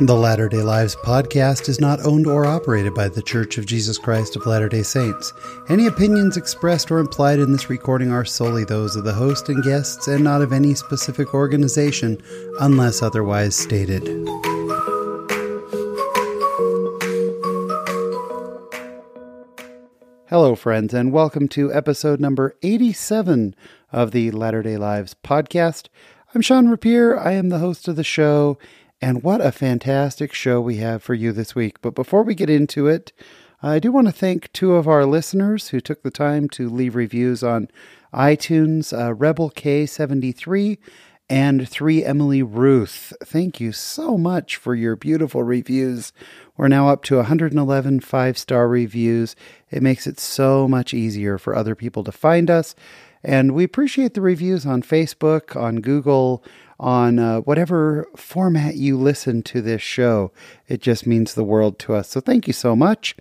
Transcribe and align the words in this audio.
The 0.00 0.14
Latter 0.14 0.48
day 0.48 0.62
Lives 0.62 0.94
podcast 0.94 1.68
is 1.68 1.80
not 1.80 2.06
owned 2.06 2.28
or 2.28 2.46
operated 2.46 2.94
by 2.94 3.08
The 3.08 3.20
Church 3.20 3.58
of 3.58 3.66
Jesus 3.66 3.98
Christ 3.98 4.36
of 4.36 4.46
Latter 4.46 4.68
day 4.68 4.84
Saints. 4.84 5.32
Any 5.68 5.88
opinions 5.88 6.36
expressed 6.36 6.92
or 6.92 7.00
implied 7.00 7.40
in 7.40 7.50
this 7.50 7.68
recording 7.68 8.12
are 8.12 8.24
solely 8.24 8.62
those 8.62 8.94
of 8.94 9.02
the 9.02 9.12
host 9.12 9.48
and 9.48 9.60
guests 9.64 10.06
and 10.06 10.22
not 10.22 10.40
of 10.40 10.52
any 10.52 10.74
specific 10.74 11.34
organization 11.34 12.16
unless 12.60 13.02
otherwise 13.02 13.56
stated. 13.56 14.06
Hello, 20.28 20.54
friends, 20.54 20.94
and 20.94 21.12
welcome 21.12 21.48
to 21.48 21.74
episode 21.74 22.20
number 22.20 22.54
87 22.62 23.52
of 23.90 24.12
the 24.12 24.30
Latter 24.30 24.62
day 24.62 24.76
Lives 24.76 25.16
podcast. 25.24 25.88
I'm 26.36 26.40
Sean 26.40 26.68
Rapier. 26.68 27.18
I 27.18 27.32
am 27.32 27.48
the 27.48 27.58
host 27.58 27.88
of 27.88 27.96
the 27.96 28.04
show 28.04 28.58
and 29.00 29.22
what 29.22 29.40
a 29.40 29.52
fantastic 29.52 30.32
show 30.32 30.60
we 30.60 30.76
have 30.76 31.02
for 31.02 31.14
you 31.14 31.32
this 31.32 31.54
week. 31.54 31.80
But 31.80 31.94
before 31.94 32.22
we 32.22 32.34
get 32.34 32.50
into 32.50 32.86
it, 32.86 33.12
I 33.62 33.78
do 33.78 33.92
want 33.92 34.06
to 34.06 34.12
thank 34.12 34.52
two 34.52 34.74
of 34.74 34.88
our 34.88 35.04
listeners 35.04 35.68
who 35.68 35.80
took 35.80 36.02
the 36.02 36.10
time 36.10 36.48
to 36.50 36.68
leave 36.68 36.94
reviews 36.94 37.42
on 37.42 37.68
iTunes 38.12 38.96
uh, 38.96 39.14
Rebel 39.14 39.50
K73 39.50 40.78
and 41.30 41.68
3 41.68 42.04
Emily 42.04 42.42
Ruth. 42.42 43.12
Thank 43.24 43.60
you 43.60 43.72
so 43.72 44.16
much 44.16 44.56
for 44.56 44.74
your 44.74 44.96
beautiful 44.96 45.42
reviews. 45.42 46.12
We're 46.56 46.68
now 46.68 46.88
up 46.88 47.04
to 47.04 47.16
111 47.16 48.00
five 48.00 48.38
star 48.38 48.68
reviews. 48.68 49.36
It 49.70 49.82
makes 49.82 50.06
it 50.06 50.18
so 50.18 50.66
much 50.66 50.94
easier 50.94 51.38
for 51.38 51.54
other 51.54 51.74
people 51.74 52.02
to 52.04 52.12
find 52.12 52.50
us. 52.50 52.74
And 53.22 53.52
we 53.52 53.64
appreciate 53.64 54.14
the 54.14 54.20
reviews 54.20 54.64
on 54.64 54.82
Facebook, 54.82 55.60
on 55.60 55.80
Google, 55.80 56.44
on 56.78 57.18
uh, 57.18 57.40
whatever 57.40 58.08
format 58.16 58.76
you 58.76 58.96
listen 58.96 59.42
to 59.42 59.60
this 59.60 59.82
show. 59.82 60.32
It 60.66 60.80
just 60.80 61.06
means 61.06 61.34
the 61.34 61.44
world 61.44 61.78
to 61.80 61.94
us. 61.94 62.08
So 62.08 62.20
thank 62.20 62.46
you 62.46 62.52
so 62.52 62.76
much. 62.76 63.16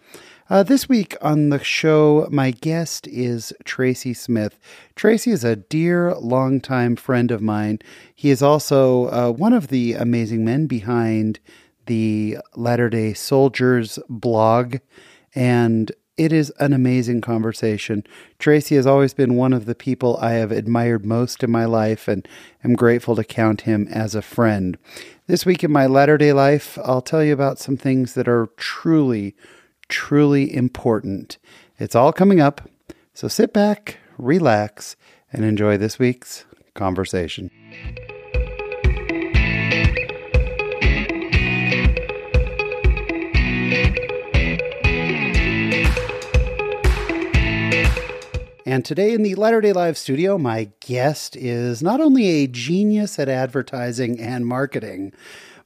Uh, 0.50 0.64
this 0.64 0.88
week 0.88 1.16
on 1.22 1.50
the 1.50 1.62
show, 1.62 2.28
my 2.32 2.52
guest 2.52 3.06
is 3.08 3.52
Tracy 3.66 4.14
Smith. 4.14 4.58
Tracy 4.96 5.32
is 5.32 5.44
a 5.44 5.58
dear, 5.58 6.16
longtime 6.16 6.96
friend 6.96 7.32
of 7.32 7.42
mine. 7.42 7.80
He 8.16 8.30
is 8.30 8.42
also 8.42 9.08
uh, 9.08 9.32
one 9.32 9.52
of 9.52 9.68
the 9.68 9.94
amazing 9.94 10.46
men 10.46 10.68
behind 10.68 11.40
the 11.88 12.38
Latter 12.56 12.90
day 12.90 13.14
Soldiers 13.14 14.00
blog. 14.08 14.78
And 15.36 15.92
it 16.18 16.34
is 16.34 16.52
an 16.60 16.74
amazing 16.74 17.22
conversation. 17.22 18.04
Tracy 18.40 18.76
has 18.76 18.88
always 18.88 19.14
been 19.14 19.36
one 19.36 19.54
of 19.54 19.66
the 19.66 19.76
people 19.76 20.18
I 20.18 20.32
have 20.32 20.52
admired 20.52 21.06
most 21.06 21.44
in 21.44 21.52
my 21.52 21.66
life 21.66 22.08
and 22.08 22.28
am 22.64 22.74
grateful 22.74 23.16
to 23.16 23.24
count 23.24 23.62
him 23.62 23.88
as 23.92 24.16
a 24.16 24.22
friend. 24.22 24.78
This 25.28 25.46
week 25.46 25.64
in 25.64 25.72
my 25.72 25.86
latter 25.86 26.18
day 26.18 26.34
life, 26.34 26.78
I'll 26.84 27.02
tell 27.02 27.24
you 27.24 27.34
about 27.34 27.60
some 27.60 27.78
things 27.78 28.16
that 28.16 28.28
are 28.28 28.48
truly, 28.58 29.36
truly 29.88 30.54
important. 30.54 31.38
It's 31.78 31.96
all 31.96 32.12
coming 32.12 32.40
up, 32.40 32.68
so 33.14 33.28
sit 33.28 33.54
back, 33.54 33.98
relax, 34.18 34.96
and 35.32 35.46
enjoy 35.46 35.78
this 35.78 36.00
week's 36.00 36.46
conversation. 36.74 37.52
And 48.68 48.84
today 48.84 49.14
in 49.14 49.24
the 49.24 49.34
Latter 49.36 49.62
day 49.62 49.72
Live 49.72 49.98
studio, 49.98 50.38
my 50.38 50.68
guest 50.82 51.38
is 51.38 51.82
not 51.82 52.02
only 52.02 52.28
a 52.28 52.48
genius 52.48 53.18
at 53.18 53.30
advertising 53.30 54.20
and 54.20 54.46
marketing, 54.46 55.14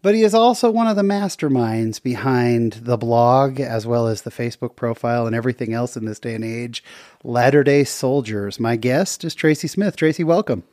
but 0.03 0.13
he 0.13 0.21
is 0.21 0.35
also 0.35 0.69
one 0.69 0.85
of 0.85 0.95
the 0.95 1.01
masterminds 1.01 1.99
behind 1.99 2.73
the 2.73 2.97
blog 2.97 3.59
as 3.59 3.87
well 3.87 4.05
as 4.05 4.21
the 4.21 4.29
Facebook 4.29 4.75
profile 4.75 5.25
and 5.25 5.35
everything 5.35 5.73
else 5.73 5.97
in 5.97 6.05
this 6.05 6.19
day 6.19 6.35
and 6.35 6.45
age. 6.45 6.83
Latter 7.23 7.63
day 7.63 7.83
Soldiers. 7.83 8.59
My 8.59 8.75
guest 8.75 9.23
is 9.23 9.33
Tracy 9.33 9.67
Smith. 9.67 9.95
Tracy, 9.95 10.23
welcome. 10.23 10.63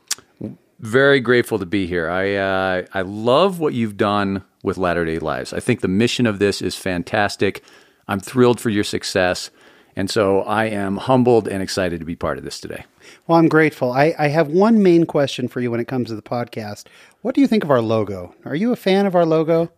Very 0.77 1.21
grateful 1.21 1.57
to 1.57 1.65
be 1.65 1.87
here. 1.87 2.11
I 2.11 2.35
uh, 2.35 2.85
I 2.93 3.01
love 3.01 3.59
what 3.59 3.73
you've 3.73 3.97
done 3.97 4.43
with 4.61 4.77
Latter 4.77 5.03
day 5.03 5.17
Lives. 5.17 5.51
I 5.51 5.61
think 5.61 5.81
the 5.81 5.87
mission 5.87 6.27
of 6.27 6.37
this 6.37 6.61
is 6.61 6.75
fantastic. 6.75 7.63
I'm 8.07 8.19
thrilled 8.19 8.59
for 8.59 8.69
your 8.69 8.83
success. 8.83 9.49
And 9.95 10.09
so 10.09 10.41
I 10.41 10.65
am 10.65 10.97
humbled 10.97 11.47
and 11.47 11.61
excited 11.61 11.99
to 11.99 12.05
be 12.05 12.15
part 12.15 12.37
of 12.37 12.43
this 12.43 12.59
today. 12.59 12.85
Well, 13.27 13.37
I'm 13.37 13.49
grateful. 13.49 13.91
I, 13.91 14.13
I 14.17 14.27
have 14.27 14.47
one 14.47 14.81
main 14.83 15.05
question 15.05 15.47
for 15.47 15.59
you 15.59 15.71
when 15.71 15.79
it 15.79 15.87
comes 15.87 16.09
to 16.09 16.15
the 16.15 16.21
podcast. 16.21 16.85
What 17.21 17.35
do 17.35 17.41
you 17.41 17.47
think 17.47 17.63
of 17.63 17.71
our 17.71 17.81
logo? 17.81 18.33
Are 18.45 18.55
you 18.55 18.71
a 18.71 18.77
fan 18.77 19.05
of 19.05 19.15
our 19.15 19.25
logo? 19.25 19.71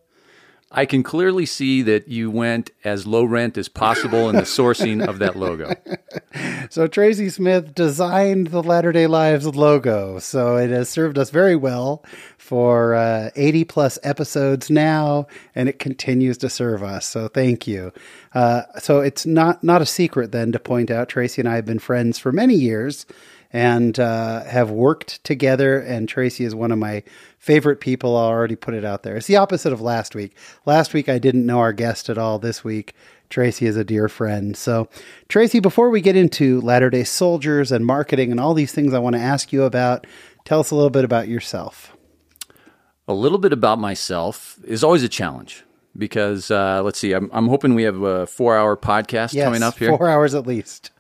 I 0.74 0.86
can 0.86 1.04
clearly 1.04 1.46
see 1.46 1.82
that 1.82 2.08
you 2.08 2.32
went 2.32 2.72
as 2.84 3.06
low 3.06 3.26
rent 3.26 3.58
as 3.58 3.68
possible 3.68 4.30
in 4.30 4.36
the 4.36 4.42
sourcing 4.44 5.06
of 5.06 5.20
that 5.20 5.36
logo. 5.36 5.74
So 6.70 6.88
Tracy 6.88 7.28
Smith 7.28 7.76
designed 7.76 8.48
the 8.48 8.64
Latter 8.64 8.94
Day 8.94 9.06
Lives 9.06 9.46
logo. 9.46 10.20
So 10.20 10.56
it 10.56 10.70
has 10.70 10.88
served 10.88 11.18
us 11.18 11.30
very 11.30 11.56
well 11.58 12.06
for 12.38 12.96
uh, 12.96 13.32
80 13.36 13.66
plus 13.66 14.00
episodes 14.04 14.70
now, 14.70 15.28
and 15.54 15.68
it 15.68 15.80
continues 15.80 16.38
to 16.38 16.50
serve 16.50 16.82
us. 16.82 17.06
So 17.06 17.28
thank 17.28 17.68
you. 17.68 17.92
Uh, 18.34 18.62
so 18.80 19.02
it's 19.02 19.26
not 19.26 19.62
not 19.62 19.82
a 19.82 19.86
secret 19.86 20.32
then 20.32 20.54
to 20.54 20.60
point 20.60 20.90
out 20.90 21.10
Tracy 21.10 21.42
and 21.42 21.50
I 21.50 21.56
have 21.56 21.66
been 21.66 21.80
friends 21.80 22.18
for 22.18 22.32
many 22.32 22.56
years 22.56 23.06
and 23.54 24.00
uh, 24.00 24.44
have 24.46 24.72
worked 24.72 25.24
together. 25.24 25.80
And 25.80 26.08
Tracy 26.08 26.46
is 26.46 26.56
one 26.56 26.72
of 26.72 26.80
my 26.80 27.04
favorite 27.38 27.82
people. 27.82 28.16
I'll 28.16 28.28
already 28.28 28.56
put 28.56 28.74
it 28.74 28.86
out 28.86 29.04
there. 29.04 29.18
It's 29.18 29.28
the 29.28 29.38
opposite 29.38 29.74
of 29.74 29.82
last 29.82 30.16
week. 30.16 30.36
Last 30.66 30.94
week, 30.94 31.10
I 31.10 31.20
didn't 31.20 31.46
know 31.46 31.60
our 31.60 31.74
guest 31.74 32.10
at 32.10 32.18
all. 32.18 32.40
This 32.40 32.64
week, 32.64 32.94
Tracy 33.30 33.66
is 33.66 33.78
a 33.78 33.84
dear 33.84 34.08
friend. 34.08 34.56
So, 34.56 34.90
Tracy, 35.30 35.60
before 35.60 35.90
we 35.90 36.02
get 36.02 36.16
into 36.16 36.62
Latter 36.62 36.90
day 36.90 37.04
Soldiers 37.04 37.72
and 37.72 37.86
marketing 37.86 38.32
and 38.32 38.40
all 38.40 38.54
these 38.54 38.74
things 38.74 38.94
I 38.94 39.00
want 39.00 39.16
to 39.16 39.22
ask 39.22 39.52
you 39.52 39.64
about, 39.64 40.06
tell 40.46 40.60
us 40.60 40.72
a 40.72 40.76
little 40.76 40.90
bit 40.90 41.06
about 41.06 41.28
yourself. 41.28 41.96
A 43.08 43.14
little 43.14 43.40
bit 43.40 43.52
about 43.52 43.80
myself 43.80 44.58
is 44.64 44.84
always 44.84 45.04
a 45.04 45.10
challenge 45.10 45.64
because 45.98 46.52
uh, 46.52 46.82
let's 46.84 47.00
see, 47.00 47.14
I'm, 47.14 47.30
I'm, 47.34 47.48
hoping 47.48 47.74
we 47.74 47.84
have 47.84 48.02
a 48.02 48.28
four 48.28 48.58
hour 48.58 48.78
podcast 48.78 49.34
yes, 49.34 49.44
coming 49.44 49.64
up 49.64 49.78
here. 49.78 49.90
Four 49.98 50.08
hours 50.08 50.36
at 50.36 50.48
least. 50.48 50.92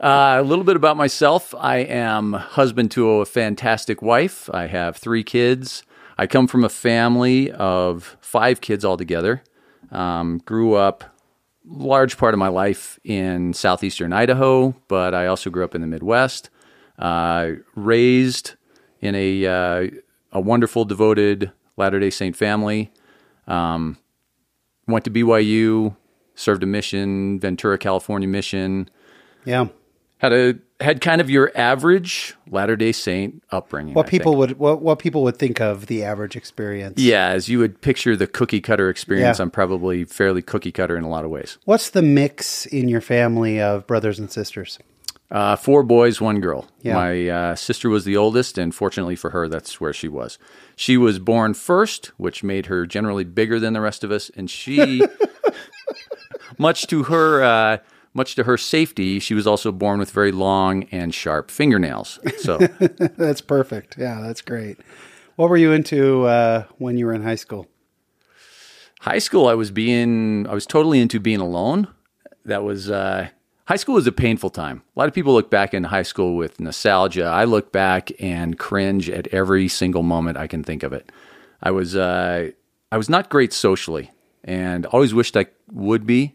Uh, 0.00 0.36
a 0.38 0.42
little 0.42 0.64
bit 0.64 0.76
about 0.76 0.96
myself. 0.96 1.54
I 1.58 1.78
am 1.78 2.32
husband 2.32 2.90
to 2.92 3.08
a 3.12 3.24
fantastic 3.24 4.02
wife. 4.02 4.48
I 4.52 4.66
have 4.66 4.96
three 4.96 5.24
kids. 5.24 5.82
I 6.16 6.26
come 6.26 6.46
from 6.46 6.64
a 6.64 6.68
family 6.68 7.50
of 7.50 8.16
five 8.20 8.60
kids 8.60 8.84
altogether. 8.84 9.42
Um, 9.90 10.38
grew 10.44 10.74
up 10.74 11.04
large 11.66 12.18
part 12.18 12.34
of 12.34 12.38
my 12.38 12.48
life 12.48 12.98
in 13.04 13.54
southeastern 13.54 14.12
Idaho, 14.12 14.74
but 14.88 15.14
I 15.14 15.26
also 15.26 15.50
grew 15.50 15.64
up 15.64 15.74
in 15.74 15.80
the 15.80 15.86
Midwest. 15.86 16.50
Uh, 16.98 17.52
raised 17.74 18.54
in 19.00 19.14
a 19.14 19.46
uh, 19.46 19.90
a 20.32 20.40
wonderful, 20.40 20.84
devoted 20.84 21.52
Latter 21.76 22.00
Day 22.00 22.10
Saint 22.10 22.36
family. 22.36 22.92
Um, 23.46 23.98
went 24.86 25.04
to 25.04 25.10
BYU, 25.10 25.96
served 26.34 26.62
a 26.62 26.66
mission, 26.66 27.40
Ventura, 27.40 27.78
California 27.78 28.28
mission. 28.28 28.88
Yeah. 29.44 29.66
Had 30.18 30.32
a 30.32 30.54
had 30.80 31.00
kind 31.00 31.20
of 31.20 31.28
your 31.28 31.52
average 31.54 32.34
Latter 32.50 32.76
Day 32.76 32.92
Saint 32.92 33.42
upbringing. 33.50 33.94
What 33.94 34.06
I 34.06 34.10
people 34.10 34.32
think. 34.32 34.38
would 34.38 34.58
what 34.58 34.80
what 34.82 34.98
people 34.98 35.22
would 35.24 35.36
think 35.36 35.60
of 35.60 35.86
the 35.86 36.02
average 36.04 36.34
experience. 36.36 37.00
Yeah, 37.00 37.28
as 37.28 37.48
you 37.48 37.58
would 37.58 37.80
picture 37.80 38.16
the 38.16 38.26
cookie 38.26 38.60
cutter 38.60 38.88
experience, 38.88 39.38
Yeah. 39.38 39.42
I'm 39.42 39.50
probably 39.50 40.04
fairly 40.04 40.40
cookie 40.42 40.72
cutter 40.72 40.96
in 40.96 41.04
a 41.04 41.08
lot 41.08 41.24
of 41.24 41.30
ways. 41.30 41.58
What's 41.64 41.90
the 41.90 42.02
mix 42.02 42.64
in 42.66 42.88
your 42.88 43.00
family 43.00 43.60
of 43.60 43.86
brothers 43.86 44.18
and 44.18 44.30
sisters? 44.30 44.78
Uh, 45.30 45.56
four 45.56 45.82
boys, 45.82 46.20
one 46.20 46.40
girl. 46.40 46.68
Yeah. 46.82 46.94
My 46.94 47.28
uh, 47.28 47.54
sister 47.56 47.88
was 47.88 48.04
the 48.04 48.16
oldest, 48.16 48.56
and 48.56 48.74
fortunately 48.74 49.16
for 49.16 49.30
her, 49.30 49.48
that's 49.48 49.80
where 49.80 49.92
she 49.92 50.06
was. 50.06 50.38
She 50.76 50.96
was 50.96 51.18
born 51.18 51.54
first, 51.54 52.12
which 52.18 52.44
made 52.44 52.66
her 52.66 52.86
generally 52.86 53.24
bigger 53.24 53.58
than 53.58 53.72
the 53.72 53.80
rest 53.80 54.04
of 54.04 54.12
us, 54.12 54.30
and 54.36 54.48
she, 54.48 55.02
much 56.58 56.86
to 56.88 57.04
her, 57.04 57.42
uh, 57.42 57.78
much 58.14 58.34
to 58.36 58.44
her 58.44 58.56
safety, 58.56 59.18
she 59.18 59.34
was 59.34 59.46
also 59.46 59.72
born 59.72 59.98
with 59.98 60.10
very 60.10 60.32
long 60.32 60.84
and 60.84 61.12
sharp 61.12 61.50
fingernails. 61.50 62.18
So 62.38 62.58
that's 63.16 63.40
perfect. 63.40 63.96
Yeah, 63.98 64.20
that's 64.22 64.40
great. 64.40 64.78
What 65.36 65.50
were 65.50 65.56
you 65.56 65.72
into 65.72 66.24
uh, 66.24 66.64
when 66.78 66.96
you 66.96 67.06
were 67.06 67.12
in 67.12 67.22
high 67.22 67.34
school? 67.34 67.66
high 69.04 69.18
school, 69.18 69.46
I 69.46 69.54
was 69.54 69.70
being, 69.70 70.46
I 70.46 70.54
was 70.54 70.64
totally 70.64 70.98
into 70.98 71.20
being 71.20 71.40
alone. 71.40 71.88
That 72.46 72.64
was 72.64 72.90
uh, 72.90 73.28
high 73.66 73.76
school 73.76 73.96
was 73.96 74.06
a 74.06 74.12
painful 74.12 74.48
time. 74.48 74.82
A 74.96 74.98
lot 74.98 75.08
of 75.08 75.14
people 75.14 75.34
look 75.34 75.50
back 75.50 75.74
in 75.74 75.84
high 75.84 76.02
school 76.02 76.36
with 76.36 76.58
nostalgia. 76.58 77.26
I 77.26 77.44
look 77.44 77.70
back 77.70 78.10
and 78.18 78.58
cringe 78.58 79.10
at 79.10 79.26
every 79.26 79.68
single 79.68 80.02
moment 80.02 80.38
I 80.38 80.46
can 80.46 80.64
think 80.64 80.82
of 80.82 80.94
it. 80.94 81.12
I 81.62 81.70
was 81.70 81.94
uh, 81.94 82.50
I 82.90 82.96
was 82.96 83.10
not 83.10 83.28
great 83.28 83.52
socially, 83.52 84.10
and 84.42 84.86
always 84.86 85.12
wished 85.12 85.36
I 85.36 85.46
would 85.70 86.06
be. 86.06 86.32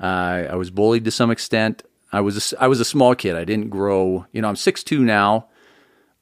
Uh, 0.00 0.46
I 0.50 0.54
was 0.56 0.70
bullied 0.70 1.04
to 1.04 1.10
some 1.10 1.30
extent. 1.30 1.82
I 2.12 2.20
was 2.20 2.52
a, 2.52 2.62
I 2.62 2.68
was 2.68 2.80
a 2.80 2.84
small 2.84 3.14
kid. 3.14 3.34
I 3.36 3.44
didn't 3.44 3.68
grow. 3.68 4.26
You 4.32 4.40
know, 4.42 4.48
I'm 4.48 4.54
6'2 4.54 5.00
now, 5.00 5.48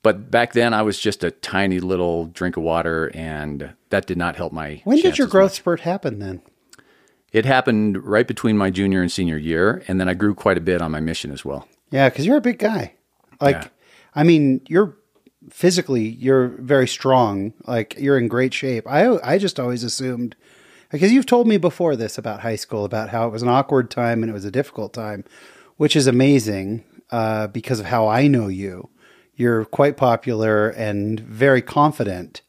But 0.02 0.30
back 0.30 0.52
then, 0.52 0.72
I 0.74 0.82
was 0.82 0.98
just 0.98 1.22
a 1.24 1.30
tiny 1.30 1.80
little 1.80 2.26
drink 2.26 2.56
of 2.56 2.62
water, 2.62 3.10
and 3.14 3.74
that 3.90 4.06
did 4.06 4.16
not 4.18 4.36
help 4.36 4.52
my. 4.52 4.80
When 4.84 4.98
did 4.98 5.18
your 5.18 5.26
growth 5.26 5.50
much. 5.52 5.56
spurt 5.56 5.80
happen 5.80 6.18
then? 6.20 6.42
It 7.32 7.44
happened 7.44 8.02
right 8.04 8.26
between 8.26 8.56
my 8.56 8.70
junior 8.70 9.02
and 9.02 9.12
senior 9.12 9.36
year, 9.36 9.82
and 9.88 10.00
then 10.00 10.08
I 10.08 10.14
grew 10.14 10.34
quite 10.34 10.56
a 10.56 10.60
bit 10.60 10.80
on 10.80 10.90
my 10.90 11.00
mission 11.00 11.30
as 11.32 11.44
well. 11.44 11.68
Yeah, 11.90 12.08
because 12.08 12.24
you're 12.24 12.36
a 12.38 12.40
big 12.40 12.58
guy. 12.58 12.94
Like, 13.40 13.56
Yeah. 13.56 13.68
I 14.14 14.22
mean, 14.24 14.62
you're 14.68 14.96
physically 15.50 16.08
you're 16.08 16.48
very 16.48 16.88
strong. 16.88 17.52
Like, 17.66 17.94
you're 17.98 18.16
in 18.16 18.28
great 18.28 18.54
shape. 18.54 18.86
I 18.88 19.18
I 19.22 19.38
just 19.38 19.60
always 19.60 19.84
assumed 19.84 20.34
because 20.90 21.12
you've 21.12 21.26
told 21.26 21.46
me 21.46 21.56
before 21.56 21.96
this 21.96 22.18
about 22.18 22.40
high 22.40 22.56
school 22.56 22.84
about 22.84 23.10
how 23.10 23.26
it 23.26 23.30
was 23.30 23.42
an 23.42 23.48
awkward 23.48 23.90
time 23.90 24.22
and 24.22 24.30
it 24.30 24.32
was 24.32 24.44
a 24.44 24.50
difficult 24.50 24.92
time, 24.92 25.24
which 25.76 25.96
is 25.96 26.06
amazing 26.06 26.84
uh, 27.10 27.46
because 27.48 27.80
of 27.80 27.86
how 27.86 28.08
I 28.08 28.26
know 28.26 28.48
you. 28.48 28.88
You're 29.34 29.64
quite 29.66 29.96
popular 29.96 30.70
and 30.70 31.20
very 31.20 31.60
confident. 31.60 32.42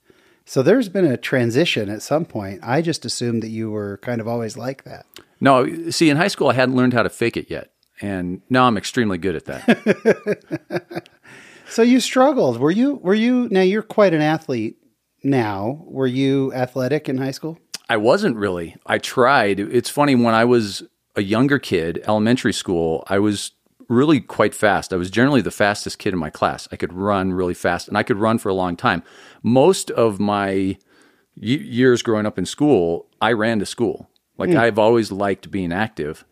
So 0.45 0.63
there's 0.63 0.87
been 0.87 1.05
a 1.05 1.17
transition 1.17 1.89
at 1.89 2.01
some 2.01 2.25
point. 2.25 2.61
I 2.63 2.81
just 2.81 3.03
assumed 3.03 3.43
that 3.43 3.49
you 3.49 3.69
were 3.69 3.97
kind 3.97 4.21
of 4.21 4.27
always 4.27 4.55
like 4.55 4.83
that. 4.85 5.05
No, 5.41 5.89
see, 5.89 6.09
in 6.09 6.17
high 6.17 6.29
school, 6.29 6.47
I 6.47 6.53
hadn't 6.53 6.75
learned 6.75 6.93
how 6.93 7.03
to 7.03 7.09
fake 7.09 7.35
it 7.35 7.49
yet, 7.49 7.71
and 8.01 8.41
now 8.49 8.65
I'm 8.65 8.77
extremely 8.77 9.17
good 9.17 9.35
at 9.35 9.45
that. 9.45 11.09
So 11.69 11.81
you 11.81 11.99
struggled. 11.99 12.59
Were 12.59 12.71
you 12.71 12.95
were 12.95 13.13
you 13.13 13.47
now 13.51 13.61
you're 13.61 13.83
quite 13.83 14.13
an 14.13 14.21
athlete 14.21 14.77
now. 15.23 15.83
Were 15.85 16.07
you 16.07 16.53
athletic 16.53 17.09
in 17.09 17.17
high 17.17 17.31
school? 17.31 17.59
I 17.89 17.97
wasn't 17.97 18.35
really. 18.35 18.75
I 18.85 18.97
tried. 18.97 19.59
It's 19.59 19.89
funny 19.89 20.15
when 20.15 20.33
I 20.33 20.45
was 20.45 20.83
a 21.15 21.23
younger 21.23 21.59
kid, 21.59 22.03
elementary 22.07 22.53
school, 22.53 23.03
I 23.07 23.19
was 23.19 23.51
really 23.89 24.19
quite 24.19 24.53
fast. 24.53 24.93
I 24.93 24.97
was 24.97 25.09
generally 25.09 25.41
the 25.41 25.51
fastest 25.51 25.97
kid 25.99 26.13
in 26.13 26.19
my 26.19 26.29
class. 26.29 26.67
I 26.71 26.75
could 26.75 26.93
run 26.93 27.33
really 27.33 27.53
fast 27.53 27.87
and 27.87 27.97
I 27.97 28.03
could 28.03 28.17
run 28.17 28.37
for 28.37 28.49
a 28.49 28.53
long 28.53 28.75
time. 28.75 29.03
Most 29.41 29.89
of 29.91 30.19
my 30.19 30.49
y- 30.55 30.77
years 31.35 32.01
growing 32.01 32.25
up 32.25 32.37
in 32.37 32.45
school, 32.45 33.07
I 33.21 33.31
ran 33.31 33.59
to 33.59 33.65
school. 33.65 34.09
Like 34.37 34.51
hmm. 34.51 34.57
I've 34.57 34.77
always 34.77 35.11
liked 35.11 35.49
being 35.49 35.71
active. 35.71 36.23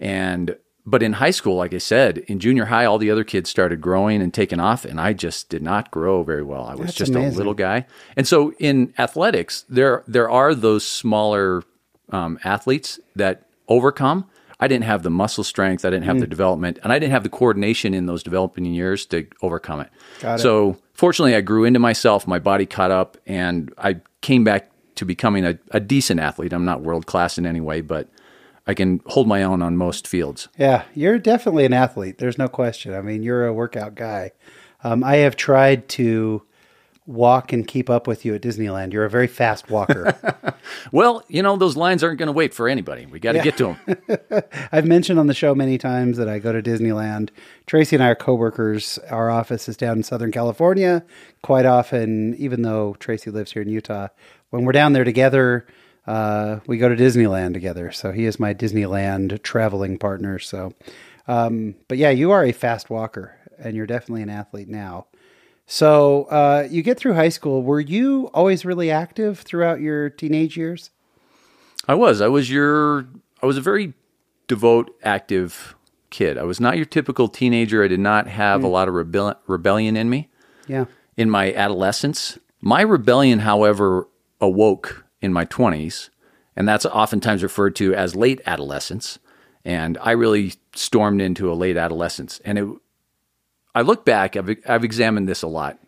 And 0.00 0.56
but 0.84 1.02
in 1.02 1.14
high 1.14 1.30
school, 1.30 1.56
like 1.56 1.72
I 1.72 1.78
said, 1.78 2.18
in 2.18 2.40
junior 2.40 2.66
high 2.66 2.84
all 2.84 2.98
the 2.98 3.10
other 3.10 3.24
kids 3.24 3.48
started 3.48 3.80
growing 3.80 4.20
and 4.20 4.34
taking 4.34 4.60
off 4.60 4.84
and 4.84 5.00
I 5.00 5.12
just 5.12 5.48
did 5.48 5.62
not 5.62 5.90
grow 5.90 6.22
very 6.22 6.42
well. 6.42 6.64
I 6.64 6.74
was 6.74 6.86
That's 6.86 6.94
just 6.94 7.12
amazing. 7.12 7.34
a 7.34 7.36
little 7.36 7.54
guy. 7.54 7.86
And 8.16 8.26
so 8.26 8.52
in 8.58 8.92
athletics, 8.98 9.64
there 9.68 10.02
there 10.06 10.28
are 10.28 10.54
those 10.54 10.84
smaller 10.84 11.62
um, 12.10 12.38
athletes 12.44 12.98
that 13.16 13.46
overcome. 13.68 14.28
I 14.60 14.68
didn't 14.68 14.84
have 14.84 15.02
the 15.02 15.10
muscle 15.10 15.42
strength, 15.42 15.84
I 15.84 15.90
didn't 15.90 16.04
have 16.04 16.20
the 16.20 16.26
development, 16.26 16.78
and 16.84 16.92
I 16.92 17.00
didn't 17.00 17.10
have 17.10 17.24
the 17.24 17.28
coordination 17.28 17.94
in 17.94 18.06
those 18.06 18.22
developing 18.22 18.64
years 18.64 19.04
to 19.06 19.26
overcome 19.42 19.80
it. 19.80 19.90
It. 20.22 20.38
So 20.38 20.76
fortunately, 20.92 21.34
I 21.34 21.40
grew 21.40 21.64
into 21.64 21.80
myself. 21.80 22.28
My 22.28 22.38
body 22.38 22.64
caught 22.64 22.92
up, 22.92 23.16
and 23.26 23.74
I 23.76 24.02
came 24.20 24.44
back 24.44 24.70
to 24.94 25.04
becoming 25.04 25.44
a, 25.44 25.58
a 25.72 25.80
decent 25.80 26.20
athlete. 26.20 26.52
I'm 26.52 26.64
not 26.64 26.80
world 26.80 27.06
class 27.06 27.38
in 27.38 27.46
any 27.46 27.60
way, 27.60 27.80
but 27.80 28.08
I 28.66 28.74
can 28.74 29.00
hold 29.06 29.26
my 29.26 29.42
own 29.42 29.62
on 29.62 29.76
most 29.76 30.06
fields. 30.06 30.48
Yeah, 30.56 30.84
you're 30.94 31.18
definitely 31.18 31.64
an 31.64 31.72
athlete. 31.72 32.18
There's 32.18 32.38
no 32.38 32.48
question. 32.48 32.94
I 32.94 33.00
mean, 33.00 33.22
you're 33.22 33.46
a 33.46 33.52
workout 33.52 33.94
guy. 33.94 34.32
Um, 34.84 35.02
I 35.02 35.16
have 35.16 35.36
tried 35.36 35.88
to 35.90 36.42
walk 37.06 37.52
and 37.52 37.66
keep 37.66 37.90
up 37.90 38.06
with 38.06 38.24
you 38.24 38.34
at 38.34 38.42
Disneyland. 38.42 38.92
You're 38.92 39.04
a 39.04 39.10
very 39.10 39.26
fast 39.26 39.70
walker. 39.70 40.16
Well, 40.90 41.22
you 41.28 41.42
know 41.42 41.56
those 41.56 41.76
lines 41.76 42.02
aren't 42.02 42.18
going 42.18 42.28
to 42.28 42.32
wait 42.32 42.54
for 42.54 42.68
anybody. 42.68 43.06
We 43.06 43.18
got 43.18 43.32
to 43.32 43.40
get 43.40 43.56
to 43.58 43.76
them. 43.86 44.42
I've 44.72 44.86
mentioned 44.86 45.18
on 45.18 45.26
the 45.26 45.34
show 45.34 45.54
many 45.54 45.78
times 45.78 46.16
that 46.16 46.28
I 46.28 46.38
go 46.38 46.52
to 46.52 46.62
Disneyland. 46.62 47.30
Tracy 47.66 47.96
and 47.96 48.02
I 48.02 48.08
are 48.08 48.14
coworkers. 48.14 48.98
Our 49.10 49.30
office 49.30 49.68
is 49.68 49.76
down 49.76 49.98
in 49.98 50.02
Southern 50.02 50.32
California. 50.32 51.04
Quite 51.42 51.66
often, 51.66 52.34
even 52.36 52.62
though 52.62 52.94
Tracy 53.00 53.30
lives 53.30 53.52
here 53.52 53.62
in 53.62 53.68
Utah, 53.68 54.08
when 54.50 54.64
we're 54.64 54.72
down 54.72 54.92
there 54.92 55.04
together, 55.04 55.66
uh, 56.06 56.60
we 56.66 56.78
go 56.78 56.88
to 56.88 56.96
Disneyland 56.96 57.54
together. 57.54 57.92
So 57.92 58.12
he 58.12 58.24
is 58.24 58.40
my 58.40 58.54
Disneyland 58.54 59.42
traveling 59.42 59.98
partner. 59.98 60.38
So, 60.38 60.72
um, 61.28 61.74
but 61.88 61.98
yeah, 61.98 62.10
you 62.10 62.30
are 62.30 62.44
a 62.44 62.52
fast 62.52 62.90
walker, 62.90 63.36
and 63.58 63.76
you're 63.76 63.86
definitely 63.86 64.22
an 64.22 64.30
athlete 64.30 64.68
now. 64.68 65.06
So 65.66 66.24
uh, 66.24 66.66
you 66.70 66.82
get 66.82 66.98
through 66.98 67.14
high 67.14 67.28
school. 67.28 67.62
Were 67.62 67.80
you 67.80 68.30
always 68.34 68.64
really 68.64 68.90
active 68.90 69.40
throughout 69.40 69.80
your 69.80 70.10
teenage 70.10 70.56
years? 70.56 70.90
I 71.88 71.94
was. 71.94 72.20
I 72.20 72.28
was 72.28 72.50
your. 72.50 73.06
I 73.42 73.46
was 73.46 73.56
a 73.56 73.60
very 73.60 73.94
devout, 74.48 74.90
active 75.02 75.74
kid. 76.10 76.36
I 76.36 76.42
was 76.42 76.60
not 76.60 76.76
your 76.76 76.84
typical 76.84 77.28
teenager. 77.28 77.82
I 77.82 77.88
did 77.88 78.00
not 78.00 78.26
have 78.28 78.62
a 78.62 78.68
lot 78.68 78.86
of 78.88 78.94
rebel- 78.94 79.36
rebellion 79.46 79.96
in 79.96 80.10
me. 80.10 80.28
Yeah. 80.68 80.84
in 81.16 81.28
my 81.28 81.52
adolescence. 81.52 82.38
My 82.60 82.82
rebellion, 82.82 83.40
however, 83.40 84.08
awoke 84.40 85.04
in 85.22 85.32
my 85.32 85.46
20s, 85.46 86.10
and 86.54 86.68
that's 86.68 86.84
oftentimes 86.84 87.42
referred 87.42 87.74
to 87.76 87.94
as 87.94 88.14
late 88.14 88.42
adolescence. 88.44 89.18
And 89.64 89.96
I 90.02 90.10
really 90.10 90.54
stormed 90.74 91.22
into 91.22 91.50
a 91.50 91.54
late 91.54 91.76
adolescence. 91.76 92.40
And 92.44 92.58
it, 92.58 92.68
I 93.74 93.82
look 93.82 94.04
back, 94.04 94.36
I've, 94.36 94.56
I've 94.68 94.84
examined 94.84 95.28
this 95.28 95.42
a 95.42 95.46
lot. 95.46 95.78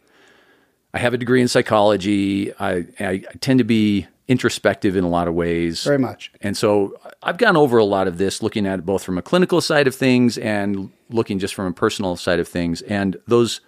I 0.94 0.98
have 0.98 1.12
a 1.12 1.18
degree 1.18 1.42
in 1.42 1.48
psychology. 1.48 2.54
I, 2.54 2.86
I 3.00 3.24
tend 3.40 3.58
to 3.58 3.64
be 3.64 4.06
introspective 4.28 4.96
in 4.96 5.04
a 5.04 5.08
lot 5.08 5.28
of 5.28 5.34
ways. 5.34 5.82
Very 5.82 5.98
much. 5.98 6.32
And 6.40 6.56
so 6.56 6.96
I've 7.22 7.36
gone 7.36 7.56
over 7.56 7.78
a 7.78 7.84
lot 7.84 8.06
of 8.06 8.16
this, 8.16 8.42
looking 8.42 8.66
at 8.66 8.78
it 8.78 8.86
both 8.86 9.02
from 9.02 9.18
a 9.18 9.22
clinical 9.22 9.60
side 9.60 9.86
of 9.86 9.94
things 9.94 10.38
and 10.38 10.90
looking 11.10 11.38
just 11.38 11.54
from 11.54 11.66
a 11.66 11.72
personal 11.72 12.16
side 12.16 12.38
of 12.38 12.48
things. 12.48 12.80
And 12.82 13.16
those 13.26 13.60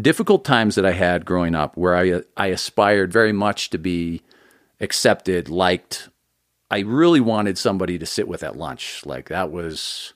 difficult 0.00 0.44
times 0.44 0.76
that 0.76 0.86
I 0.86 0.92
had 0.92 1.26
growing 1.26 1.54
up, 1.54 1.76
where 1.76 1.96
I 1.96 2.22
I 2.36 2.46
aspired 2.46 3.12
very 3.12 3.32
much 3.32 3.70
to 3.70 3.78
be 3.78 4.22
accepted, 4.80 5.48
liked. 5.48 6.08
I 6.70 6.80
really 6.80 7.20
wanted 7.20 7.58
somebody 7.58 7.98
to 7.98 8.06
sit 8.06 8.28
with 8.28 8.42
at 8.42 8.56
lunch. 8.56 9.04
Like 9.06 9.28
that 9.28 9.50
was 9.50 10.14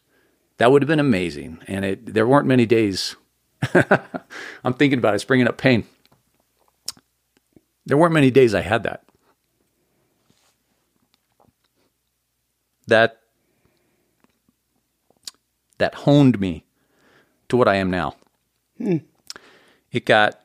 that 0.59 0.71
would 0.71 0.83
have 0.83 0.89
been 0.89 1.01
amazing. 1.01 1.61
And 1.67 1.85
it 1.85 2.15
there 2.15 2.27
weren't 2.27 2.47
many 2.47 2.67
days. 2.67 3.17
I'm 4.65 4.75
thinking 4.75 4.99
about 4.99 5.15
it, 5.15 5.17
it's 5.17 5.25
bringing 5.25 5.49
up 5.49 5.59
pain. 5.59 5.85
There 7.87 7.97
weren't 7.97 8.15
many 8.15 8.31
days 8.31 8.55
I 8.55 8.61
had 8.61 8.83
that. 8.85 9.05
that 12.87 13.21
that 15.79 15.95
honed 15.95 16.41
me 16.41 16.65
to 17.49 17.57
what 17.57 17.69
I 17.69 17.77
am 17.77 17.91
now. 17.91 18.17
It 18.79 20.05
got 20.05 20.41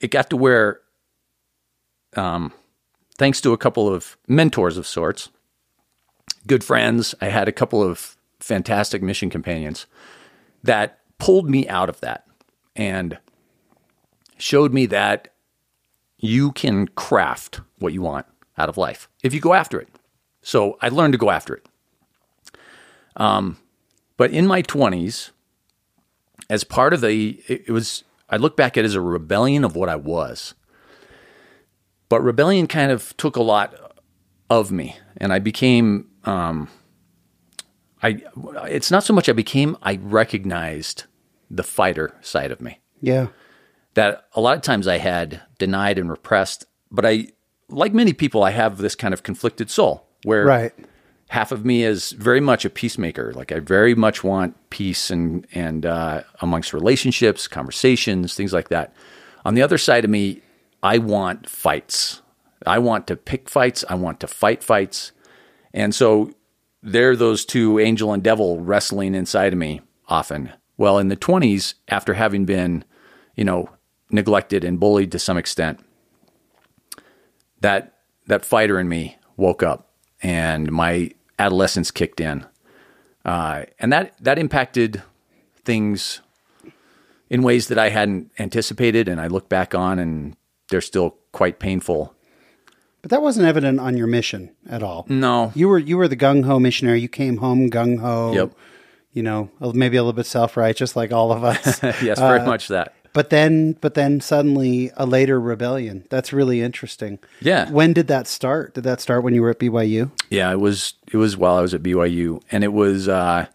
it 0.00 0.10
got 0.10 0.30
to 0.30 0.36
where, 0.36 0.80
um, 2.16 2.52
thanks 3.22 3.40
to 3.40 3.52
a 3.52 3.56
couple 3.56 3.88
of 3.88 4.16
mentors 4.26 4.76
of 4.76 4.84
sorts, 4.84 5.28
good 6.48 6.64
friends, 6.64 7.14
I 7.20 7.26
had 7.26 7.46
a 7.46 7.52
couple 7.52 7.80
of 7.80 8.16
fantastic 8.40 9.00
mission 9.00 9.30
companions 9.30 9.86
that 10.64 10.98
pulled 11.18 11.48
me 11.48 11.68
out 11.68 11.88
of 11.88 12.00
that 12.00 12.26
and 12.74 13.18
showed 14.38 14.74
me 14.74 14.86
that 14.86 15.28
you 16.18 16.50
can 16.50 16.88
craft 16.88 17.60
what 17.78 17.92
you 17.92 18.02
want 18.02 18.26
out 18.58 18.68
of 18.68 18.76
life 18.76 19.08
if 19.22 19.32
you 19.32 19.38
go 19.38 19.54
after 19.54 19.80
it. 19.80 19.88
So 20.42 20.76
I 20.82 20.88
learned 20.88 21.12
to 21.12 21.18
go 21.18 21.30
after 21.30 21.54
it. 21.54 21.66
Um, 23.14 23.56
but 24.16 24.32
in 24.32 24.48
my 24.48 24.62
20s, 24.62 25.30
as 26.50 26.64
part 26.64 26.92
of 26.92 27.00
the, 27.02 27.40
it, 27.46 27.66
it 27.68 27.70
was, 27.70 28.02
I 28.28 28.36
look 28.36 28.56
back 28.56 28.76
at 28.76 28.82
it 28.82 28.86
as 28.86 28.96
a 28.96 29.00
rebellion 29.00 29.62
of 29.62 29.76
what 29.76 29.88
I 29.88 29.94
was. 29.94 30.54
But 32.12 32.22
rebellion 32.22 32.66
kind 32.66 32.92
of 32.92 33.16
took 33.16 33.36
a 33.36 33.42
lot 33.42 33.74
of 34.50 34.70
me, 34.70 34.96
and 35.16 35.32
I 35.32 35.38
became, 35.38 36.08
um, 36.24 36.68
I, 38.02 38.20
it's 38.68 38.90
not 38.90 39.02
so 39.02 39.14
much 39.14 39.30
I 39.30 39.32
became, 39.32 39.78
I 39.82 39.98
recognized 40.02 41.04
the 41.50 41.62
fighter 41.62 42.14
side 42.20 42.50
of 42.50 42.60
me 42.60 42.80
Yeah. 43.00 43.28
that 43.94 44.26
a 44.34 44.42
lot 44.42 44.58
of 44.58 44.62
times 44.62 44.86
I 44.86 44.98
had 44.98 45.40
denied 45.58 45.98
and 45.98 46.10
repressed. 46.10 46.66
But 46.90 47.06
I, 47.06 47.28
like 47.70 47.94
many 47.94 48.12
people, 48.12 48.42
I 48.42 48.50
have 48.50 48.76
this 48.76 48.94
kind 48.94 49.14
of 49.14 49.22
conflicted 49.22 49.70
soul 49.70 50.06
where 50.24 50.44
Right. 50.44 50.72
half 51.30 51.50
of 51.50 51.64
me 51.64 51.82
is 51.82 52.12
very 52.12 52.40
much 52.40 52.66
a 52.66 52.68
peacemaker. 52.68 53.32
Like 53.32 53.52
I 53.52 53.58
very 53.60 53.94
much 53.94 54.22
want 54.22 54.54
peace 54.68 55.10
and 55.10 55.46
and 55.54 55.86
uh, 55.86 56.24
amongst 56.42 56.74
relationships, 56.74 57.48
conversations, 57.48 58.34
things 58.34 58.52
like 58.52 58.68
that. 58.68 58.92
On 59.46 59.54
the 59.54 59.62
other 59.62 59.78
side 59.78 60.04
of 60.04 60.10
me, 60.10 60.42
I 60.82 60.98
want 60.98 61.48
fights. 61.48 62.22
I 62.66 62.78
want 62.78 63.06
to 63.06 63.16
pick 63.16 63.48
fights. 63.48 63.84
I 63.88 63.94
want 63.94 64.20
to 64.20 64.26
fight 64.26 64.62
fights. 64.64 65.12
And 65.72 65.94
so 65.94 66.32
there, 66.82 67.10
are 67.10 67.16
those 67.16 67.44
two 67.44 67.78
angel 67.78 68.12
and 68.12 68.22
devil 68.22 68.60
wrestling 68.60 69.14
inside 69.14 69.52
of 69.52 69.58
me 69.58 69.80
often. 70.08 70.52
Well, 70.76 70.98
in 70.98 71.08
the 71.08 71.16
twenties, 71.16 71.74
after 71.88 72.14
having 72.14 72.44
been, 72.44 72.84
you 73.36 73.44
know, 73.44 73.70
neglected 74.10 74.64
and 74.64 74.80
bullied 74.80 75.12
to 75.12 75.18
some 75.18 75.36
extent, 75.36 75.80
that 77.60 77.98
that 78.26 78.44
fighter 78.44 78.78
in 78.80 78.88
me 78.88 79.16
woke 79.36 79.62
up 79.62 79.92
and 80.22 80.70
my 80.70 81.12
adolescence 81.38 81.90
kicked 81.90 82.20
in, 82.20 82.44
uh, 83.24 83.64
and 83.78 83.92
that 83.92 84.14
that 84.20 84.38
impacted 84.38 85.02
things 85.64 86.20
in 87.30 87.42
ways 87.42 87.68
that 87.68 87.78
I 87.78 87.90
hadn't 87.90 88.32
anticipated. 88.38 89.08
And 89.08 89.20
I 89.20 89.28
look 89.28 89.48
back 89.48 89.74
on 89.74 89.98
and 89.98 90.36
they're 90.72 90.80
still 90.80 91.14
quite 91.30 91.60
painful. 91.60 92.12
But 93.02 93.10
that 93.12 93.22
wasn't 93.22 93.46
evident 93.46 93.78
on 93.80 93.96
your 93.96 94.06
mission 94.08 94.50
at 94.68 94.82
all. 94.82 95.06
No. 95.08 95.52
You 95.54 95.68
were 95.68 95.78
you 95.78 95.96
were 95.96 96.08
the 96.08 96.16
gung 96.16 96.44
ho 96.44 96.58
missionary. 96.58 97.00
You 97.00 97.08
came 97.08 97.36
home 97.36 97.70
gung 97.70 98.00
ho. 98.00 98.32
Yep. 98.34 98.52
You 99.12 99.22
know, 99.22 99.50
maybe 99.60 99.96
a 99.98 100.02
little 100.02 100.12
bit 100.14 100.26
self 100.26 100.56
righteous, 100.56 100.96
like 100.96 101.12
all 101.12 101.30
of 101.32 101.44
us. 101.44 101.82
yes, 102.02 102.18
very 102.18 102.40
much 102.44 102.68
that. 102.68 102.94
but 103.12 103.28
then, 103.28 103.72
but 103.82 103.92
then 103.94 104.20
suddenly 104.20 104.90
a 104.96 105.04
later 105.04 105.38
rebellion. 105.38 106.06
That's 106.08 106.32
really 106.32 106.62
interesting. 106.62 107.18
Yeah. 107.40 107.70
When 107.70 107.92
did 107.92 108.06
that 108.06 108.26
start? 108.26 108.72
Did 108.74 108.84
that 108.84 109.00
start 109.02 109.22
when 109.22 109.34
you 109.34 109.42
were 109.42 109.50
at 109.50 109.58
BYU? 109.58 110.10
Yeah, 110.30 110.50
it 110.52 110.60
was 110.60 110.94
it 111.12 111.18
was 111.18 111.36
while 111.36 111.56
I 111.56 111.60
was 111.60 111.74
at 111.74 111.82
BYU, 111.82 112.40
and 112.50 112.64
it 112.64 112.72
was. 112.72 113.06
Uh, 113.08 113.46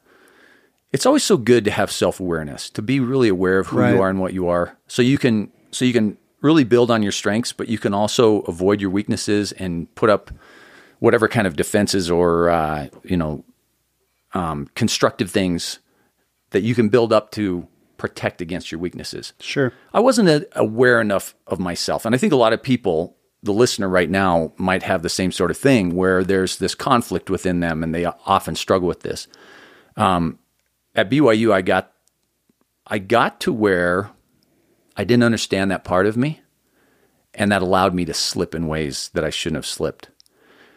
it's 0.93 1.05
always 1.05 1.24
so 1.24 1.38
good 1.38 1.65
to 1.65 1.71
have 1.71 1.89
self 1.91 2.19
awareness, 2.19 2.69
to 2.71 2.81
be 2.81 3.00
really 3.00 3.27
aware 3.29 3.59
of 3.59 3.67
who 3.67 3.77
Right. 3.79 3.93
you 3.95 4.01
are 4.01 4.09
and 4.09 4.19
what 4.19 4.33
you 4.33 4.47
are, 4.50 4.77
so 4.88 5.01
you 5.01 5.17
can 5.17 5.51
so 5.71 5.86
you 5.86 5.93
can 5.93 6.17
really 6.47 6.63
build 6.63 6.89
on 6.89 7.03
your 7.03 7.11
strengths, 7.11 7.51
but 7.51 7.67
you 7.67 7.77
can 7.77 7.93
also 7.93 8.39
avoid 8.41 8.79
your 8.79 8.89
weaknesses 8.89 9.51
and 9.51 9.93
put 9.95 10.09
up 10.09 10.31
whatever 10.99 11.27
kind 11.27 11.45
of 11.45 11.55
defenses 11.55 12.09
or 12.09 12.49
uh, 12.49 12.87
you 13.03 13.17
know 13.17 13.43
um, 14.33 14.67
constructive 14.73 15.29
things 15.29 15.79
that 16.51 16.61
you 16.63 16.73
can 16.73 16.87
build 16.89 17.11
up 17.11 17.31
to 17.31 17.67
protect 17.97 18.41
against 18.41 18.71
your 18.71 18.79
weaknesses. 18.79 19.33
Sure. 19.39 19.73
I 19.93 19.99
wasn't 19.99 20.29
a- 20.29 20.47
aware 20.55 21.01
enough 21.01 21.35
of 21.47 21.59
myself. 21.59 22.05
And 22.05 22.15
I 22.15 22.17
think 22.17 22.31
a 22.31 22.37
lot 22.37 22.53
of 22.53 22.63
people, 22.63 23.17
the 23.43 23.51
listener 23.53 23.89
right 23.89 24.09
now, 24.09 24.53
might 24.57 24.83
have 24.83 25.01
the 25.01 25.09
same 25.09 25.31
sort 25.31 25.51
of 25.51 25.57
thing 25.57 25.95
where 25.95 26.23
there's 26.23 26.57
this 26.57 26.75
conflict 26.75 27.29
within 27.29 27.59
them 27.59 27.83
and 27.83 27.93
they 27.93 28.05
often 28.05 28.55
struggle 28.55 28.87
with 28.87 29.01
this. 29.01 29.27
Um, 29.97 30.39
at 30.95 31.09
BYU, 31.09 31.51
I 31.51 31.61
got, 31.61 31.91
I 32.85 32.99
got 32.99 33.41
to 33.41 33.51
where 33.51 34.11
I 34.97 35.03
didn't 35.03 35.23
understand 35.23 35.71
that 35.71 35.83
part 35.83 36.07
of 36.07 36.17
me. 36.17 36.41
And 37.33 37.51
that 37.51 37.61
allowed 37.61 37.93
me 37.93 38.03
to 38.05 38.13
slip 38.13 38.55
in 38.55 38.67
ways 38.67 39.11
that 39.13 39.23
I 39.23 39.29
shouldn't 39.29 39.57
have 39.57 39.65
slipped. 39.65 40.09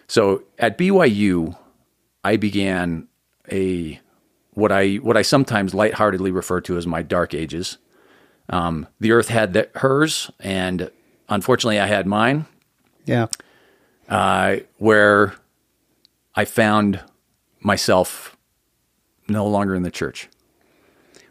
So 0.07 0.43
at 0.59 0.77
BYU, 0.77 1.57
I 2.23 2.37
began 2.37 3.09
a 3.51 3.99
what 4.53 4.71
I 4.71 4.97
what 4.97 5.17
I 5.17 5.23
sometimes 5.23 5.75
lightheartedly 5.75 6.31
refer 6.33 6.61
to 6.63 6.77
as 6.77 6.87
my 6.87 7.03
dark 7.03 7.33
ages. 7.33 7.79
Um, 8.51 8.89
the 8.99 9.13
Earth 9.13 9.29
had 9.29 9.53
the, 9.53 9.71
hers, 9.77 10.31
and 10.41 10.91
unfortunately, 11.29 11.79
I 11.79 11.87
had 11.87 12.07
mine. 12.07 12.47
Yeah. 13.07 13.29
Uh, 14.09 14.57
where 14.79 15.35
I 16.35 16.45
found 16.45 17.01
myself 17.61 18.37
no 19.29 19.47
longer 19.47 19.75
in 19.75 19.85
the 19.85 19.91
church. 19.91 20.29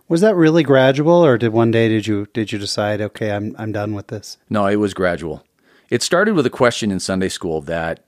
Was 0.09 0.21
that 0.21 0.35
really 0.35 0.63
gradual, 0.63 1.23
or 1.23 1.37
did 1.37 1.53
one 1.53 1.71
day 1.71 1.87
did 1.87 2.07
you 2.07 2.27
did 2.33 2.51
you 2.51 2.59
decide, 2.59 2.99
okay, 2.99 3.31
I'm 3.31 3.55
I'm 3.57 3.71
done 3.71 3.93
with 3.93 4.07
this? 4.07 4.37
No, 4.49 4.65
it 4.67 4.75
was 4.77 4.93
gradual. 4.93 5.43
It 5.89 6.03
started 6.03 6.33
with 6.33 6.45
a 6.45 6.49
question 6.51 6.91
in 6.91 6.99
Sunday 6.99 7.29
school 7.29 7.61
that 7.61 8.03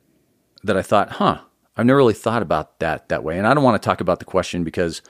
that 0.63 0.75
I 0.75 0.81
thought, 0.81 1.11
huh, 1.13 1.39
I've 1.77 1.85
never 1.85 1.97
really 1.97 2.13
thought 2.13 2.41
about 2.41 2.79
that 2.79 3.07
that 3.09 3.23
way. 3.23 3.37
And 3.37 3.47
I 3.47 3.53
don't 3.53 3.63
want 3.63 3.81
to 3.81 3.85
talk 3.85 4.01
about 4.01 4.19
the 4.19 4.25
question 4.25 4.63
because 4.63 5.01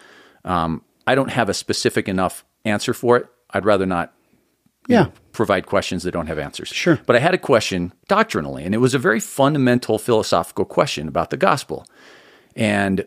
um, 0.46 0.84
I 1.08 1.16
don't 1.16 1.32
have 1.32 1.50
a 1.50 1.54
specific 1.54 2.08
enough 2.08 2.44
answer 2.66 2.94
for 2.94 3.18
it. 3.18 3.26
I'd 3.52 3.66
rather 3.66 3.86
not 3.86 4.14
Yeah. 4.88 5.08
provide 5.32 5.66
questions 5.66 6.04
that 6.04 6.12
don't 6.12 6.28
have 6.28 6.40
answers. 6.40 6.68
Sure. 6.70 7.00
But 7.06 7.16
I 7.16 7.20
had 7.20 7.34
a 7.34 7.38
question 7.38 7.94
doctrinally, 8.08 8.64
and 8.66 8.74
it 8.76 8.80
was 8.80 8.94
a 8.94 9.00
very 9.00 9.20
fundamental 9.20 9.98
philosophical 9.98 10.66
question 10.66 11.08
about 11.08 11.30
the 11.30 11.38
gospel. 11.38 11.86
And 12.56 13.06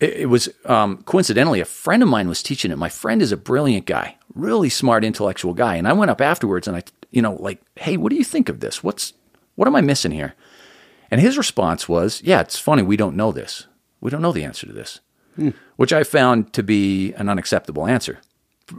it, 0.00 0.14
it 0.14 0.26
was 0.26 0.48
um, 0.64 1.02
coincidentally 1.04 1.60
a 1.60 1.64
friend 1.64 2.02
of 2.02 2.08
mine 2.08 2.28
was 2.28 2.42
teaching 2.42 2.70
it. 2.70 2.78
My 2.78 2.88
friend 2.88 3.22
is 3.22 3.32
a 3.32 3.36
brilliant 3.36 3.86
guy, 3.86 4.16
really 4.34 4.68
smart 4.68 5.04
intellectual 5.04 5.54
guy. 5.54 5.76
And 5.76 5.86
I 5.86 5.92
went 5.92 6.10
up 6.10 6.20
afterwards 6.20 6.66
and 6.66 6.76
I, 6.76 6.82
you 7.10 7.22
know, 7.22 7.34
like, 7.34 7.60
hey, 7.76 7.96
what 7.96 8.10
do 8.10 8.16
you 8.16 8.24
think 8.24 8.48
of 8.48 8.60
this? 8.60 8.82
What's 8.82 9.12
what 9.54 9.68
am 9.68 9.76
I 9.76 9.82
missing 9.82 10.12
here? 10.12 10.34
And 11.10 11.20
his 11.20 11.36
response 11.36 11.88
was, 11.88 12.22
yeah, 12.22 12.40
it's 12.40 12.58
funny. 12.58 12.82
We 12.82 12.96
don't 12.96 13.16
know 13.16 13.32
this. 13.32 13.66
We 14.00 14.10
don't 14.10 14.22
know 14.22 14.32
the 14.32 14.44
answer 14.44 14.66
to 14.66 14.72
this, 14.72 15.00
which 15.76 15.92
I 15.92 16.04
found 16.04 16.52
to 16.54 16.62
be 16.62 17.12
an 17.14 17.28
unacceptable 17.28 17.86
answer, 17.86 18.20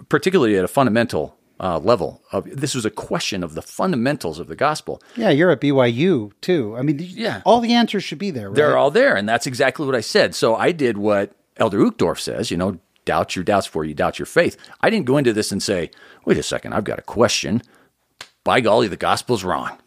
particularly 0.10 0.58
at 0.58 0.66
a 0.66 0.70
fundamental 0.70 1.38
uh, 1.62 1.78
level. 1.80 2.22
Of, 2.32 2.46
this 2.60 2.74
was 2.76 2.86
a 2.86 2.90
question 2.90 3.44
of 3.44 3.54
the 3.54 3.62
fundamentals 3.62 4.40
of 4.40 4.48
the 4.48 4.56
gospel. 4.56 5.02
Yeah, 5.16 5.30
you're 5.30 5.52
at 5.52 5.62
BYU 5.62 6.32
too. 6.42 6.76
I 6.78 6.82
mean, 6.82 6.98
Yeah. 7.00 7.42
all 7.46 7.60
the 7.62 7.74
answers 7.74 8.04
should 8.04 8.18
be 8.20 8.32
there. 8.32 8.50
Right? 8.50 8.56
They're 8.56 8.78
all 8.78 8.92
there. 8.92 9.16
And 9.16 9.30
that's 9.30 9.46
exactly 9.48 9.86
what 9.86 9.96
I 9.96 10.02
said. 10.02 10.34
So 10.36 10.56
I 10.56 10.72
did 10.72 10.98
what 10.98 11.32
Elder 11.58 11.78
Uchtdorf 11.80 12.20
says, 12.20 12.50
you 12.50 12.58
know, 12.58 12.80
doubt 13.06 13.36
your 13.36 13.44
doubts 13.46 13.68
before 13.68 13.86
you 13.86 13.94
doubt 13.94 14.18
your 14.20 14.26
faith. 14.26 14.58
I 14.82 14.90
didn't 14.90 15.06
go 15.06 15.18
into 15.18 15.34
this 15.34 15.52
and 15.52 15.62
say, 15.62 15.92
wait 16.26 16.38
a 16.38 16.44
second, 16.44 16.74
I've 16.74 16.84
got 16.84 17.00
a 17.00 17.04
question. 17.04 17.62
By 18.44 18.60
golly, 18.62 18.88
the 18.88 18.98
gospel's 18.98 19.44
wrong. 19.44 19.78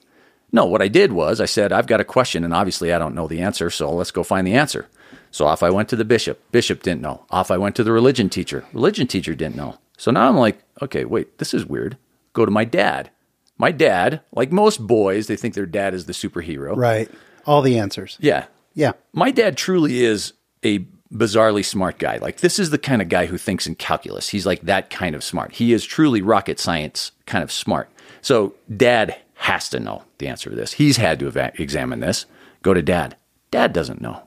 No, 0.52 0.64
what 0.66 0.82
I 0.82 0.86
did 0.86 1.12
was 1.12 1.40
I 1.40 1.46
said, 1.46 1.72
I've 1.72 1.88
got 1.88 2.00
a 2.00 2.04
question, 2.04 2.44
and 2.44 2.54
obviously 2.54 2.92
I 2.92 2.98
don't 3.00 3.14
know 3.16 3.26
the 3.26 3.40
answer, 3.40 3.70
so 3.70 3.92
let's 3.92 4.12
go 4.12 4.22
find 4.22 4.46
the 4.46 4.54
answer. 4.54 4.86
So 5.32 5.46
off 5.46 5.64
I 5.64 5.70
went 5.70 5.88
to 5.88 5.96
the 5.96 6.04
bishop. 6.04 6.40
Bishop 6.52 6.84
didn't 6.84 7.00
know. 7.00 7.26
Off 7.30 7.50
I 7.50 7.56
went 7.56 7.74
to 7.76 7.82
the 7.82 7.90
religion 7.90 8.28
teacher. 8.28 8.64
Religion 8.72 9.08
teacher 9.08 9.34
didn't 9.34 9.56
know. 9.56 9.78
So 9.96 10.10
now 10.10 10.28
I'm 10.28 10.36
like, 10.36 10.62
okay, 10.82 11.04
wait, 11.04 11.38
this 11.38 11.54
is 11.54 11.64
weird. 11.66 11.96
Go 12.32 12.44
to 12.44 12.50
my 12.50 12.64
dad. 12.64 13.10
My 13.58 13.70
dad, 13.70 14.20
like 14.32 14.50
most 14.50 14.84
boys, 14.84 15.28
they 15.28 15.36
think 15.36 15.54
their 15.54 15.66
dad 15.66 15.94
is 15.94 16.06
the 16.06 16.12
superhero. 16.12 16.76
right. 16.76 17.10
All 17.46 17.60
the 17.60 17.78
answers. 17.78 18.16
Yeah. 18.20 18.46
Yeah. 18.72 18.92
My 19.12 19.30
dad 19.30 19.56
truly 19.58 20.02
is 20.02 20.32
a 20.64 20.78
bizarrely 21.12 21.64
smart 21.64 21.98
guy. 21.98 22.16
Like 22.16 22.38
this 22.38 22.58
is 22.58 22.70
the 22.70 22.78
kind 22.78 23.02
of 23.02 23.08
guy 23.10 23.26
who 23.26 23.36
thinks 23.36 23.66
in 23.66 23.74
calculus. 23.74 24.30
He's 24.30 24.46
like 24.46 24.62
that 24.62 24.88
kind 24.90 25.14
of 25.14 25.22
smart. 25.22 25.52
He 25.52 25.72
is 25.74 25.84
truly 25.84 26.22
rocket 26.22 26.58
science 26.58 27.12
kind 27.26 27.44
of 27.44 27.52
smart. 27.52 27.90
So 28.22 28.54
dad 28.74 29.14
has 29.34 29.68
to 29.68 29.78
know 29.78 30.04
the 30.18 30.26
answer 30.26 30.48
to 30.50 30.56
this. 30.56 30.72
He's 30.72 30.96
had 30.96 31.18
to 31.20 31.26
eva- 31.26 31.52
examine 31.56 32.00
this. 32.00 32.24
Go 32.62 32.72
to 32.72 32.82
dad. 32.82 33.16
Dad 33.50 33.72
doesn't 33.74 34.00
know. 34.00 34.26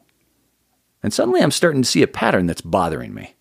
And 1.02 1.12
suddenly 1.12 1.42
I'm 1.42 1.52
starting 1.52 1.82
to 1.82 1.88
see 1.90 2.04
a 2.04 2.08
pattern 2.08 2.46
that's 2.46 2.62
bothering 2.62 3.14
me. 3.14 3.34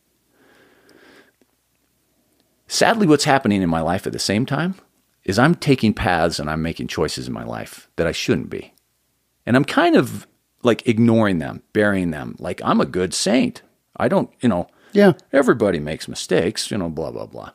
Sadly, 2.69 3.07
what's 3.07 3.25
happening 3.25 3.63
in 3.63 3.69
my 3.71 3.81
life 3.81 4.07
at 4.07 4.13
the 4.13 4.19
same 4.19 4.45
time 4.47 4.75
is 5.25 5.39
I'm 5.39 5.55
taking 5.55 5.93
paths 5.95 6.39
and 6.39 6.51
I'm 6.51 6.63
making 6.63 6.89
choices 6.89 7.27
in 7.29 7.33
my 7.33 7.45
life 7.45 7.89
that 7.97 8.07
I 8.07 8.13
shouldn't 8.13 8.51
be. 8.51 8.73
And 9.45 9.57
I'm 9.57 9.65
kind 9.65 9.97
of 9.97 10.27
like 10.63 10.87
ignoring 10.87 11.39
them, 11.39 11.63
burying 11.73 12.11
them. 12.11 12.37
Like 12.39 12.61
I'm 12.65 12.81
a 12.81 12.87
good 12.87 13.15
saint. 13.15 13.63
I 13.97 14.09
don't, 14.09 14.31
you 14.41 14.49
know, 14.49 14.69
Yeah. 14.93 15.13
everybody 15.33 15.79
makes 15.79 16.09
mistakes, 16.09 16.71
you 16.71 16.79
know, 16.79 16.89
blah, 16.89 17.11
blah, 17.11 17.27
blah. 17.27 17.51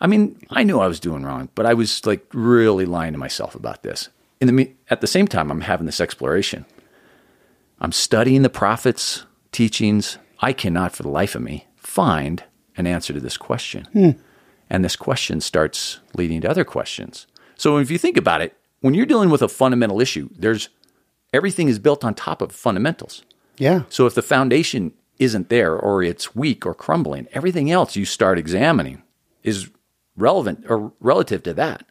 I 0.00 0.06
mean, 0.06 0.40
I 0.50 0.62
knew 0.64 0.80
I 0.80 0.88
was 0.88 0.98
doing 1.00 1.24
wrong, 1.24 1.48
but 1.54 1.66
I 1.66 1.74
was 1.74 2.04
like 2.06 2.26
really 2.32 2.86
lying 2.86 3.12
to 3.12 3.18
myself 3.18 3.54
about 3.54 3.82
this. 3.82 4.08
In 4.40 4.54
the, 4.54 4.72
at 4.90 5.00
the 5.00 5.06
same 5.06 5.28
time, 5.28 5.50
I'm 5.50 5.60
having 5.60 5.86
this 5.86 6.00
exploration. 6.00 6.64
I'm 7.80 7.92
studying 7.92 8.42
the 8.42 8.50
prophets' 8.50 9.24
teachings. 9.52 10.18
I 10.40 10.52
cannot, 10.52 10.92
for 10.92 11.04
the 11.04 11.08
life 11.08 11.34
of 11.36 11.42
me, 11.42 11.66
find 11.76 12.42
an 12.76 12.86
answer 12.86 13.12
to 13.12 13.20
this 13.20 13.36
question. 13.36 13.84
Hmm. 13.92 14.10
And 14.70 14.84
this 14.84 14.96
question 14.96 15.40
starts 15.40 16.00
leading 16.14 16.40
to 16.42 16.50
other 16.50 16.64
questions. 16.64 17.26
So 17.56 17.78
if 17.78 17.90
you 17.90 17.98
think 17.98 18.16
about 18.16 18.40
it, 18.40 18.56
when 18.80 18.94
you're 18.94 19.06
dealing 19.06 19.30
with 19.30 19.42
a 19.42 19.48
fundamental 19.48 20.00
issue, 20.00 20.28
there's 20.36 20.68
everything 21.32 21.68
is 21.68 21.78
built 21.78 22.04
on 22.04 22.14
top 22.14 22.42
of 22.42 22.52
fundamentals. 22.52 23.22
Yeah. 23.58 23.82
So 23.88 24.06
if 24.06 24.14
the 24.14 24.22
foundation 24.22 24.92
isn't 25.18 25.48
there 25.50 25.76
or 25.76 26.02
it's 26.02 26.34
weak 26.34 26.66
or 26.66 26.74
crumbling, 26.74 27.28
everything 27.32 27.70
else 27.70 27.96
you 27.96 28.04
start 28.04 28.38
examining 28.38 29.02
is 29.42 29.70
relevant 30.16 30.64
or 30.68 30.92
relative 31.00 31.42
to 31.44 31.54
that. 31.54 31.86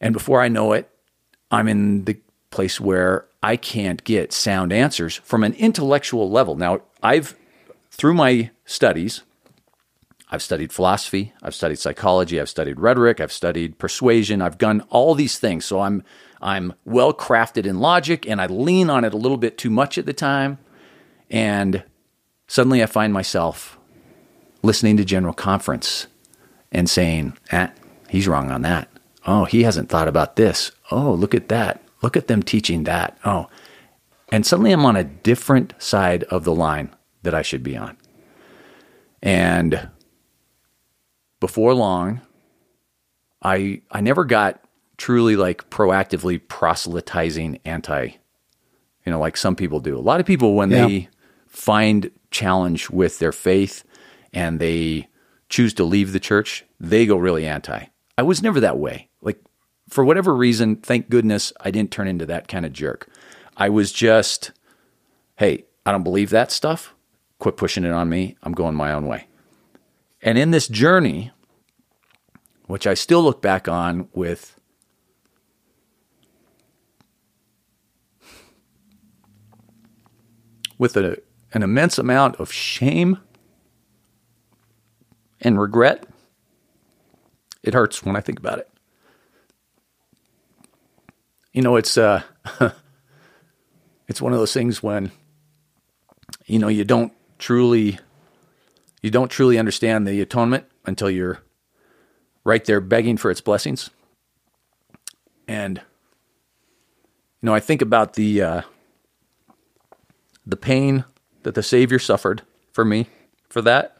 And 0.00 0.12
before 0.12 0.42
I 0.42 0.48
know 0.48 0.72
it, 0.72 0.90
I'm 1.50 1.68
in 1.68 2.04
the 2.04 2.18
place 2.50 2.80
where 2.80 3.26
I 3.42 3.56
can't 3.56 4.02
get 4.04 4.32
sound 4.32 4.72
answers 4.72 5.16
from 5.16 5.44
an 5.44 5.54
intellectual 5.54 6.30
level. 6.30 6.56
Now, 6.56 6.82
I've 7.02 7.36
through 7.90 8.14
my 8.14 8.50
studies, 8.64 9.22
I've 10.30 10.42
studied 10.42 10.72
philosophy, 10.72 11.32
I've 11.42 11.54
studied 11.54 11.78
psychology, 11.78 12.38
I've 12.40 12.50
studied 12.50 12.78
rhetoric, 12.78 13.20
I've 13.20 13.32
studied 13.32 13.78
persuasion, 13.78 14.42
I've 14.42 14.58
done 14.58 14.82
all 14.90 15.14
these 15.14 15.38
things. 15.38 15.64
So 15.64 15.80
I'm 15.80 16.04
I'm 16.40 16.74
well 16.84 17.12
crafted 17.12 17.66
in 17.66 17.80
logic 17.80 18.28
and 18.28 18.40
I 18.40 18.46
lean 18.46 18.90
on 18.90 19.04
it 19.04 19.14
a 19.14 19.16
little 19.16 19.38
bit 19.38 19.58
too 19.58 19.70
much 19.70 19.98
at 19.98 20.06
the 20.06 20.12
time. 20.12 20.58
And 21.30 21.82
suddenly 22.46 22.82
I 22.82 22.86
find 22.86 23.12
myself 23.12 23.78
listening 24.62 24.96
to 24.98 25.04
General 25.04 25.34
Conference 25.34 26.06
and 26.70 26.88
saying, 26.88 27.36
eh, 27.50 27.68
he's 28.08 28.28
wrong 28.28 28.50
on 28.50 28.62
that. 28.62 28.88
Oh, 29.26 29.44
he 29.44 29.62
hasn't 29.62 29.88
thought 29.88 30.08
about 30.08 30.36
this. 30.36 30.70
Oh, 30.90 31.12
look 31.12 31.34
at 31.34 31.48
that. 31.48 31.82
Look 32.02 32.16
at 32.16 32.28
them 32.28 32.42
teaching 32.42 32.84
that. 32.84 33.18
Oh. 33.24 33.48
And 34.30 34.46
suddenly 34.46 34.72
I'm 34.72 34.86
on 34.86 34.96
a 34.96 35.04
different 35.04 35.74
side 35.78 36.24
of 36.24 36.44
the 36.44 36.54
line 36.54 36.94
that 37.22 37.34
I 37.34 37.42
should 37.42 37.62
be 37.62 37.76
on. 37.76 37.96
And 39.22 39.88
before 41.40 41.74
long, 41.74 42.20
I 43.42 43.82
I 43.90 44.00
never 44.00 44.24
got 44.24 44.60
truly 44.96 45.36
like 45.36 45.70
proactively 45.70 46.40
proselytizing 46.48 47.60
anti, 47.64 48.04
you 49.06 49.12
know, 49.12 49.20
like 49.20 49.36
some 49.36 49.54
people 49.56 49.80
do. 49.80 49.96
A 49.96 50.00
lot 50.00 50.20
of 50.20 50.26
people 50.26 50.54
when 50.54 50.70
Yeah. 50.70 50.86
they 50.86 51.08
find 51.46 52.10
challenge 52.30 52.90
with 52.90 53.18
their 53.20 53.32
faith 53.32 53.84
and 54.32 54.58
they 54.60 55.08
choose 55.48 55.72
to 55.74 55.84
leave 55.84 56.12
the 56.12 56.20
church, 56.20 56.64
they 56.80 57.06
go 57.06 57.16
really 57.16 57.46
anti. 57.46 57.84
I 58.18 58.22
was 58.22 58.42
never 58.42 58.58
that 58.60 58.78
way. 58.78 59.08
Like, 59.22 59.40
for 59.88 60.04
whatever 60.04 60.34
reason, 60.34 60.76
thank 60.76 61.08
goodness 61.08 61.52
I 61.60 61.70
didn't 61.70 61.92
turn 61.92 62.08
into 62.08 62.26
that 62.26 62.48
kind 62.48 62.66
of 62.66 62.72
jerk. 62.72 63.08
I 63.56 63.68
was 63.68 63.92
just, 63.92 64.50
hey, 65.36 65.64
I 65.86 65.92
don't 65.92 66.02
believe 66.02 66.30
that 66.30 66.50
stuff. 66.50 66.94
Quit 67.38 67.56
pushing 67.56 67.84
it 67.84 67.92
on 67.92 68.08
me. 68.08 68.36
I'm 68.42 68.52
going 68.52 68.74
my 68.74 68.92
own 68.92 69.06
way. 69.06 69.27
And 70.22 70.36
in 70.36 70.50
this 70.50 70.68
journey, 70.68 71.30
which 72.66 72.86
I 72.86 72.94
still 72.94 73.22
look 73.22 73.40
back 73.40 73.68
on 73.68 74.08
with 74.12 74.58
with 80.78 80.96
a, 80.96 81.20
an 81.52 81.62
immense 81.62 81.98
amount 81.98 82.36
of 82.36 82.52
shame 82.52 83.18
and 85.40 85.60
regret. 85.60 86.06
It 87.62 87.74
hurts 87.74 88.04
when 88.04 88.16
I 88.16 88.20
think 88.20 88.38
about 88.38 88.58
it. 88.60 88.70
You 91.52 91.62
know, 91.62 91.76
it's 91.76 91.98
uh, 91.98 92.22
it's 94.08 94.22
one 94.22 94.32
of 94.32 94.38
those 94.38 94.52
things 94.52 94.82
when 94.82 95.10
you 96.46 96.58
know 96.58 96.68
you 96.68 96.84
don't 96.84 97.12
truly 97.38 97.98
you 99.02 99.10
don't 99.10 99.30
truly 99.30 99.58
understand 99.58 100.06
the 100.06 100.20
atonement 100.20 100.64
until 100.84 101.10
you're 101.10 101.40
right 102.44 102.64
there 102.64 102.80
begging 102.80 103.16
for 103.16 103.30
its 103.30 103.40
blessings. 103.40 103.90
And 105.46 105.78
you 107.40 107.46
know, 107.46 107.54
I 107.54 107.60
think 107.60 107.82
about 107.82 108.14
the 108.14 108.42
uh, 108.42 108.62
the 110.46 110.56
pain 110.56 111.04
that 111.42 111.54
the 111.54 111.62
Savior 111.62 111.98
suffered 111.98 112.42
for 112.72 112.84
me 112.84 113.06
for 113.48 113.62
that. 113.62 113.98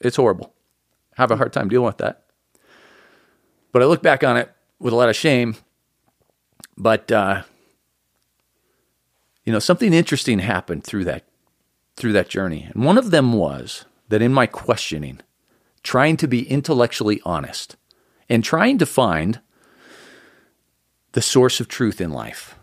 It's 0.00 0.16
horrible. 0.16 0.54
I 1.16 1.22
have 1.22 1.30
a 1.30 1.36
hard 1.36 1.52
time 1.52 1.68
dealing 1.68 1.86
with 1.86 1.98
that. 1.98 2.24
But 3.72 3.82
I 3.82 3.86
look 3.86 4.02
back 4.02 4.22
on 4.22 4.36
it 4.36 4.52
with 4.78 4.92
a 4.92 4.96
lot 4.96 5.08
of 5.08 5.16
shame. 5.16 5.56
But 6.76 7.10
uh, 7.10 7.42
you 9.44 9.52
know, 9.52 9.58
something 9.58 9.92
interesting 9.92 10.38
happened 10.38 10.84
through 10.84 11.04
that 11.04 11.24
through 11.96 12.12
that 12.12 12.28
journey. 12.28 12.68
And 12.72 12.84
one 12.84 12.98
of 12.98 13.10
them 13.10 13.32
was 13.32 13.84
that 14.08 14.22
in 14.22 14.32
my 14.32 14.46
questioning, 14.46 15.20
trying 15.82 16.16
to 16.18 16.26
be 16.26 16.48
intellectually 16.48 17.20
honest 17.24 17.76
and 18.28 18.42
trying 18.42 18.78
to 18.78 18.86
find 18.86 19.40
the 21.12 21.22
source 21.22 21.60
of 21.60 21.68
truth 21.68 22.00
in 22.00 22.10
life. 22.10 22.56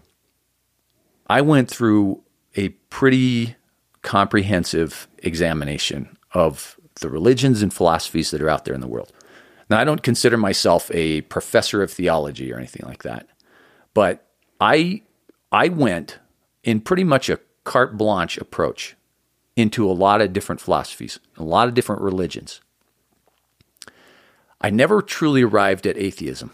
I 1.28 1.42
went 1.42 1.70
through 1.70 2.24
a 2.56 2.70
pretty 2.90 3.56
comprehensive 4.02 5.08
examination 5.20 6.18
of 6.34 6.78
the 7.00 7.10
religions 7.10 7.62
and 7.62 7.74
philosophies 7.74 8.32
that 8.32 8.42
are 8.42 8.50
out 8.50 8.66
there 8.66 8.74
in 8.74 8.82
the 8.82 8.88
world. 8.88 9.14
Now, 9.70 9.80
I 9.80 9.86
don't 9.86 10.04
consider 10.04 10.36
myself 10.36 10.92
a 10.94 11.22
professor 11.22 11.82
of 11.82 11.92
theology 11.92 12.52
or 12.52 12.58
anything 12.58 12.86
like 12.86 13.04
that, 13.04 13.28
but 13.94 14.28
I 14.60 15.04
I 15.52 15.70
went 15.70 16.20
in 16.64 16.82
pretty 16.82 17.06
much 17.06 17.30
a 17.30 17.40
carte 17.64 17.98
blanche 17.98 18.38
approach 18.38 18.96
into 19.56 19.90
a 19.90 19.94
lot 19.94 20.22
of 20.22 20.34
different 20.34 20.62
philosophies, 20.62 21.20
a 21.38 21.44
lot 21.44 21.68
of 21.68 21.74
different 21.74 22.02
religions. 22.02 22.62
I 24.62 24.70
never 24.70 25.02
truly 25.02 25.42
arrived 25.42 25.88
at 25.88 25.98
atheism 25.98 26.52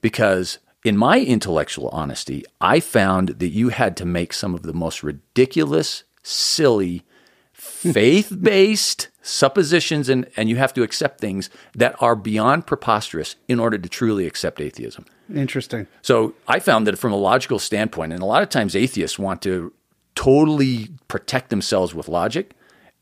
because, 0.00 0.58
in 0.84 0.96
my 0.96 1.20
intellectual 1.20 1.88
honesty, 1.90 2.44
I 2.60 2.80
found 2.80 3.28
that 3.40 3.48
you 3.48 3.68
had 3.68 3.96
to 3.98 4.04
make 4.04 4.32
some 4.32 4.54
of 4.54 4.62
the 4.62 4.72
most 4.72 5.02
ridiculous, 5.02 6.04
silly, 6.22 7.04
faith 7.52 8.36
based 8.40 9.08
suppositions 9.22 10.08
and, 10.08 10.28
and 10.36 10.48
you 10.48 10.56
have 10.56 10.74
to 10.74 10.82
accept 10.82 11.20
things 11.20 11.48
that 11.74 11.94
are 12.00 12.16
beyond 12.16 12.66
preposterous 12.66 13.36
in 13.46 13.60
order 13.60 13.78
to 13.78 13.88
truly 13.88 14.26
accept 14.26 14.60
atheism. 14.60 15.04
Interesting. 15.32 15.86
So 16.02 16.34
I 16.48 16.58
found 16.58 16.86
that 16.86 16.98
from 16.98 17.12
a 17.12 17.16
logical 17.16 17.58
standpoint, 17.58 18.12
and 18.12 18.20
a 18.22 18.26
lot 18.26 18.42
of 18.42 18.48
times 18.48 18.74
atheists 18.74 19.18
want 19.18 19.42
to 19.42 19.72
totally 20.14 20.90
protect 21.08 21.50
themselves 21.50 21.94
with 21.94 22.08
logic. 22.08 22.52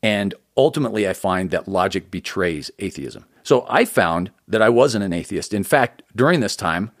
And 0.03 0.33
ultimately, 0.57 1.07
I 1.07 1.13
find 1.13 1.51
that 1.51 1.67
logic 1.67 2.09
betrays 2.09 2.71
atheism. 2.79 3.25
So 3.43 3.65
I 3.69 3.85
found 3.85 4.31
that 4.47 4.61
I 4.61 4.69
wasn't 4.69 5.03
an 5.03 5.13
atheist. 5.13 5.53
In 5.53 5.63
fact, 5.63 6.03
during 6.15 6.39
this 6.39 6.55
time, 6.55 6.91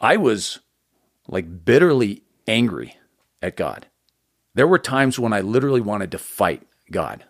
I 0.00 0.16
was 0.16 0.60
like 1.28 1.64
bitterly 1.64 2.22
angry 2.46 2.96
at 3.40 3.56
God. 3.56 3.86
There 4.54 4.66
were 4.66 4.78
times 4.78 5.18
when 5.18 5.32
I 5.32 5.40
literally 5.40 5.80
wanted 5.80 6.10
to 6.12 6.18
fight 6.18 6.62
God. 6.90 7.24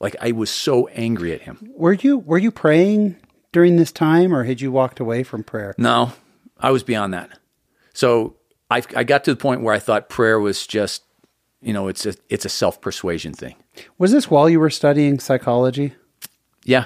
Like 0.00 0.16
I 0.20 0.32
was 0.32 0.50
so 0.50 0.88
angry 0.88 1.32
at 1.32 1.42
him. 1.42 1.70
Were 1.76 1.92
you 1.92 2.18
were 2.18 2.38
you 2.38 2.50
praying 2.50 3.16
during 3.52 3.76
this 3.76 3.92
time 3.92 4.34
or 4.34 4.44
had 4.44 4.60
you 4.60 4.72
walked 4.72 5.00
away 5.00 5.22
from 5.22 5.44
prayer? 5.44 5.74
No, 5.78 6.12
I 6.58 6.70
was 6.70 6.82
beyond 6.82 7.14
that. 7.14 7.38
So 7.92 8.36
I, 8.70 8.82
I 8.96 9.04
got 9.04 9.24
to 9.24 9.32
the 9.32 9.40
point 9.40 9.62
where 9.62 9.74
I 9.74 9.78
thought 9.78 10.08
prayer 10.08 10.40
was 10.40 10.66
just, 10.66 11.03
you 11.64 11.72
know, 11.72 11.88
it's 11.88 12.06
a 12.06 12.14
it's 12.28 12.44
a 12.44 12.48
self 12.48 12.80
persuasion 12.80 13.32
thing. 13.32 13.56
Was 13.98 14.12
this 14.12 14.30
while 14.30 14.48
you 14.48 14.60
were 14.60 14.70
studying 14.70 15.18
psychology? 15.18 15.94
Yeah, 16.64 16.84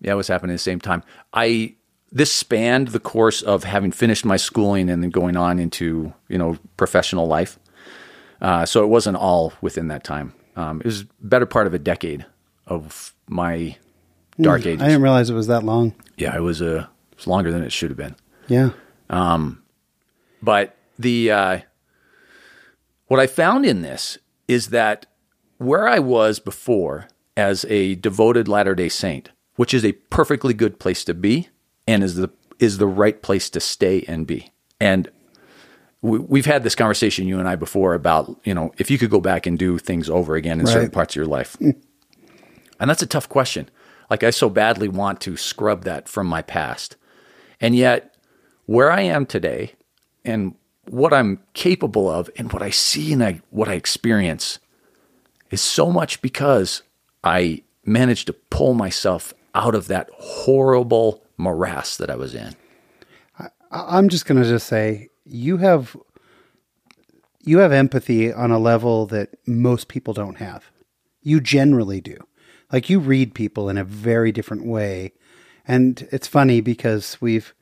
yeah, 0.00 0.12
it 0.12 0.16
was 0.16 0.28
happening 0.28 0.52
at 0.54 0.56
the 0.56 0.70
same 0.70 0.80
time. 0.80 1.02
I 1.32 1.74
this 2.12 2.32
spanned 2.32 2.88
the 2.88 3.00
course 3.00 3.42
of 3.42 3.64
having 3.64 3.92
finished 3.92 4.24
my 4.24 4.36
schooling 4.36 4.88
and 4.88 5.02
then 5.02 5.10
going 5.10 5.36
on 5.36 5.58
into 5.58 6.12
you 6.28 6.38
know 6.38 6.58
professional 6.76 7.26
life. 7.26 7.58
Uh, 8.40 8.66
so 8.66 8.84
it 8.84 8.88
wasn't 8.88 9.16
all 9.16 9.52
within 9.62 9.88
that 9.88 10.04
time. 10.04 10.34
Um, 10.56 10.80
it 10.80 10.84
was 10.86 11.04
better 11.20 11.46
part 11.46 11.66
of 11.66 11.74
a 11.74 11.78
decade 11.78 12.26
of 12.66 13.14
my 13.28 13.76
dark 14.40 14.62
Hmm, 14.62 14.68
ages. 14.68 14.82
I 14.82 14.86
didn't 14.88 15.02
realize 15.02 15.30
it 15.30 15.34
was 15.34 15.46
that 15.46 15.64
long. 15.64 15.94
yeah, 16.16 16.36
it 16.36 16.40
was 16.42 16.60
a 16.60 16.76
it 17.12 17.16
was 17.16 17.26
longer 17.26 17.50
than 17.50 17.62
it 17.62 17.72
should 17.72 17.90
have 17.90 17.96
been. 17.96 18.14
Yeah. 18.48 18.70
Um, 19.10 19.62
but 20.42 20.76
the 20.98 21.30
uh, 21.30 21.60
what 23.06 23.20
I 23.20 23.26
found 23.26 23.64
in 23.64 23.82
this 23.82 24.18
is 24.48 24.68
that 24.68 25.06
where 25.58 25.88
I 25.88 25.98
was 25.98 26.38
before 26.38 27.08
as 27.36 27.64
a 27.66 27.94
devoted 27.96 28.48
Latter 28.48 28.74
Day 28.74 28.88
Saint, 28.88 29.30
which 29.56 29.74
is 29.74 29.84
a 29.84 29.92
perfectly 29.92 30.54
good 30.54 30.78
place 30.78 31.04
to 31.04 31.14
be, 31.14 31.48
and 31.86 32.02
is 32.02 32.16
the 32.16 32.30
is 32.58 32.78
the 32.78 32.86
right 32.86 33.20
place 33.20 33.50
to 33.50 33.60
stay 33.60 34.02
and 34.08 34.26
be. 34.26 34.50
And 34.80 35.10
we, 36.00 36.18
we've 36.18 36.46
had 36.46 36.62
this 36.62 36.74
conversation 36.74 37.26
you 37.26 37.38
and 37.38 37.48
I 37.48 37.56
before 37.56 37.94
about 37.94 38.40
you 38.44 38.54
know 38.54 38.72
if 38.78 38.90
you 38.90 38.98
could 38.98 39.10
go 39.10 39.20
back 39.20 39.46
and 39.46 39.58
do 39.58 39.78
things 39.78 40.08
over 40.08 40.34
again 40.34 40.60
in 40.60 40.66
certain 40.66 40.90
parts 40.90 41.12
of 41.12 41.16
your 41.16 41.26
life, 41.26 41.56
mm. 41.60 41.76
and 42.80 42.90
that's 42.90 43.02
a 43.02 43.06
tough 43.06 43.28
question. 43.28 43.68
Like 44.10 44.22
I 44.22 44.30
so 44.30 44.48
badly 44.48 44.88
want 44.88 45.20
to 45.22 45.36
scrub 45.36 45.84
that 45.84 46.08
from 46.08 46.26
my 46.26 46.42
past, 46.42 46.96
and 47.60 47.74
yet 47.74 48.14
where 48.66 48.90
I 48.90 49.02
am 49.02 49.26
today 49.26 49.74
and 50.24 50.54
what 50.88 51.12
I'm 51.12 51.40
capable 51.54 52.08
of 52.08 52.30
and 52.36 52.52
what 52.52 52.62
I 52.62 52.70
see 52.70 53.12
and 53.12 53.22
I, 53.22 53.40
what 53.50 53.68
I 53.68 53.74
experience 53.74 54.58
is 55.50 55.60
so 55.60 55.90
much 55.90 56.22
because 56.22 56.82
I 57.24 57.62
managed 57.84 58.26
to 58.26 58.32
pull 58.32 58.74
myself 58.74 59.32
out 59.54 59.74
of 59.74 59.88
that 59.88 60.08
horrible 60.14 61.22
morass 61.36 61.96
that 61.96 62.10
I 62.10 62.16
was 62.16 62.34
in. 62.34 62.54
I- 63.38 63.48
I'm 63.98 64.08
just 64.08 64.26
going 64.26 64.42
to 64.42 64.48
just 64.48 64.66
say 64.66 65.08
you 65.24 65.58
have 65.58 65.96
you 67.44 67.58
have 67.58 67.70
empathy 67.72 68.32
on 68.32 68.50
a 68.50 68.58
level 68.58 69.06
that 69.06 69.30
most 69.46 69.86
people 69.86 70.12
don't 70.12 70.38
have. 70.38 70.64
You 71.22 71.40
generally 71.40 72.00
do. 72.00 72.16
Like 72.72 72.90
you 72.90 72.98
read 72.98 73.34
people 73.34 73.68
in 73.68 73.78
a 73.78 73.84
very 73.84 74.32
different 74.32 74.66
way. 74.66 75.12
And 75.66 76.08
it's 76.10 76.26
funny 76.26 76.60
because 76.60 77.18
we've 77.20 77.54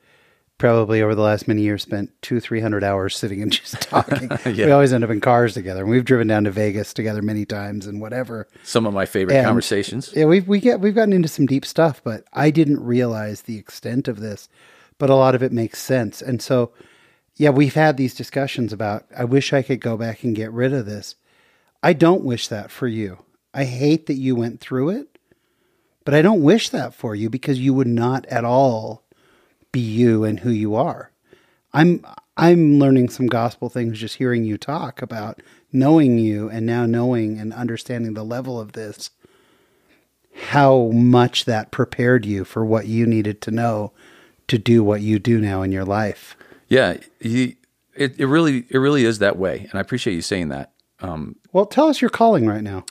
probably 0.57 1.01
over 1.01 1.15
the 1.15 1.21
last 1.21 1.47
many 1.47 1.61
years 1.61 1.81
spent 1.83 2.11
two, 2.21 2.39
three 2.39 2.61
hundred 2.61 2.83
hours 2.83 3.15
sitting 3.15 3.41
and 3.41 3.51
just 3.51 3.81
talking. 3.81 4.29
We 4.45 4.71
always 4.71 4.93
end 4.93 5.03
up 5.03 5.09
in 5.09 5.21
cars 5.21 5.53
together. 5.53 5.81
And 5.81 5.89
we've 5.89 6.05
driven 6.05 6.27
down 6.27 6.45
to 6.45 6.51
Vegas 6.51 6.93
together 6.93 7.21
many 7.21 7.45
times 7.45 7.87
and 7.87 8.01
whatever. 8.01 8.47
Some 8.63 8.85
of 8.85 8.93
my 8.93 9.05
favorite 9.05 9.35
And- 9.35 9.45
conversations. 9.45 10.11
Yeah, 10.15 10.25
we've 10.25 10.47
we 10.47 10.59
get 10.59 10.79
we've 10.79 10.95
gotten 10.95 11.13
into 11.13 11.27
some 11.27 11.45
deep 11.45 11.65
stuff, 11.65 12.01
but 12.03 12.23
I 12.33 12.51
didn't 12.51 12.83
realize 12.83 13.43
the 13.43 13.57
extent 13.57 14.07
of 14.07 14.19
this. 14.19 14.49
But 14.97 15.09
a 15.09 15.15
lot 15.15 15.35
of 15.35 15.43
it 15.43 15.51
makes 15.51 15.79
sense, 15.81 16.21
and 16.21 16.41
so 16.41 16.71
yeah, 17.35 17.49
we've 17.49 17.73
had 17.73 17.97
these 17.97 18.15
discussions 18.15 18.71
about. 18.71 19.05
I 19.17 19.25
wish 19.25 19.51
I 19.51 19.61
could 19.61 19.81
go 19.81 19.97
back 19.97 20.23
and 20.23 20.33
get 20.35 20.51
rid 20.53 20.71
of 20.73 20.85
this. 20.85 21.15
I 21.83 21.91
don't 21.91 22.23
wish 22.23 22.47
that 22.47 22.71
for 22.71 22.87
you. 22.87 23.19
I 23.53 23.65
hate 23.65 24.05
that 24.07 24.13
you 24.15 24.35
went 24.35 24.61
through 24.61 24.89
it, 24.91 25.17
but 26.05 26.13
I 26.13 26.21
don't 26.21 26.41
wish 26.41 26.69
that 26.69 26.93
for 26.93 27.13
you 27.13 27.29
because 27.29 27.59
you 27.59 27.73
would 27.73 27.87
not 27.87 28.25
at 28.27 28.45
all 28.45 29.03
be 29.75 29.81
you 29.81 30.23
and 30.23 30.39
who 30.39 30.49
you 30.51 30.73
are. 30.73 31.11
I'm 31.73 32.05
I'm 32.37 32.79
learning 32.79 33.09
some 33.09 33.27
gospel 33.27 33.67
things 33.67 33.99
just 33.99 34.15
hearing 34.15 34.45
you 34.45 34.57
talk 34.57 35.01
about 35.01 35.41
knowing 35.73 36.17
you 36.17 36.49
and 36.49 36.65
now 36.65 36.85
knowing 36.85 37.37
and 37.37 37.53
understanding 37.53 38.13
the 38.13 38.23
level 38.23 38.57
of 38.57 38.71
this 38.71 39.09
how 40.49 40.87
much 40.91 41.43
that 41.43 41.71
prepared 41.71 42.25
you 42.25 42.45
for 42.45 42.65
what 42.65 42.87
you 42.87 43.05
needed 43.05 43.41
to 43.41 43.51
know 43.51 43.91
to 44.47 44.57
do 44.57 44.81
what 44.81 45.01
you 45.01 45.19
do 45.19 45.41
now 45.41 45.61
in 45.61 45.73
your 45.73 45.85
life. 45.85 46.37
Yeah, 46.69 46.97
he, 47.19 47.57
it, 47.95 48.17
it 48.17 48.27
really 48.27 48.65
it 48.69 48.77
really 48.77 49.03
is 49.03 49.19
that 49.19 49.37
way, 49.37 49.67
and 49.69 49.75
I 49.75 49.81
appreciate 49.81 50.13
you 50.13 50.21
saying 50.21 50.49
that. 50.49 50.71
Um, 51.01 51.35
Well, 51.51 51.65
tell 51.65 51.89
us 51.89 52.01
your 52.01 52.09
calling 52.09 52.47
right 52.47 52.63
now. 52.63 52.85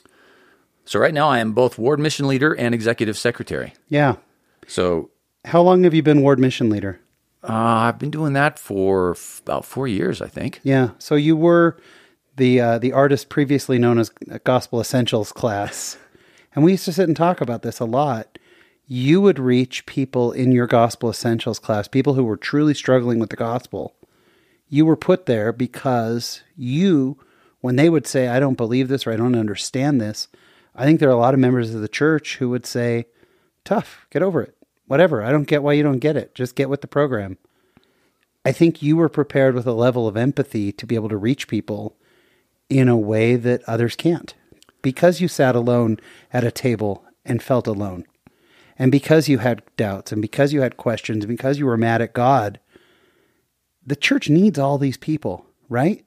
So 0.85 0.99
right 0.99 1.13
now 1.13 1.29
I 1.29 1.39
am 1.39 1.53
both 1.53 1.79
ward 1.79 1.99
mission 1.99 2.27
leader 2.27 2.53
and 2.53 2.75
executive 2.75 3.17
secretary. 3.17 3.73
Yeah. 3.89 4.17
So 4.67 5.09
How 5.45 5.61
long 5.61 5.83
have 5.83 5.93
you 5.93 6.03
been 6.03 6.21
ward 6.21 6.39
mission 6.39 6.69
leader? 6.69 6.99
uh, 7.47 7.53
I've 7.87 7.99
been 7.99 8.09
doing 8.09 8.33
that 8.33 8.57
for 8.57 9.11
f- 9.11 9.41
about 9.43 9.65
four 9.65 9.87
years, 9.87 10.21
I 10.21 10.27
think. 10.27 10.59
Yeah. 10.63 10.91
So 10.97 11.15
you 11.15 11.35
were 11.37 11.77
the 12.37 12.59
uh, 12.59 12.77
the 12.79 12.91
artist 12.91 13.29
previously 13.29 13.77
known 13.77 13.99
as 13.99 14.09
Gospel 14.43 14.81
Essentials 14.81 15.31
class, 15.31 15.97
and 16.55 16.63
we 16.63 16.71
used 16.71 16.85
to 16.85 16.93
sit 16.93 17.07
and 17.07 17.15
talk 17.15 17.41
about 17.41 17.61
this 17.61 17.79
a 17.79 17.85
lot. 17.85 18.39
You 18.87 19.21
would 19.21 19.39
reach 19.39 19.85
people 19.85 20.31
in 20.31 20.51
your 20.51 20.67
Gospel 20.67 21.09
Essentials 21.09 21.59
class, 21.59 21.87
people 21.87 22.15
who 22.15 22.23
were 22.23 22.37
truly 22.37 22.73
struggling 22.73 23.19
with 23.19 23.29
the 23.29 23.35
gospel. 23.35 23.95
You 24.67 24.85
were 24.85 24.95
put 24.95 25.25
there 25.25 25.51
because 25.51 26.41
you, 26.55 27.19
when 27.61 27.75
they 27.75 27.89
would 27.89 28.07
say, 28.07 28.27
"I 28.27 28.39
don't 28.39 28.57
believe 28.57 28.87
this" 28.87 29.05
or 29.05 29.13
"I 29.13 29.17
don't 29.17 29.35
understand 29.35 30.01
this," 30.01 30.27
I 30.75 30.83
think 30.83 30.99
there 30.99 31.09
are 31.09 31.13
a 31.13 31.17
lot 31.17 31.35
of 31.35 31.39
members 31.39 31.75
of 31.75 31.81
the 31.81 31.87
church 31.87 32.37
who 32.37 32.49
would 32.49 32.65
say, 32.65 33.05
"Tough, 33.63 34.07
get 34.09 34.23
over 34.23 34.41
it. 34.41 34.54
Whatever. 34.87 35.23
I 35.23 35.31
don't 35.31 35.47
get 35.47 35.63
why 35.63 35.73
you 35.73 35.83
don't 35.83 35.99
get 35.99 36.17
it. 36.17 36.35
Just 36.35 36.55
get 36.55 36.69
with 36.69 36.81
the 36.81 36.87
program." 36.87 37.37
I 38.45 38.51
think 38.51 38.83
you 38.83 38.95
were 38.95 39.09
prepared 39.09 39.55
with 39.55 39.65
a 39.65 39.73
level 39.73 40.07
of 40.07 40.15
empathy 40.15 40.71
to 40.71 40.85
be 40.85 40.93
able 40.93 41.09
to 41.09 41.17
reach 41.17 41.47
people 41.47 41.97
in 42.69 42.87
a 42.87 42.97
way 42.97 43.35
that 43.35 43.63
others 43.67 43.95
can't 43.95 44.35
because 44.83 45.19
you 45.19 45.27
sat 45.27 45.55
alone 45.55 45.97
at 46.31 46.43
a 46.43 46.51
table 46.51 47.03
and 47.25 47.41
felt 47.41 47.65
alone. 47.65 48.05
And 48.77 48.91
because 48.91 49.27
you 49.27 49.39
had 49.39 49.63
doubts 49.77 50.11
and 50.11 50.21
because 50.21 50.53
you 50.53 50.61
had 50.61 50.77
questions 50.77 51.23
and 51.23 51.27
because 51.35 51.57
you 51.57 51.65
were 51.65 51.77
mad 51.77 52.03
at 52.03 52.13
God, 52.13 52.59
the 53.83 53.95
church 53.95 54.29
needs 54.29 54.59
all 54.59 54.77
these 54.77 54.97
people, 54.97 55.47
right? 55.67 56.05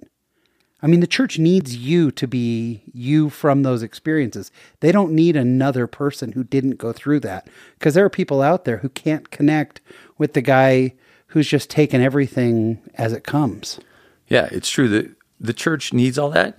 I 0.80 0.86
mean, 0.86 1.00
the 1.00 1.08
church 1.08 1.38
needs 1.38 1.76
you 1.76 2.10
to 2.12 2.28
be 2.28 2.82
you 2.92 3.30
from 3.30 3.62
those 3.62 3.82
experiences. 3.82 4.52
They 4.80 4.92
don't 4.92 5.12
need 5.12 5.34
another 5.34 5.86
person 5.86 6.32
who 6.32 6.44
didn't 6.44 6.76
go 6.76 6.92
through 6.92 7.20
that 7.20 7.48
because 7.78 7.94
there 7.94 8.04
are 8.04 8.10
people 8.10 8.42
out 8.42 8.64
there 8.64 8.78
who 8.78 8.88
can't 8.88 9.30
connect 9.30 9.80
with 10.18 10.34
the 10.34 10.40
guy 10.40 10.94
who's 11.28 11.48
just 11.48 11.68
taken 11.68 12.00
everything 12.00 12.78
as 12.94 13.12
it 13.12 13.24
comes. 13.24 13.80
Yeah, 14.28 14.48
it's 14.52 14.70
true 14.70 14.88
that 14.88 15.10
the 15.40 15.52
church 15.52 15.92
needs 15.92 16.18
all 16.18 16.30
that. 16.30 16.58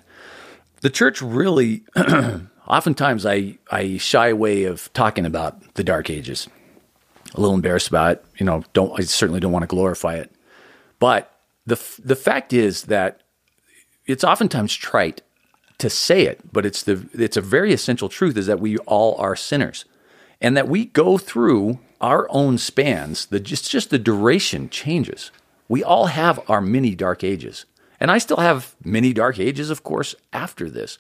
The 0.82 0.90
church 0.90 1.22
really, 1.22 1.84
oftentimes, 2.68 3.26
I 3.26 3.58
I 3.72 3.98
shy 3.98 4.30
away 4.30 4.64
of 4.66 4.92
talking 4.94 5.26
about 5.26 5.76
the 5.76 5.84
Dark 5.84 6.10
Ages. 6.10 6.48
A 7.36 7.40
little 7.40 7.56
embarrassed 7.56 7.90
about 7.90 8.14
it. 8.14 8.26
You 8.38 8.46
know, 8.46 8.64
don't 8.74 8.98
I 9.00 9.04
certainly 9.04 9.40
don't 9.40 9.52
want 9.52 9.64
to 9.64 9.68
glorify 9.68 10.16
it. 10.16 10.32
But 11.00 11.34
the 11.66 11.80
the 12.04 12.16
fact 12.16 12.54
is 12.54 12.84
that 12.84 13.22
it's 14.10 14.24
oftentimes 14.24 14.74
trite 14.74 15.22
to 15.78 15.90
say 15.90 16.24
it, 16.26 16.52
but 16.52 16.66
it's 16.66 16.84
the 16.84 17.08
it's 17.14 17.38
a 17.38 17.42
very 17.42 17.72
essential 17.74 18.10
truth 18.10 18.36
is 18.38 18.48
that 18.48 18.60
we 18.60 18.78
all 18.80 19.16
are 19.18 19.36
sinners, 19.36 19.86
and 20.42 20.58
that 20.58 20.68
we 20.68 20.86
go 20.86 21.18
through 21.18 21.80
our 22.02 22.28
own 22.30 22.58
spans. 22.58 23.28
The 23.28 23.40
just 23.40 23.70
just 23.70 23.90
the 23.90 24.00
duration 24.00 24.70
changes. 24.70 25.32
We 25.68 25.84
all 25.84 26.08
have 26.08 26.40
our 26.50 26.62
mini 26.62 26.96
dark 26.96 27.24
ages, 27.24 27.66
and 28.00 28.10
I 28.12 28.18
still 28.18 28.38
have 28.38 28.76
many 28.84 29.14
dark 29.14 29.40
ages, 29.40 29.70
of 29.70 29.84
course, 29.84 30.16
after 30.34 30.70
this. 30.70 30.98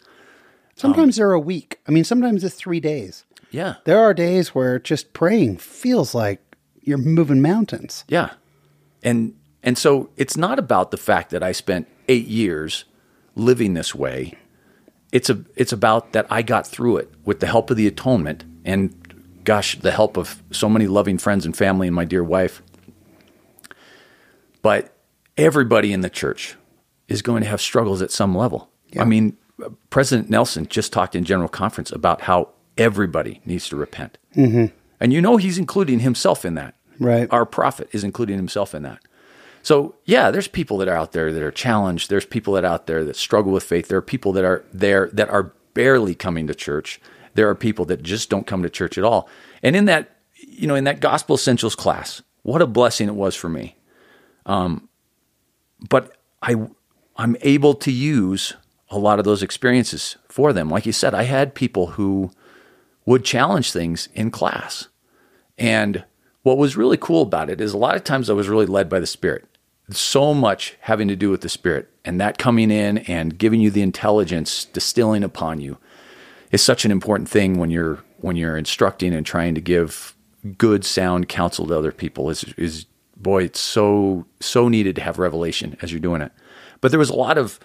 Sometimes 0.75 1.17
they're 1.17 1.33
a 1.33 1.39
week. 1.39 1.79
I 1.87 1.91
mean, 1.91 2.05
sometimes 2.05 2.43
it's 2.43 2.55
three 2.55 2.79
days. 2.79 3.25
Yeah, 3.51 3.75
There 3.83 3.99
are 3.99 4.13
days 4.13 4.49
where 4.53 4.77
just 4.77 5.11
praying 5.11 5.57
feels 5.57 6.13
like 6.13 6.39
you're 6.81 6.99
moving 6.99 7.41
mountains. 7.41 8.05
Yeah. 8.07 8.33
And 9.01 9.33
and 9.63 9.75
so 9.77 10.11
it's 10.17 10.37
not 10.37 10.59
about 10.59 10.91
the 10.91 10.97
fact 10.97 11.31
that 11.31 11.41
I 11.41 11.51
spent 11.51 11.87
8 12.07 12.27
years 12.27 12.85
living 13.39 13.73
this 13.73 13.95
way. 13.95 14.37
It's 15.11 15.29
a 15.29 15.43
it's 15.55 15.73
about 15.73 16.13
that 16.13 16.27
I 16.29 16.41
got 16.41 16.67
through 16.67 16.97
it 16.97 17.11
with 17.25 17.39
the 17.39 17.47
help 17.47 17.71
of 17.71 17.77
the 17.77 17.87
atonement 17.87 18.43
and 18.63 18.95
gosh, 19.43 19.79
the 19.79 19.91
help 19.91 20.17
of 20.17 20.43
so 20.51 20.69
many 20.69 20.85
loving 20.85 21.17
friends 21.17 21.45
and 21.45 21.57
family 21.57 21.87
and 21.87 21.95
my 21.95 22.05
dear 22.05 22.23
wife. 22.23 22.61
But 24.61 24.93
everybody 25.37 25.93
in 25.93 26.01
the 26.01 26.09
church 26.09 26.55
is 27.07 27.21
going 27.21 27.41
to 27.41 27.49
have 27.49 27.61
struggles 27.61 28.01
at 28.01 28.11
some 28.11 28.35
level. 28.35 28.69
I 28.97 29.05
mean, 29.05 29.37
President 29.89 30.29
Nelson 30.29 30.67
just 30.67 30.93
talked 30.93 31.15
in 31.15 31.23
general 31.23 31.49
conference 31.49 31.91
about 31.91 32.21
how 32.21 32.49
everybody 32.77 33.41
needs 33.45 33.69
to 33.69 33.75
repent. 33.75 34.17
Mm-hmm. 34.35 34.65
And 34.99 35.13
you 35.13 35.21
know 35.21 35.37
he's 35.37 35.57
including 35.57 35.99
himself 35.99 36.45
in 36.45 36.55
that. 36.55 36.75
Right. 36.99 37.27
Our 37.31 37.45
prophet 37.45 37.89
is 37.91 38.03
including 38.03 38.35
himself 38.37 38.75
in 38.75 38.83
that. 38.83 38.99
So, 39.61 39.95
yeah, 40.05 40.31
there's 40.31 40.47
people 40.47 40.77
that 40.77 40.87
are 40.87 40.95
out 40.95 41.11
there 41.11 41.31
that 41.31 41.43
are 41.43 41.51
challenged. 41.51 42.09
There's 42.09 42.25
people 42.25 42.53
that 42.53 42.63
are 42.63 42.73
out 42.73 42.87
there 42.87 43.03
that 43.03 43.15
struggle 43.15 43.51
with 43.51 43.63
faith. 43.63 43.87
There 43.87 43.97
are 43.97 44.01
people 44.01 44.31
that 44.33 44.45
are 44.45 44.63
there 44.73 45.09
that 45.13 45.29
are 45.29 45.53
barely 45.73 46.15
coming 46.15 46.47
to 46.47 46.55
church. 46.55 46.99
There 47.35 47.49
are 47.49 47.55
people 47.55 47.85
that 47.85 48.01
just 48.01 48.29
don't 48.29 48.47
come 48.47 48.63
to 48.63 48.69
church 48.69 48.97
at 48.97 49.03
all. 49.03 49.29
And 49.61 49.75
in 49.75 49.85
that, 49.85 50.17
you 50.35 50.67
know, 50.67 50.75
in 50.75 50.85
that 50.85 50.99
gospel 50.99 51.35
essentials 51.35 51.75
class, 51.75 52.21
what 52.43 52.61
a 52.61 52.67
blessing 52.67 53.07
it 53.07 53.15
was 53.15 53.35
for 53.35 53.49
me. 53.49 53.75
Um, 54.45 54.89
but 55.89 56.17
I, 56.41 56.55
I'm 57.17 57.35
able 57.41 57.73
to 57.75 57.91
use 57.91 58.53
a 58.89 58.97
lot 58.97 59.19
of 59.19 59.25
those 59.25 59.43
experiences 59.43 60.17
for 60.27 60.51
them. 60.53 60.69
Like 60.69 60.85
you 60.85 60.91
said, 60.91 61.13
I 61.13 61.23
had 61.23 61.53
people 61.53 61.87
who 61.87 62.31
would 63.05 63.23
challenge 63.23 63.71
things 63.71 64.09
in 64.13 64.31
class. 64.31 64.87
And 65.57 66.05
what 66.49 66.57
was 66.57 66.75
really 66.75 66.97
cool 66.97 67.21
about 67.21 67.49
it 67.49 67.61
is 67.61 67.73
a 67.73 67.77
lot 67.77 67.95
of 67.95 68.03
times 68.03 68.29
I 68.29 68.33
was 68.33 68.49
really 68.49 68.65
led 68.65 68.89
by 68.89 68.99
the 68.99 69.07
Spirit. 69.07 69.45
So 69.91 70.33
much 70.33 70.75
having 70.81 71.07
to 71.07 71.15
do 71.15 71.29
with 71.29 71.41
the 71.41 71.49
Spirit 71.49 71.89
and 72.03 72.19
that 72.19 72.37
coming 72.37 72.69
in 72.71 72.99
and 72.99 73.37
giving 73.37 73.61
you 73.61 73.69
the 73.71 73.81
intelligence, 73.81 74.65
distilling 74.65 75.23
upon 75.23 75.61
you 75.61 75.77
is 76.51 76.61
such 76.61 76.85
an 76.85 76.91
important 76.91 77.29
thing 77.29 77.57
when 77.59 77.69
you're 77.69 77.99
when 78.17 78.35
you're 78.35 78.57
instructing 78.57 79.13
and 79.13 79.25
trying 79.25 79.55
to 79.55 79.61
give 79.61 80.15
good 80.57 80.83
sound 80.85 81.29
counsel 81.29 81.67
to 81.67 81.75
other 81.77 81.91
people 81.91 82.29
is 82.29 82.43
is 82.57 82.85
boy 83.17 83.43
it's 83.43 83.59
so 83.59 84.25
so 84.39 84.67
needed 84.69 84.95
to 84.95 85.01
have 85.01 85.17
revelation 85.19 85.77
as 85.81 85.91
you're 85.91 85.99
doing 85.99 86.21
it. 86.21 86.31
But 86.81 86.91
there 86.91 86.99
was 86.99 87.09
a 87.09 87.15
lot 87.15 87.37
of 87.37 87.59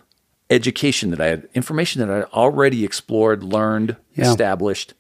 education 0.51 1.11
that 1.11 1.20
I 1.20 1.27
had 1.27 1.49
information 1.55 2.01
that 2.01 2.11
I 2.11 2.16
had 2.16 2.25
already 2.27 2.85
explored, 2.85 3.42
learned, 3.42 3.97
Yeah. 4.14 4.31
established 4.31 4.94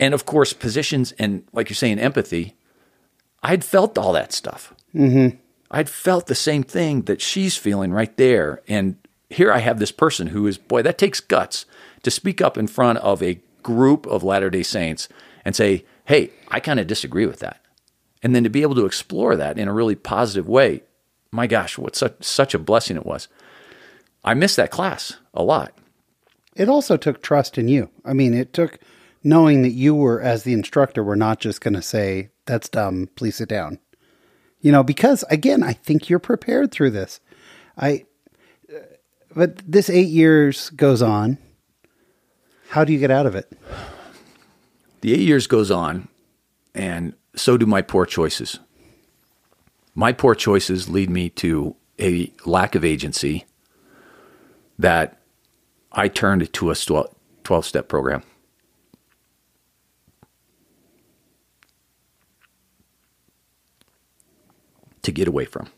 and 0.00 0.14
of 0.14 0.24
course 0.26 0.52
positions 0.54 1.12
and 1.18 1.44
like 1.52 1.68
you're 1.68 1.74
saying 1.76 1.98
empathy 1.98 2.54
i'd 3.42 3.64
felt 3.64 3.98
all 3.98 4.12
that 4.12 4.32
stuff. 4.32 4.74
Mm-hmm. 4.94 5.36
i'd 5.70 5.88
felt 5.88 6.26
the 6.26 6.34
same 6.34 6.62
thing 6.62 7.02
that 7.02 7.20
she's 7.20 7.56
feeling 7.56 7.92
right 7.92 8.16
there. 8.16 8.62
And 8.68 8.96
here 9.30 9.52
i 9.52 9.58
have 9.58 9.78
this 9.78 9.92
person 9.92 10.28
who 10.28 10.46
is 10.46 10.58
boy 10.58 10.82
that 10.82 10.98
takes 10.98 11.20
guts 11.20 11.64
to 12.02 12.10
speak 12.10 12.40
up 12.40 12.58
in 12.58 12.66
front 12.66 12.98
of 12.98 13.22
a 13.22 13.40
group 13.62 14.06
of 14.06 14.22
latter 14.24 14.50
day 14.50 14.62
saints 14.62 15.08
and 15.44 15.56
say 15.56 15.84
hey 16.06 16.30
i 16.48 16.60
kind 16.60 16.80
of 16.80 16.86
disagree 16.86 17.26
with 17.26 17.40
that. 17.40 17.58
And 18.24 18.36
then 18.36 18.44
to 18.44 18.50
be 18.50 18.62
able 18.62 18.76
to 18.76 18.86
explore 18.86 19.34
that 19.36 19.58
in 19.58 19.68
a 19.68 19.72
really 19.72 19.96
positive 19.96 20.48
way 20.48 20.82
my 21.32 21.46
gosh 21.46 21.78
what 21.78 21.96
such, 21.96 22.22
such 22.22 22.54
a 22.54 22.58
blessing 22.58 22.96
it 22.96 23.06
was. 23.06 23.28
I 24.24 24.34
missed 24.34 24.56
that 24.56 24.70
class 24.70 25.16
a 25.34 25.42
lot. 25.42 25.74
It 26.54 26.68
also 26.68 26.96
took 26.96 27.22
trust 27.22 27.58
in 27.58 27.68
you. 27.68 27.90
I 28.04 28.12
mean, 28.12 28.34
it 28.34 28.52
took 28.52 28.78
knowing 29.24 29.62
that 29.62 29.70
you 29.70 29.94
were, 29.94 30.20
as 30.20 30.42
the 30.42 30.52
instructor, 30.52 31.02
were 31.02 31.16
not 31.16 31.40
just 31.40 31.60
going 31.60 31.74
to 31.74 31.82
say, 31.82 32.28
that's 32.46 32.68
dumb, 32.68 33.08
please 33.14 33.36
sit 33.36 33.48
down. 33.48 33.78
You 34.60 34.72
know, 34.72 34.82
because 34.82 35.24
again, 35.30 35.62
I 35.62 35.72
think 35.72 36.08
you're 36.08 36.18
prepared 36.18 36.70
through 36.70 36.90
this. 36.90 37.20
I, 37.76 38.04
uh, 38.72 38.78
but 39.34 39.58
this 39.58 39.90
eight 39.90 40.08
years 40.08 40.70
goes 40.70 41.02
on. 41.02 41.38
How 42.68 42.84
do 42.84 42.92
you 42.92 42.98
get 42.98 43.10
out 43.10 43.26
of 43.26 43.34
it? 43.34 43.52
The 45.02 45.12
eight 45.12 45.20
years 45.20 45.46
goes 45.46 45.70
on, 45.70 46.08
and 46.74 47.14
so 47.34 47.56
do 47.56 47.66
my 47.66 47.82
poor 47.82 48.06
choices. 48.06 48.60
My 49.94 50.12
poor 50.12 50.34
choices 50.34 50.88
lead 50.88 51.10
me 51.10 51.28
to 51.30 51.76
a 51.98 52.32
lack 52.46 52.74
of 52.74 52.84
agency 52.84 53.44
that 54.78 55.20
I 55.92 56.08
turned 56.08 56.52
to 56.52 56.70
a 56.70 56.74
12 56.74 57.66
step 57.66 57.88
program. 57.88 58.22
To 65.02 65.12
get 65.12 65.28
away 65.28 65.44
from. 65.44 65.68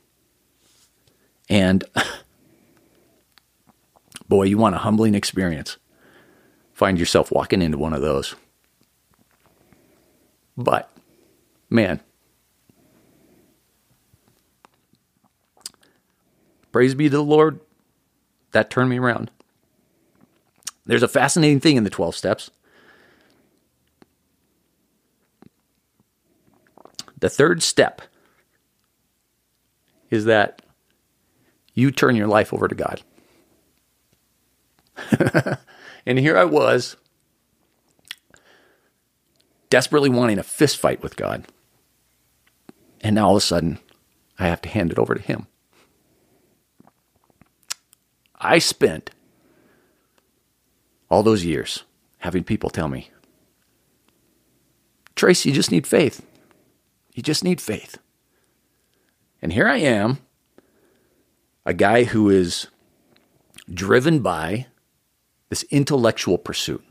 And 1.49 1.85
boy, 4.29 4.45
you 4.45 4.59
want 4.59 4.75
a 4.75 4.79
humbling 4.79 5.15
experience. 5.15 5.77
Find 6.73 6.99
yourself 6.99 7.31
walking 7.31 7.63
into 7.63 7.79
one 7.79 7.93
of 7.93 8.03
those. 8.03 8.35
But, 10.57 10.91
man, 11.71 12.01
praise 16.73 16.95
be 16.95 17.09
to 17.09 17.17
the 17.17 17.23
Lord, 17.23 17.61
that 18.53 18.71
turned 18.71 18.91
me 18.91 18.99
around. 18.99 19.31
There's 20.87 21.03
a 21.03 21.09
fascinating 21.09 21.61
thing 21.61 21.77
in 21.77 21.85
the 21.85 21.91
12 21.91 22.15
steps. 22.15 22.51
The 27.19 27.31
third 27.31 27.63
step 27.63 28.03
is 30.15 30.25
that 30.27 30.63
you 31.75 31.91
turn 31.91 32.17
your 32.17 32.29
life 32.29 32.55
over 32.55 32.69
to 32.69 32.75
God. 32.75 33.03
and 36.07 36.19
here 36.19 36.39
I 36.39 36.45
was 36.45 36.97
desperately 39.71 40.09
wanting 40.09 40.39
a 40.39 40.45
fist 40.45 40.79
fight 40.79 41.03
with 41.03 41.17
God. 41.17 41.45
And 43.01 43.17
now 43.17 43.27
all 43.27 43.37
of 43.37 43.43
a 43.43 43.45
sudden, 43.45 43.79
I 44.39 44.47
have 44.47 44.63
to 44.63 44.69
hand 44.69 44.93
it 44.93 44.99
over 44.99 45.15
to 45.15 45.21
Him. 45.21 45.47
I 48.37 48.59
spent 48.59 49.11
all 51.11 51.23
those 51.23 51.45
years 51.45 51.85
having 52.19 52.45
people 52.45 52.71
tell 52.71 52.89
me, 52.89 53.11
Trace, 55.17 55.45
you 55.45 55.53
just 55.53 55.71
need 55.71 55.87
faith. 55.87 56.25
You 57.15 57.23
just 57.23 57.45
need 57.45 57.61
faith. 57.61 57.99
And 59.45 59.53
here 59.53 59.69
I 59.69 59.77
am, 59.77 60.21
a 61.67 61.75
guy 61.75 62.05
who 62.05 62.31
is 62.31 62.69
driven 63.71 64.21
by 64.21 64.69
this 65.51 65.65
intellectual 65.65 66.39
pursuit. 66.39 66.83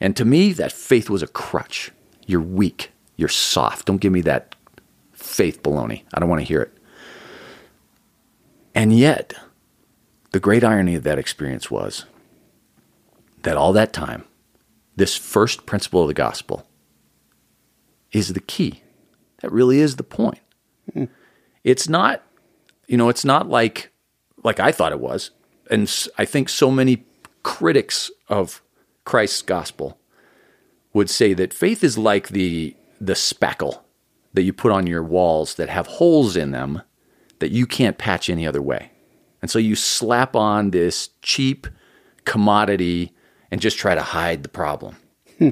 And 0.00 0.16
to 0.16 0.24
me, 0.24 0.54
that 0.54 0.72
faith 0.72 1.10
was 1.10 1.22
a 1.22 1.26
crutch. 1.26 1.92
You're 2.26 2.40
weak. 2.40 2.92
You're 3.16 3.28
soft. 3.28 3.84
Don't 3.84 3.98
give 3.98 4.10
me 4.10 4.22
that 4.22 4.56
faith 5.12 5.62
baloney. 5.62 6.04
I 6.14 6.18
don't 6.18 6.30
want 6.30 6.40
to 6.40 6.46
hear 6.46 6.62
it. 6.62 6.78
And 8.74 8.98
yet, 8.98 9.34
the 10.30 10.40
great 10.40 10.64
irony 10.64 10.94
of 10.94 11.02
that 11.02 11.18
experience 11.18 11.70
was 11.70 12.06
that 13.42 13.58
all 13.58 13.74
that 13.74 13.92
time, 13.92 14.24
this 14.96 15.14
first 15.14 15.66
principle 15.66 16.00
of 16.00 16.08
the 16.08 16.14
gospel 16.14 16.66
is 18.12 18.32
the 18.32 18.40
key. 18.40 18.80
That 19.42 19.52
really 19.52 19.80
is 19.80 19.96
the 19.96 20.02
point. 20.02 20.38
It's 21.66 21.88
not, 21.88 22.22
you 22.86 22.96
know, 22.96 23.08
it's 23.08 23.24
not 23.24 23.48
like 23.48 23.90
like 24.44 24.60
I 24.60 24.70
thought 24.70 24.92
it 24.92 25.00
was, 25.00 25.32
and 25.68 25.92
I 26.16 26.24
think 26.24 26.48
so 26.48 26.70
many 26.70 27.04
critics 27.42 28.08
of 28.28 28.62
Christ's 29.04 29.42
gospel 29.42 29.98
would 30.92 31.10
say 31.10 31.34
that 31.34 31.52
faith 31.52 31.82
is 31.82 31.98
like 31.98 32.28
the 32.28 32.76
the 33.00 33.14
spackle 33.14 33.80
that 34.32 34.42
you 34.42 34.52
put 34.52 34.70
on 34.70 34.86
your 34.86 35.02
walls 35.02 35.56
that 35.56 35.68
have 35.68 35.88
holes 35.88 36.36
in 36.36 36.52
them 36.52 36.82
that 37.40 37.50
you 37.50 37.66
can't 37.66 37.98
patch 37.98 38.30
any 38.30 38.46
other 38.46 38.62
way. 38.62 38.92
And 39.42 39.50
so 39.50 39.58
you 39.58 39.74
slap 39.74 40.36
on 40.36 40.70
this 40.70 41.10
cheap 41.20 41.66
commodity 42.24 43.12
and 43.50 43.60
just 43.60 43.76
try 43.76 43.96
to 43.96 44.02
hide 44.02 44.44
the 44.44 44.48
problem. 44.48 44.96
Hmm. 45.38 45.50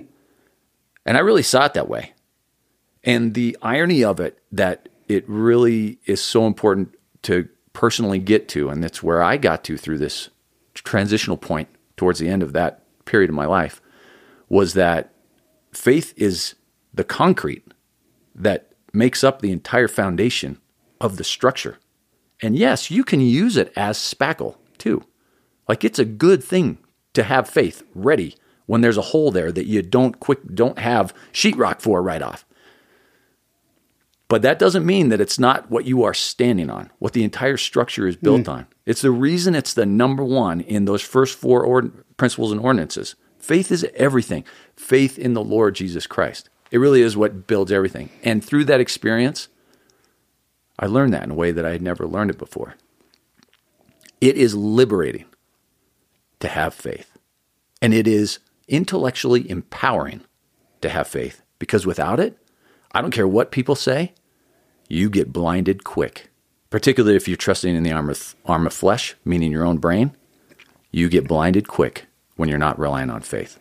And 1.04 1.16
I 1.16 1.20
really 1.20 1.42
saw 1.42 1.64
it 1.64 1.74
that 1.74 1.88
way. 1.88 2.12
And 3.02 3.34
the 3.34 3.56
irony 3.62 4.04
of 4.04 4.20
it 4.20 4.38
that 4.52 4.88
it 5.08 5.24
really 5.28 5.98
is 6.06 6.22
so 6.22 6.46
important 6.46 6.94
to 7.22 7.48
personally 7.72 8.18
get 8.18 8.48
to, 8.48 8.68
and 8.68 8.82
that's 8.82 9.02
where 9.02 9.22
I 9.22 9.36
got 9.36 9.64
to 9.64 9.76
through 9.76 9.98
this 9.98 10.30
transitional 10.74 11.36
point 11.36 11.68
towards 11.96 12.18
the 12.18 12.28
end 12.28 12.42
of 12.42 12.52
that 12.52 12.82
period 13.04 13.30
of 13.30 13.36
my 13.36 13.46
life, 13.46 13.80
was 14.48 14.74
that 14.74 15.12
faith 15.72 16.14
is 16.16 16.54
the 16.92 17.04
concrete 17.04 17.64
that 18.34 18.72
makes 18.92 19.24
up 19.24 19.40
the 19.40 19.52
entire 19.52 19.88
foundation 19.88 20.58
of 21.00 21.16
the 21.16 21.24
structure. 21.24 21.78
And 22.40 22.56
yes, 22.56 22.90
you 22.90 23.04
can 23.04 23.20
use 23.20 23.56
it 23.56 23.72
as 23.76 23.98
spackle 23.98 24.56
too. 24.78 25.04
Like 25.68 25.84
it's 25.84 25.98
a 25.98 26.04
good 26.04 26.42
thing 26.42 26.78
to 27.14 27.22
have 27.22 27.48
faith 27.48 27.82
ready 27.94 28.36
when 28.66 28.80
there's 28.80 28.96
a 28.96 29.02
hole 29.02 29.30
there 29.30 29.52
that 29.52 29.66
you 29.66 29.82
don't 29.82 30.20
quick 30.20 30.40
don't 30.54 30.78
have 30.78 31.14
sheetrock 31.32 31.80
for 31.80 32.02
right 32.02 32.22
off. 32.22 32.44
But 34.28 34.42
that 34.42 34.58
doesn't 34.58 34.86
mean 34.86 35.10
that 35.10 35.20
it's 35.20 35.38
not 35.38 35.70
what 35.70 35.84
you 35.84 36.02
are 36.02 36.14
standing 36.14 36.70
on, 36.70 36.90
what 36.98 37.12
the 37.12 37.24
entire 37.24 37.56
structure 37.56 38.06
is 38.06 38.16
built 38.16 38.42
mm. 38.42 38.52
on. 38.52 38.66
It's 38.86 39.02
the 39.02 39.10
reason 39.10 39.54
it's 39.54 39.74
the 39.74 39.86
number 39.86 40.24
one 40.24 40.60
in 40.60 40.86
those 40.86 41.02
first 41.02 41.38
four 41.38 41.62
ord- 41.64 41.92
principles 42.16 42.50
and 42.50 42.60
ordinances. 42.60 43.16
Faith 43.38 43.70
is 43.70 43.86
everything. 43.94 44.44
Faith 44.76 45.18
in 45.18 45.34
the 45.34 45.44
Lord 45.44 45.74
Jesus 45.74 46.06
Christ. 46.06 46.48
It 46.70 46.78
really 46.78 47.02
is 47.02 47.16
what 47.16 47.46
builds 47.46 47.70
everything. 47.70 48.08
And 48.22 48.42
through 48.42 48.64
that 48.64 48.80
experience, 48.80 49.48
I 50.78 50.86
learned 50.86 51.12
that 51.12 51.24
in 51.24 51.30
a 51.30 51.34
way 51.34 51.52
that 51.52 51.64
I 51.64 51.70
had 51.70 51.82
never 51.82 52.06
learned 52.06 52.30
it 52.30 52.38
before. 52.38 52.74
It 54.20 54.36
is 54.36 54.54
liberating 54.54 55.26
to 56.40 56.48
have 56.48 56.72
faith. 56.72 57.16
And 57.82 57.92
it 57.92 58.08
is 58.08 58.38
intellectually 58.66 59.48
empowering 59.48 60.22
to 60.80 60.88
have 60.88 61.06
faith 61.06 61.42
because 61.58 61.86
without 61.86 62.18
it, 62.18 62.38
I 62.94 63.02
don't 63.02 63.10
care 63.10 63.28
what 63.28 63.50
people 63.50 63.74
say, 63.74 64.14
you 64.88 65.10
get 65.10 65.32
blinded 65.32 65.84
quick. 65.84 66.30
Particularly 66.70 67.16
if 67.16 67.28
you're 67.28 67.36
trusting 67.36 67.74
in 67.74 67.82
the 67.82 67.92
arm 67.92 68.08
of, 68.08 68.34
arm 68.46 68.66
of 68.66 68.72
flesh, 68.72 69.14
meaning 69.24 69.52
your 69.52 69.64
own 69.64 69.78
brain, 69.78 70.16
you 70.90 71.08
get 71.08 71.28
blinded 71.28 71.68
quick 71.68 72.06
when 72.36 72.48
you're 72.48 72.58
not 72.58 72.78
relying 72.78 73.10
on 73.10 73.20
faith. 73.20 73.58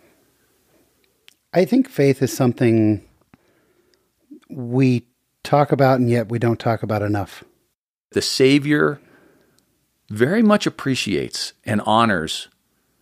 I 1.54 1.66
think 1.66 1.90
faith 1.90 2.22
is 2.22 2.36
something 2.36 3.04
we 4.50 5.06
talk 5.44 5.72
about 5.72 6.00
and 6.00 6.10
yet 6.10 6.30
we 6.30 6.40
don't 6.40 6.60
talk 6.60 6.84
about 6.84 7.02
enough. 7.02 7.44
The 8.12 8.22
Savior 8.22 9.00
very 10.10 10.42
much 10.42 10.68
appreciates 10.68 11.54
and 11.66 11.82
honors 11.82 12.48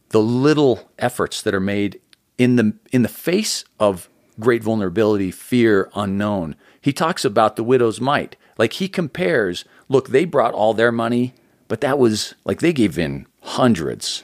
the 0.10 0.22
little 0.22 0.89
efforts 1.00 1.41
that 1.41 1.54
are 1.54 1.60
made 1.60 2.00
in 2.38 2.56
the 2.56 2.74
in 2.91 3.02
the 3.02 3.10
face 3.10 3.63
of 3.80 4.10
great 4.39 4.63
vulnerability, 4.63 5.32
fear, 5.32 5.89
unknown. 5.96 6.56
He 6.80 6.94
talks 6.94 7.26
about 7.26 7.56
the 7.56 7.63
widow's 7.63 8.02
mite. 8.02 8.36
Like 8.58 8.74
he 8.74 8.88
compares, 8.88 9.65
look, 9.89 10.10
they 10.10 10.26
brought 10.26 10.54
all 10.54 10.74
their 10.74 10.91
money, 10.91 11.34
but 11.67 11.82
that 11.82 12.00
was 12.00 12.36
like 12.46 12.60
they 12.60 12.74
gave 12.74 12.98
in 12.98 13.28
hundreds, 13.41 14.24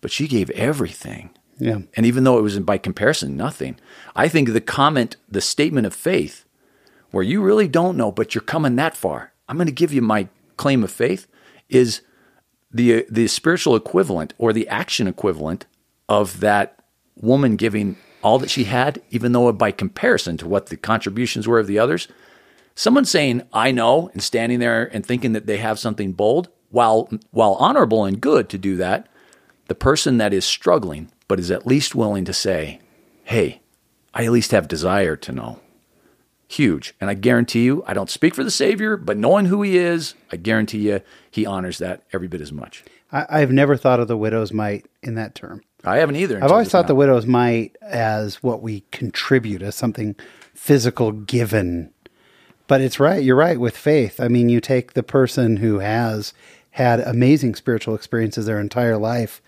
but 0.00 0.10
she 0.10 0.28
gave 0.28 0.50
everything. 0.50 1.30
Yeah. 1.58 1.80
And 1.94 2.04
even 2.04 2.24
though 2.24 2.38
it 2.38 2.42
was 2.42 2.58
by 2.60 2.78
comparison 2.78 3.36
nothing, 3.36 3.76
I 4.16 4.28
think 4.28 4.52
the 4.52 4.60
comment, 4.60 5.16
the 5.28 5.40
statement 5.40 5.86
of 5.86 5.94
faith, 5.94 6.44
where 7.10 7.22
you 7.22 7.40
really 7.40 7.68
don't 7.68 7.96
know, 7.96 8.10
but 8.10 8.34
you're 8.34 8.42
coming 8.42 8.76
that 8.76 8.96
far, 8.96 9.32
I'm 9.48 9.56
going 9.56 9.66
to 9.66 9.72
give 9.72 9.92
you 9.92 10.02
my 10.02 10.28
claim 10.56 10.82
of 10.82 10.90
faith, 10.90 11.26
is 11.68 12.00
the 12.72 13.06
the 13.08 13.28
spiritual 13.28 13.76
equivalent 13.76 14.34
or 14.36 14.52
the 14.52 14.68
action 14.68 15.06
equivalent 15.06 15.66
of 16.08 16.40
that 16.40 16.78
woman 17.16 17.56
giving 17.56 17.96
all 18.24 18.38
that 18.38 18.50
she 18.50 18.64
had, 18.64 19.02
even 19.10 19.32
though 19.32 19.52
by 19.52 19.70
comparison 19.70 20.36
to 20.38 20.48
what 20.48 20.66
the 20.66 20.76
contributions 20.76 21.46
were 21.46 21.58
of 21.60 21.66
the 21.66 21.78
others, 21.78 22.08
someone 22.74 23.04
saying, 23.04 23.42
I 23.52 23.70
know, 23.70 24.08
and 24.14 24.22
standing 24.22 24.58
there 24.58 24.90
and 24.92 25.04
thinking 25.04 25.32
that 25.34 25.46
they 25.46 25.58
have 25.58 25.78
something 25.78 26.12
bold, 26.12 26.48
while, 26.70 27.08
while 27.30 27.52
honorable 27.54 28.04
and 28.04 28.20
good 28.20 28.48
to 28.48 28.58
do 28.58 28.76
that, 28.76 29.06
the 29.68 29.74
person 29.74 30.16
that 30.16 30.32
is 30.32 30.44
struggling, 30.44 31.12
but 31.28 31.38
is 31.38 31.50
at 31.50 31.66
least 31.66 31.94
willing 31.94 32.24
to 32.24 32.32
say, 32.32 32.80
Hey, 33.24 33.60
I 34.12 34.24
at 34.24 34.32
least 34.32 34.50
have 34.50 34.68
desire 34.68 35.16
to 35.16 35.32
know. 35.32 35.60
Huge. 36.48 36.94
And 37.00 37.08
I 37.08 37.14
guarantee 37.14 37.64
you, 37.64 37.82
I 37.86 37.94
don't 37.94 38.10
speak 38.10 38.34
for 38.34 38.44
the 38.44 38.50
Savior, 38.50 38.96
but 38.96 39.16
knowing 39.16 39.46
who 39.46 39.62
He 39.62 39.78
is, 39.78 40.14
I 40.32 40.36
guarantee 40.36 40.88
you, 40.88 41.00
He 41.30 41.46
honors 41.46 41.78
that 41.78 42.02
every 42.12 42.28
bit 42.28 42.40
as 42.40 42.52
much. 42.52 42.84
I, 43.12 43.40
have 43.40 43.52
never 43.52 43.76
thought 43.76 44.00
of 44.00 44.08
the 44.08 44.16
widow's 44.16 44.52
mite 44.52 44.86
in 45.02 45.14
that 45.14 45.34
term. 45.34 45.62
I 45.84 45.98
haven't 45.98 46.16
either. 46.16 46.42
I've 46.42 46.50
always 46.50 46.70
thought 46.70 46.82
now. 46.82 46.88
the 46.88 46.94
widow's 46.94 47.26
mite 47.26 47.76
as 47.82 48.42
what 48.42 48.62
we 48.62 48.84
contribute 48.90 49.62
as 49.62 49.74
something 49.74 50.16
physical 50.54 51.12
given. 51.12 51.92
But 52.66 52.80
it's 52.80 52.98
right. 52.98 53.22
You're 53.22 53.36
right 53.36 53.60
with 53.60 53.76
faith. 53.76 54.18
I 54.20 54.28
mean, 54.28 54.48
you 54.48 54.60
take 54.60 54.94
the 54.94 55.02
person 55.02 55.58
who 55.58 55.80
has 55.80 56.32
had 56.70 57.00
amazing 57.00 57.54
spiritual 57.54 57.94
experiences 57.94 58.46
their 58.46 58.58
entire 58.58 58.96
life, 58.96 59.42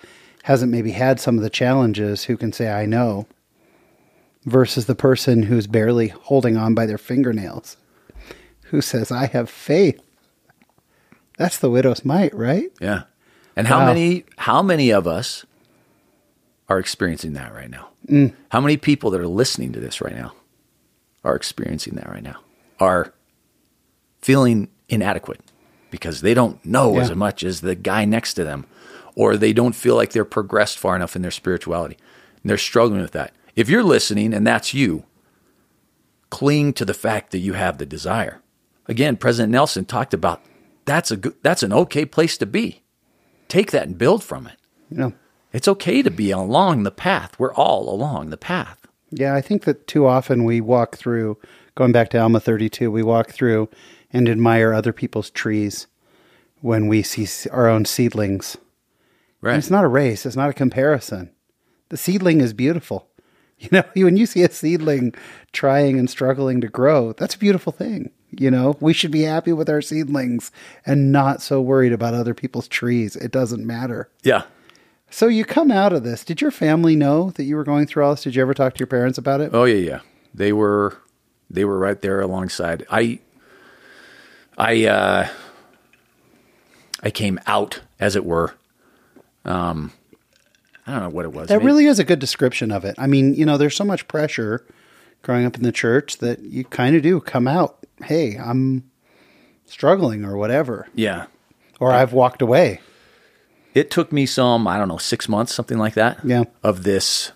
hasn't 0.45 0.71
maybe 0.71 0.93
had 0.93 1.19
some 1.19 1.37
of 1.37 1.43
the 1.43 1.51
challenges, 1.51 2.25
who 2.25 2.37
can 2.37 2.53
say, 2.53 2.71
I 2.71 2.87
know, 2.87 3.27
versus 4.45 4.87
the 4.87 4.95
person 4.95 5.45
who's 5.45 5.67
barely 5.67 6.09
holding 6.09 6.57
on 6.57 6.75
by 6.75 6.87
their 6.87 6.99
fingernails, 6.99 7.77
who 8.65 8.81
says, 8.81 9.11
I 9.11 9.27
have 9.27 9.49
faith. 9.49 10.01
That's 11.39 11.59
the 11.59 11.71
widow's 11.71 12.05
mite, 12.05 12.35
right? 12.35 12.71
Yeah. 12.81 13.05
And 13.57 13.67
how 13.67 13.81
wow. 13.81 13.87
many 13.87 14.25
how 14.37 14.63
many 14.63 14.91
of 14.91 15.07
us 15.07 15.46
are 16.69 16.79
experiencing 16.79 17.35
that 17.35 17.55
right 17.55 17.71
now. 17.71 17.89
Mm. 18.09 18.35
How 18.51 18.61
many 18.61 18.77
people 18.77 19.11
that 19.11 19.21
are 19.21 19.27
listening 19.27 19.73
to 19.73 19.81
this 19.81 20.01
right 20.01 20.15
now 20.15 20.33
are 21.25 21.37
experiencing 21.37 21.95
that 21.95 22.09
right 22.09 22.23
now? 22.23 22.41
Are 22.81 23.13
feeling 24.21 24.69
inadequate 24.89 25.41
because 25.91 26.21
they 26.21 26.35
don't 26.35 26.65
know 26.65 26.95
yeah. 26.95 27.03
as 27.03 27.15
much 27.15 27.43
as 27.43 27.61
the 27.61 27.75
guy 27.75 28.05
next 28.05 28.35
to 28.35 28.45
them, 28.45 28.67
or 29.15 29.37
they 29.37 29.53
don't 29.53 29.75
feel 29.75 29.97
like 29.97 30.13
they're 30.13 30.25
progressed 30.25 30.79
far 30.79 30.97
enough 30.97 31.17
in 31.17 31.23
their 31.23 31.31
spirituality. 31.31 31.97
And 32.43 32.51
they're 32.51 32.59
struggling 32.59 33.01
with 33.01 33.13
that. 33.13 33.33
If 33.55 33.69
you're 33.69 33.83
listening 33.83 34.35
and 34.35 34.47
that's 34.47 34.75
you, 34.75 35.05
cling 36.31 36.73
to 36.75 36.85
the 36.85 36.95
fact 36.95 37.31
that 37.31 37.39
you 37.39 37.55
have 37.55 37.79
the 37.79 37.87
desire. 37.87 38.43
Again, 38.87 39.17
President 39.17 39.53
Nelson 39.53 39.85
talked 39.85 40.13
about 40.13 40.43
that's 40.85 41.11
a 41.11 41.17
good, 41.17 41.35
that's 41.43 41.63
an 41.63 41.73
okay 41.73 42.05
place 42.05 42.37
to 42.39 42.47
be. 42.47 42.83
Take 43.49 43.71
that 43.71 43.87
and 43.87 43.97
build 43.97 44.23
from 44.23 44.47
it. 44.47 44.57
Yeah. 44.91 45.11
It's 45.57 45.69
okay 45.69 46.03
to 46.03 46.11
be 46.11 46.31
along 46.31 46.83
the 46.83 46.91
path. 46.91 47.39
We're 47.39 47.55
all 47.55 47.89
along 47.89 48.29
the 48.29 48.37
path. 48.37 48.87
Yeah, 49.11 49.35
I 49.35 49.41
think 49.41 49.65
that 49.65 49.87
too 49.87 50.07
often 50.07 50.45
we 50.45 50.61
walk 50.61 50.99
through, 50.99 51.39
going 51.75 51.93
back 51.93 52.11
to 52.11 52.19
Alma 52.19 52.41
32, 52.41 52.91
we 52.91 53.03
walk 53.03 53.31
through 53.31 53.71
and 54.13 54.29
admire 54.29 54.75
other 54.75 54.93
people's 54.93 55.31
trees 55.31 55.87
when 56.61 56.89
we 56.89 57.03
see 57.03 57.49
our 57.49 57.71
own 57.71 57.87
seedlings. 57.87 58.59
Right. 59.41 59.53
And 59.53 59.59
it's 59.59 59.71
not 59.71 59.85
a 59.85 59.89
race, 59.89 60.27
it's 60.27 60.37
not 60.37 60.51
a 60.51 60.53
comparison. 60.53 61.31
The 61.89 61.97
seedling 61.97 62.43
is 62.43 62.53
beautiful. 62.53 63.09
You 63.59 63.71
know, 63.73 63.85
when 63.95 64.19
you 64.19 64.27
see 64.27 64.43
a 64.43 64.51
seedling 64.51 65.15
trying 65.53 65.99
and 65.99 66.11
struggling 66.11 66.61
to 66.61 66.69
grow, 66.69 67.15
that's 67.15 67.37
a 67.37 67.39
beautiful 67.39 67.73
thing. 67.73 68.11
You 68.31 68.51
know, 68.51 68.77
we 68.81 68.93
should 68.93 69.11
be 69.11 69.23
happy 69.23 69.55
with 69.55 69.71
our 69.71 69.81
seedlings 69.81 70.53
and 70.85 71.11
not 71.11 71.41
so 71.41 71.63
worried 71.63 71.95
about 71.95 72.13
other 72.13 72.35
people's 72.35 72.69
trees. 72.69 73.17
It 73.17 73.31
doesn't 73.31 73.67
matter. 73.67 74.11
Yeah. 74.23 74.43
So 75.11 75.29
you 75.29 75.45
come 75.45 75.71
out 75.71 75.93
of 75.93 76.03
this. 76.05 76.25
Did 76.25 76.41
your 76.41 76.51
family 76.51 76.97
know 76.97 77.31
that 77.33 77.45
you 77.45 77.57
were 77.57 77.65
going 77.65 77.87
through 77.87 78.05
all 78.05 78.13
this? 78.15 78.25
Did 78.25 78.35
you 78.35 78.43
ever 78.43 78.55
talk 78.55 78.75
to 78.75 78.79
your 78.81 78.87
parents 78.87 79.19
about 79.19 79.41
it? 79.41 79.51
Oh 79.55 79.65
yeah, 79.65 79.77
yeah. 79.77 80.01
They 80.35 80.53
were 80.53 80.99
they 81.49 81.65
were 81.65 81.79
right 81.79 82.01
there 82.01 82.21
alongside. 82.21 82.85
I 82.91 83.21
I 84.59 84.85
uh 84.87 85.29
I 87.03 87.11
came 87.11 87.39
out 87.47 87.81
as 88.01 88.17
it 88.17 88.25
were. 88.25 88.55
Um 89.45 89.93
I 90.87 90.93
don't 90.93 91.03
know 91.03 91.09
what 91.11 91.25
it 91.25 91.33
was. 91.33 91.49
That 91.49 91.57
Maybe- 91.59 91.67
really 91.67 91.87
is 91.87 91.99
a 91.99 92.05
good 92.05 92.19
description 92.19 92.71
of 92.71 92.85
it. 92.85 92.95
I 92.99 93.07
mean, 93.07 93.35
you 93.35 93.45
know, 93.47 93.57
there's 93.57 93.75
so 93.77 93.85
much 93.85 94.07
pressure 94.09 94.65
growing 95.23 95.45
up 95.47 95.57
in 95.57 95.63
the 95.63 95.73
church 95.73 96.19
that 96.19 96.41
you 96.41 96.65
kind 96.65 96.95
of 96.95 97.03
do 97.03 97.21
come 97.21 97.49
out. 97.49 97.79
Hey, 98.05 98.37
I'm 98.37 98.89
struggling 99.65 100.25
or 100.25 100.37
whatever, 100.37 100.87
Yeah. 100.95 101.27
or 101.81 101.91
I've 101.93 102.13
walked 102.13 102.41
away. 102.41 102.81
It 103.77 103.91
took 103.91 104.11
me 104.11 104.25
some, 104.25 104.67
I 104.67 104.79
don't 104.79 104.89
know, 104.89 104.97
6 104.97 105.29
months 105.29 105.53
something 105.55 105.77
like 105.77 105.93
that. 105.95 106.21
Yeah. 106.25 106.45
Of 106.63 106.83
this 106.85 107.33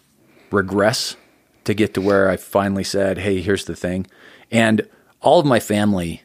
regress 0.50 1.16
to 1.64 1.74
get 1.74 1.92
to 1.94 2.00
where 2.00 2.30
I 2.30 2.36
finally 2.38 2.82
said, 2.82 3.18
"Hey, 3.18 3.42
here's 3.42 3.66
the 3.66 3.76
thing." 3.76 4.06
And 4.50 4.88
all 5.20 5.38
of 5.38 5.44
my 5.44 5.60
family, 5.60 6.22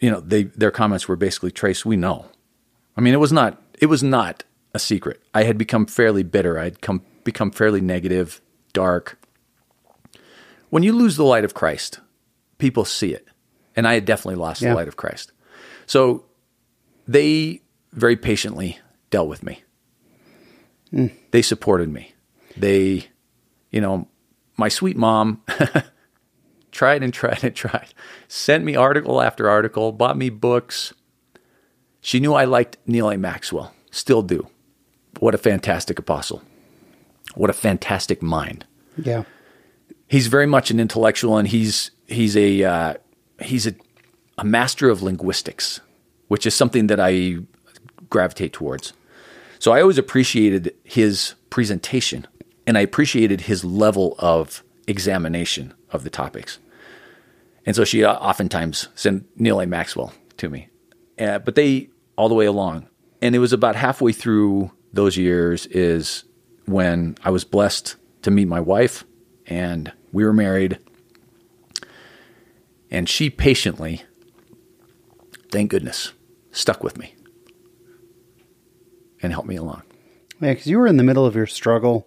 you 0.00 0.10
know, 0.10 0.20
they 0.20 0.44
their 0.44 0.70
comments 0.70 1.08
were 1.08 1.16
basically, 1.16 1.50
"Trace, 1.50 1.86
we 1.86 1.96
know." 1.96 2.26
I 2.94 3.00
mean, 3.00 3.14
it 3.14 3.20
was 3.20 3.32
not 3.32 3.62
it 3.80 3.86
was 3.86 4.02
not 4.02 4.44
a 4.74 4.78
secret. 4.78 5.22
I 5.32 5.44
had 5.44 5.56
become 5.56 5.86
fairly 5.86 6.22
bitter. 6.22 6.58
I'd 6.58 6.82
come 6.82 7.00
become 7.24 7.50
fairly 7.50 7.80
negative, 7.80 8.42
dark. 8.74 9.18
When 10.68 10.82
you 10.82 10.92
lose 10.92 11.16
the 11.16 11.24
light 11.24 11.44
of 11.44 11.54
Christ, 11.54 12.00
people 12.58 12.84
see 12.84 13.14
it. 13.14 13.26
And 13.74 13.88
I 13.88 13.94
had 13.94 14.04
definitely 14.04 14.34
lost 14.36 14.60
Yeah. 14.60 14.70
the 14.70 14.74
light 14.74 14.88
of 14.88 14.96
Christ. 14.96 15.32
So 15.86 16.24
they 17.06 17.62
very 17.92 18.16
patiently 18.16 18.78
dealt 19.10 19.28
with 19.28 19.42
me. 19.42 19.62
They 21.30 21.42
supported 21.42 21.90
me. 21.90 22.14
They, 22.56 23.08
you 23.70 23.80
know, 23.80 24.08
my 24.56 24.68
sweet 24.68 24.96
mom 24.96 25.42
tried 26.72 27.02
and 27.02 27.12
tried 27.12 27.44
and 27.44 27.54
tried, 27.54 27.92
sent 28.26 28.64
me 28.64 28.74
article 28.74 29.20
after 29.20 29.48
article, 29.48 29.92
bought 29.92 30.16
me 30.16 30.30
books. 30.30 30.94
She 32.00 32.20
knew 32.20 32.34
I 32.34 32.44
liked 32.44 32.78
Neal 32.86 33.10
A. 33.10 33.18
Maxwell, 33.18 33.74
still 33.90 34.22
do. 34.22 34.48
What 35.20 35.34
a 35.34 35.38
fantastic 35.38 35.98
apostle. 35.98 36.42
What 37.34 37.50
a 37.50 37.54
fantastic 37.54 38.22
mind. 38.22 38.64
Yeah. 38.96 39.24
He's 40.08 40.28
very 40.28 40.46
much 40.46 40.70
an 40.70 40.80
intellectual, 40.80 41.36
and 41.36 41.46
he's 41.46 41.90
he's 42.06 42.36
a 42.36 42.64
uh, 42.64 42.94
he's 43.42 43.66
a, 43.66 43.74
a 44.38 44.44
master 44.44 44.88
of 44.88 45.02
linguistics, 45.02 45.80
which 46.28 46.46
is 46.46 46.54
something 46.54 46.86
that 46.86 46.98
I 46.98 47.36
gravitate 48.08 48.54
towards. 48.54 48.94
So 49.58 49.72
I 49.72 49.80
always 49.80 49.98
appreciated 49.98 50.74
his 50.84 51.34
presentation, 51.50 52.26
and 52.66 52.78
I 52.78 52.82
appreciated 52.82 53.42
his 53.42 53.64
level 53.64 54.14
of 54.18 54.62
examination 54.86 55.74
of 55.90 56.04
the 56.04 56.10
topics. 56.10 56.58
And 57.66 57.74
so 57.74 57.84
she 57.84 58.04
uh, 58.04 58.14
oftentimes 58.14 58.88
sent 58.94 59.26
Neal 59.38 59.60
A. 59.60 59.66
Maxwell 59.66 60.12
to 60.36 60.48
me, 60.48 60.68
uh, 61.18 61.40
but 61.40 61.54
they 61.54 61.90
all 62.16 62.28
the 62.28 62.34
way 62.34 62.46
along. 62.46 62.88
And 63.20 63.34
it 63.34 63.40
was 63.40 63.52
about 63.52 63.76
halfway 63.76 64.12
through 64.12 64.70
those 64.92 65.16
years 65.16 65.66
is 65.66 66.24
when 66.66 67.16
I 67.24 67.30
was 67.30 67.44
blessed 67.44 67.96
to 68.22 68.30
meet 68.30 68.46
my 68.46 68.60
wife, 68.60 69.04
and 69.46 69.92
we 70.12 70.24
were 70.24 70.32
married. 70.32 70.78
And 72.90 73.08
she 73.08 73.28
patiently, 73.28 74.02
thank 75.50 75.70
goodness, 75.70 76.12
stuck 76.52 76.82
with 76.82 76.96
me 76.96 77.14
and 79.22 79.32
helped 79.32 79.48
me 79.48 79.56
along. 79.56 79.82
Yeah, 80.40 80.52
because 80.52 80.66
you 80.66 80.78
were 80.78 80.86
in 80.86 80.96
the 80.96 81.02
middle 81.04 81.26
of 81.26 81.34
your 81.34 81.46
struggle 81.46 82.06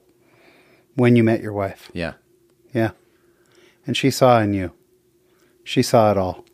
when 0.95 1.15
you 1.15 1.23
met 1.23 1.41
your 1.41 1.53
wife. 1.53 1.89
Yeah. 1.93 2.13
Yeah. 2.73 2.91
And 3.85 3.97
she 3.97 4.09
saw 4.11 4.39
in 4.39 4.53
you. 4.53 4.71
She 5.63 5.81
saw 5.83 6.11
it 6.11 6.17
all. 6.17 6.45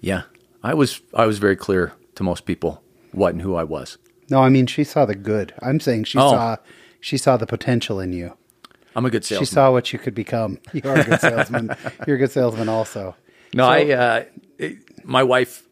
Yeah. 0.00 0.22
I 0.62 0.74
was 0.74 1.00
I 1.14 1.26
was 1.26 1.38
very 1.38 1.56
clear 1.56 1.92
to 2.16 2.22
most 2.22 2.44
people 2.44 2.82
what 3.12 3.32
and 3.32 3.42
who 3.42 3.54
I 3.54 3.64
was. 3.64 3.96
No, 4.28 4.40
I 4.42 4.48
mean 4.50 4.66
she 4.66 4.84
saw 4.84 5.06
the 5.06 5.14
good. 5.14 5.54
I'm 5.62 5.80
saying 5.80 6.04
she 6.04 6.18
Oh. 6.18 6.30
saw 6.30 6.56
she 7.00 7.16
saw 7.16 7.36
the 7.38 7.46
potential 7.46 7.98
in 8.00 8.12
you. 8.12 8.36
I'm 8.94 9.06
a 9.06 9.10
good 9.10 9.24
salesman. 9.24 9.46
She 9.46 9.54
saw 9.54 9.70
what 9.72 9.92
you 9.92 9.98
could 9.98 10.14
become. 10.14 10.58
You 10.74 10.82
are 10.84 10.96
a 10.98 11.04
good 11.04 11.20
salesman. 11.20 11.70
You're 12.06 12.16
a 12.16 12.18
good 12.18 12.30
salesman 12.30 12.68
also. 12.68 13.16
No, 13.54 13.64
So- 13.64 13.70
I 13.70 13.90
uh, 13.92 14.24
it- 14.58 15.04
my 15.06 15.22
wife 15.22 15.62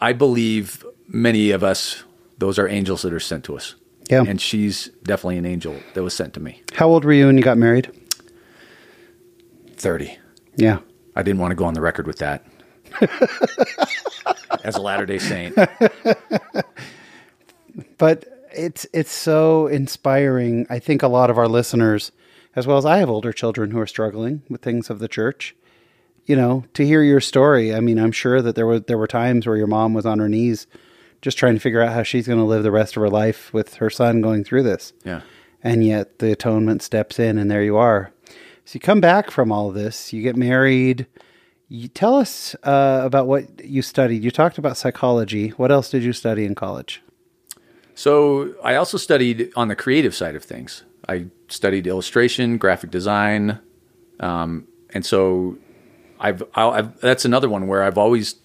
I 0.00 0.12
believe 0.12 0.84
many 1.08 1.50
of 1.50 1.62
us 1.64 2.04
those 2.40 2.58
are 2.58 2.66
angels 2.66 3.02
that 3.02 3.12
are 3.12 3.20
sent 3.20 3.44
to 3.44 3.56
us. 3.56 3.76
Yeah. 4.10 4.24
And 4.26 4.40
she's 4.40 4.86
definitely 5.04 5.38
an 5.38 5.46
angel 5.46 5.76
that 5.94 6.02
was 6.02 6.14
sent 6.14 6.34
to 6.34 6.40
me. 6.40 6.62
How 6.74 6.88
old 6.88 7.04
were 7.04 7.12
you 7.12 7.26
when 7.26 7.36
you 7.36 7.44
got 7.44 7.58
married? 7.58 7.92
30. 9.76 10.18
Yeah. 10.56 10.80
I 11.14 11.22
didn't 11.22 11.40
want 11.40 11.52
to 11.52 11.54
go 11.54 11.64
on 11.64 11.74
the 11.74 11.80
record 11.80 12.06
with 12.06 12.18
that. 12.18 12.44
As 14.64 14.74
a 14.74 14.80
Latter-day 14.80 15.18
Saint. 15.18 15.54
but 17.98 18.24
it's 18.52 18.86
it's 18.92 19.12
so 19.12 19.68
inspiring. 19.68 20.66
I 20.68 20.80
think 20.80 21.02
a 21.02 21.08
lot 21.08 21.30
of 21.30 21.38
our 21.38 21.46
listeners, 21.46 22.10
as 22.56 22.66
well 22.66 22.76
as 22.76 22.84
I 22.84 22.98
have 22.98 23.08
older 23.08 23.32
children 23.32 23.70
who 23.70 23.78
are 23.78 23.86
struggling 23.86 24.42
with 24.48 24.60
things 24.60 24.90
of 24.90 24.98
the 24.98 25.08
church. 25.08 25.54
You 26.26 26.36
know, 26.36 26.64
to 26.74 26.84
hear 26.84 27.02
your 27.02 27.20
story. 27.20 27.74
I 27.74 27.80
mean, 27.80 27.98
I'm 27.98 28.12
sure 28.12 28.42
that 28.42 28.54
there 28.56 28.66
were 28.66 28.80
there 28.80 28.98
were 28.98 29.06
times 29.06 29.46
where 29.46 29.56
your 29.56 29.66
mom 29.68 29.94
was 29.94 30.04
on 30.04 30.18
her 30.18 30.28
knees, 30.28 30.66
just 31.22 31.38
trying 31.38 31.54
to 31.54 31.60
figure 31.60 31.82
out 31.82 31.92
how 31.92 32.02
she's 32.02 32.26
going 32.26 32.38
to 32.38 32.44
live 32.44 32.62
the 32.62 32.70
rest 32.70 32.96
of 32.96 33.02
her 33.02 33.10
life 33.10 33.52
with 33.52 33.74
her 33.74 33.90
son 33.90 34.20
going 34.20 34.44
through 34.44 34.62
this. 34.62 34.92
Yeah. 35.04 35.20
And 35.62 35.84
yet 35.84 36.18
the 36.18 36.32
atonement 36.32 36.82
steps 36.82 37.18
in, 37.18 37.38
and 37.38 37.50
there 37.50 37.62
you 37.62 37.76
are. 37.76 38.12
So 38.64 38.76
you 38.76 38.80
come 38.80 39.00
back 39.00 39.30
from 39.30 39.52
all 39.52 39.68
of 39.68 39.74
this. 39.74 40.12
You 40.12 40.22
get 40.22 40.36
married. 40.36 41.06
You 41.68 41.88
tell 41.88 42.16
us 42.16 42.54
uh, 42.62 43.02
about 43.04 43.26
what 43.26 43.64
you 43.64 43.82
studied. 43.82 44.24
You 44.24 44.30
talked 44.30 44.58
about 44.58 44.76
psychology. 44.76 45.50
What 45.50 45.70
else 45.70 45.90
did 45.90 46.02
you 46.02 46.12
study 46.12 46.44
in 46.44 46.54
college? 46.54 47.02
So 47.94 48.54
I 48.64 48.76
also 48.76 48.96
studied 48.96 49.52
on 49.56 49.68
the 49.68 49.76
creative 49.76 50.14
side 50.14 50.34
of 50.34 50.42
things. 50.42 50.84
I 51.08 51.26
studied 51.48 51.86
illustration, 51.86 52.56
graphic 52.56 52.90
design, 52.90 53.58
um, 54.20 54.66
and 54.94 55.04
so 55.04 55.58
I've, 56.18 56.42
I've 56.54 56.98
that's 57.00 57.24
another 57.24 57.48
one 57.48 57.66
where 57.66 57.82
I've 57.82 57.98
always 57.98 58.36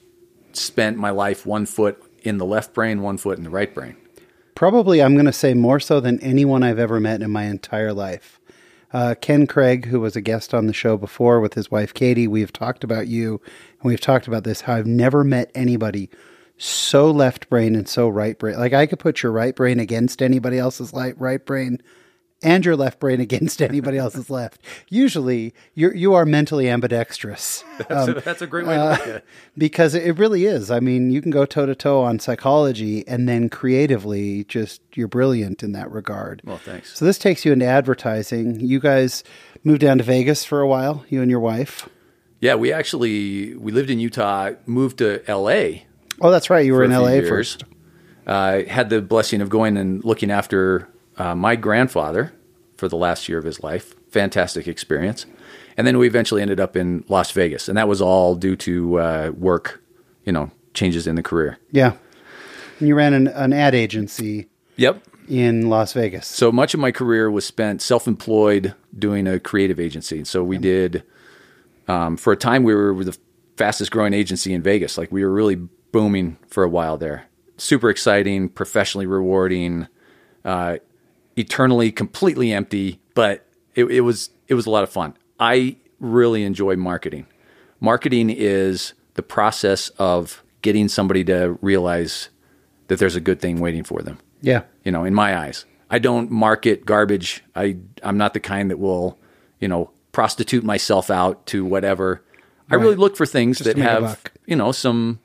spent 0.54 0.98
my 0.98 1.10
life 1.10 1.46
one 1.46 1.66
foot 1.66 2.02
in 2.26 2.38
the 2.38 2.46
left 2.46 2.74
brain, 2.74 3.02
one 3.02 3.18
foot 3.18 3.38
in 3.38 3.44
the 3.44 3.50
right 3.50 3.74
brain. 3.74 3.96
Probably, 4.56 5.02
I'm 5.02 5.16
going 5.16 5.26
to 5.26 5.34
say 5.34 5.54
more 5.54 5.80
so 5.80 6.00
than 6.00 6.20
anyone 6.22 6.64
I've 6.64 6.80
ever 6.80 7.00
met 7.00 7.22
in 7.22 7.32
my 7.32 7.44
entire 7.44 7.94
life. 7.94 8.40
Uh, 8.94 9.14
Ken 9.20 9.46
Craig, 9.46 9.88
who 9.88 10.00
was 10.00 10.16
a 10.16 10.22
guest 10.22 10.54
on 10.54 10.68
the 10.68 10.74
show 10.74 10.96
before 10.96 11.42
with 11.42 11.56
his 11.56 11.70
wife 11.70 11.94
Katie, 11.94 12.30
we've 12.30 12.54
talked 12.54 12.84
about 12.84 13.08
you 13.08 13.42
and 13.82 13.90
we've 13.90 14.00
talked 14.00 14.28
about 14.28 14.46
this 14.46 14.62
how 14.62 14.76
I've 14.76 14.88
never 14.88 15.24
met 15.26 15.52
anybody 15.54 16.10
so 16.58 17.12
left 17.12 17.50
brain 17.50 17.76
and 17.76 17.90
so 17.90 18.08
right 18.08 18.40
brain. 18.40 18.58
Like 18.58 18.72
I 18.72 18.86
could 18.86 19.00
put 19.00 19.22
your 19.22 19.34
right 19.34 19.54
brain 19.54 19.82
against 19.82 20.22
anybody 20.22 20.58
else's 20.58 20.94
light, 20.94 21.20
right 21.20 21.46
brain 21.46 21.82
and 22.45 22.63
your 22.63 22.75
left 22.77 22.99
brain 22.99 23.19
against 23.19 23.62
anybody 23.69 23.97
else's 23.97 24.29
left. 24.29 24.62
Usually, 24.88 25.53
you 25.73 25.91
you 25.91 26.13
are 26.13 26.25
mentally 26.25 26.69
ambidextrous. 26.69 27.63
Um, 27.89 28.21
that's 28.23 28.41
a 28.41 28.47
great 28.47 28.65
way 28.65 28.75
to 28.75 28.84
look 28.86 28.99
at 29.01 29.08
it. 29.08 29.25
because 29.58 29.95
it 29.95 30.17
really 30.17 30.45
is. 30.45 30.71
I 30.71 30.79
mean, 30.79 31.12
you 31.12 31.21
can 31.21 31.29
go 31.29 31.45
toe 31.45 31.65
to 31.65 31.75
toe 31.75 32.01
on 32.03 32.19
psychology, 32.19 33.05
and 33.08 33.27
then 33.27 33.49
creatively, 33.49 34.45
just 34.45 34.81
you're 34.93 35.10
brilliant 35.10 35.62
in 35.62 35.73
that 35.73 35.91
regard. 35.91 36.41
Well, 36.45 36.58
thanks. 36.58 36.97
So 36.97 37.03
this 37.03 37.17
takes 37.17 37.43
you 37.43 37.52
into 37.52 37.65
advertising. 37.65 38.62
You 38.62 38.79
guys 38.79 39.23
moved 39.65 39.81
down 39.81 39.98
to 39.98 40.04
Vegas 40.06 40.46
for 40.46 40.62
a 40.62 40.67
while. 40.67 41.04
You 41.10 41.21
and 41.21 41.29
your 41.29 41.41
wife. 41.41 41.89
Yeah, 42.39 42.56
we 42.56 42.71
actually 42.71 43.56
we 43.56 43.71
lived 43.71 43.89
in 43.89 44.00
Utah, 44.00 44.52
moved 44.65 45.00
to 45.00 45.21
L.A. 45.29 45.85
Oh, 46.21 46.31
that's 46.31 46.50
right. 46.50 46.65
You 46.65 46.73
were 46.73 46.83
in 46.83 46.91
LA 46.91 47.08
years. 47.10 47.29
first. 47.29 47.63
Uh, 48.25 48.63
had 48.63 48.89
the 48.89 49.02
blessing 49.02 49.41
of 49.41 49.50
going 49.50 49.77
and 49.77 50.04
looking 50.04 50.31
after 50.31 50.87
uh, 51.18 51.36
my 51.36 51.56
grandfather 51.56 52.34
for 52.78 52.88
the 52.88 52.98
last 52.98 53.30
year 53.30 53.38
of 53.38 53.46
his 53.46 53.63
life. 53.63 53.94
Fantastic 54.10 54.68
experience. 54.68 55.26
And 55.78 55.86
then 55.86 55.98
we 55.98 56.08
eventually 56.08 56.42
ended 56.42 56.60
up 56.60 56.76
in 56.76 57.04
Las 57.10 57.32
Vegas, 57.32 57.68
and 57.68 57.78
that 57.78 57.88
was 57.88 58.02
all 58.02 58.36
due 58.36 58.56
to 58.58 59.00
uh, 59.00 59.32
work, 59.36 59.82
you 60.24 60.32
know, 60.32 60.50
changes 60.74 61.06
in 61.08 61.16
the 61.16 61.24
career. 61.24 61.58
Yeah. 61.72 61.94
And 62.80 62.88
you 62.88 62.96
ran 62.96 63.13
an, 63.13 63.28
an 63.28 63.54
ad 63.54 63.76
agency 63.76 64.48
Yep. 64.78 65.04
in 65.30 65.70
Las 65.70 65.94
Vegas. 65.94 66.28
So 66.28 66.52
much 66.52 66.74
of 66.74 66.80
my 66.80 66.92
career 66.92 67.30
was 67.32 67.46
spent 67.46 67.82
self-employed 67.82 68.74
doing 68.98 69.28
a 69.28 69.40
creative 69.40 69.80
agency. 69.80 70.24
So 70.26 70.44
we 70.44 70.58
did, 70.58 71.04
um, 71.88 72.18
for 72.18 72.34
a 72.34 72.38
time, 72.38 72.63
we 72.63 72.74
were 72.76 73.04
the 73.04 73.18
fastest 73.58 73.92
growing 73.92 74.13
agency 74.13 74.54
in 74.54 74.62
Vegas. 74.62 74.98
Like 74.98 75.12
we 75.12 75.24
were 75.24 75.32
really 75.32 75.56
booming 75.56 76.38
for 76.48 76.63
a 76.63 76.70
while 76.70 76.98
there. 76.98 77.26
Super 77.58 77.90
exciting, 77.90 78.50
professionally 78.50 79.06
rewarding, 79.06 79.88
uh, 80.44 80.78
eternally 81.36 81.92
completely 81.92 82.52
empty, 82.54 83.00
but 83.13 83.46
it, 83.75 83.86
it 83.86 84.02
was 84.02 84.29
it 84.48 84.54
was 84.54 84.65
a 84.65 84.69
lot 84.69 84.83
of 84.83 84.90
fun. 84.90 85.15
I 85.40 85.77
really 86.00 86.44
enjoy 86.44 86.75
marketing. 86.75 87.25
Marketing 87.79 88.29
is 88.29 88.94
the 89.15 89.23
process 89.23 89.90
of 89.98 90.44
getting 90.62 90.88
somebody 90.88 91.23
to 91.25 91.58
realize 91.62 92.29
that 92.88 93.00
there's 93.00 93.15
a 93.15 93.21
good 93.21 93.40
thing 93.40 93.60
waiting 93.60 93.83
for 93.83 94.02
them. 94.02 94.19
Yeah. 94.42 94.63
You 94.83 94.92
know, 94.92 95.04
in 95.04 95.13
my 95.13 95.38
eyes, 95.38 95.65
I 95.90 96.00
don't 96.00 96.29
market 96.31 96.86
garbage. 96.86 97.44
I 97.56 97.77
I'm 98.04 98.17
not 98.17 98.33
the 98.33 98.40
kind 98.40 98.69
that 98.71 98.77
will, 98.79 99.17
you 99.60 99.67
know, 99.67 99.92
prostitute 100.12 100.63
myself 100.63 101.10
out 101.10 101.46
to 101.48 101.65
whatever. 101.65 102.21
I 102.69 102.75
really 102.75 102.96
look 102.96 103.15
for 103.15 103.25
things 103.27 103.60
that 103.60 103.77
make 103.77 103.86
a 103.86 103.90
have, 103.90 104.21
you 104.48 104.56
know, 104.56 104.71
some 104.71 105.19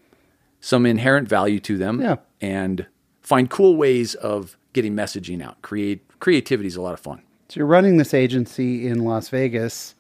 some 0.61 0.85
inherent 0.85 1.27
value 1.29 1.59
to 1.61 1.79
them 1.79 2.01
Yeah. 2.03 2.17
and 2.41 2.87
find 3.23 3.49
cool 3.49 3.77
ways 3.77 4.15
of 4.15 4.59
getting 4.73 4.95
messaging 4.95 5.43
out. 5.43 5.61
Create 5.63 6.03
creativity 6.21 6.67
is 6.67 6.77
a 6.77 6.83
lot 6.83 6.95
of 6.95 7.01
fun. 7.01 7.23
So 7.49 7.59
you're 7.61 7.67
running 7.67 7.97
this 7.97 8.15
agency 8.15 8.87
in 8.87 9.05
Las 9.05 9.29
Vegas. 9.29 9.95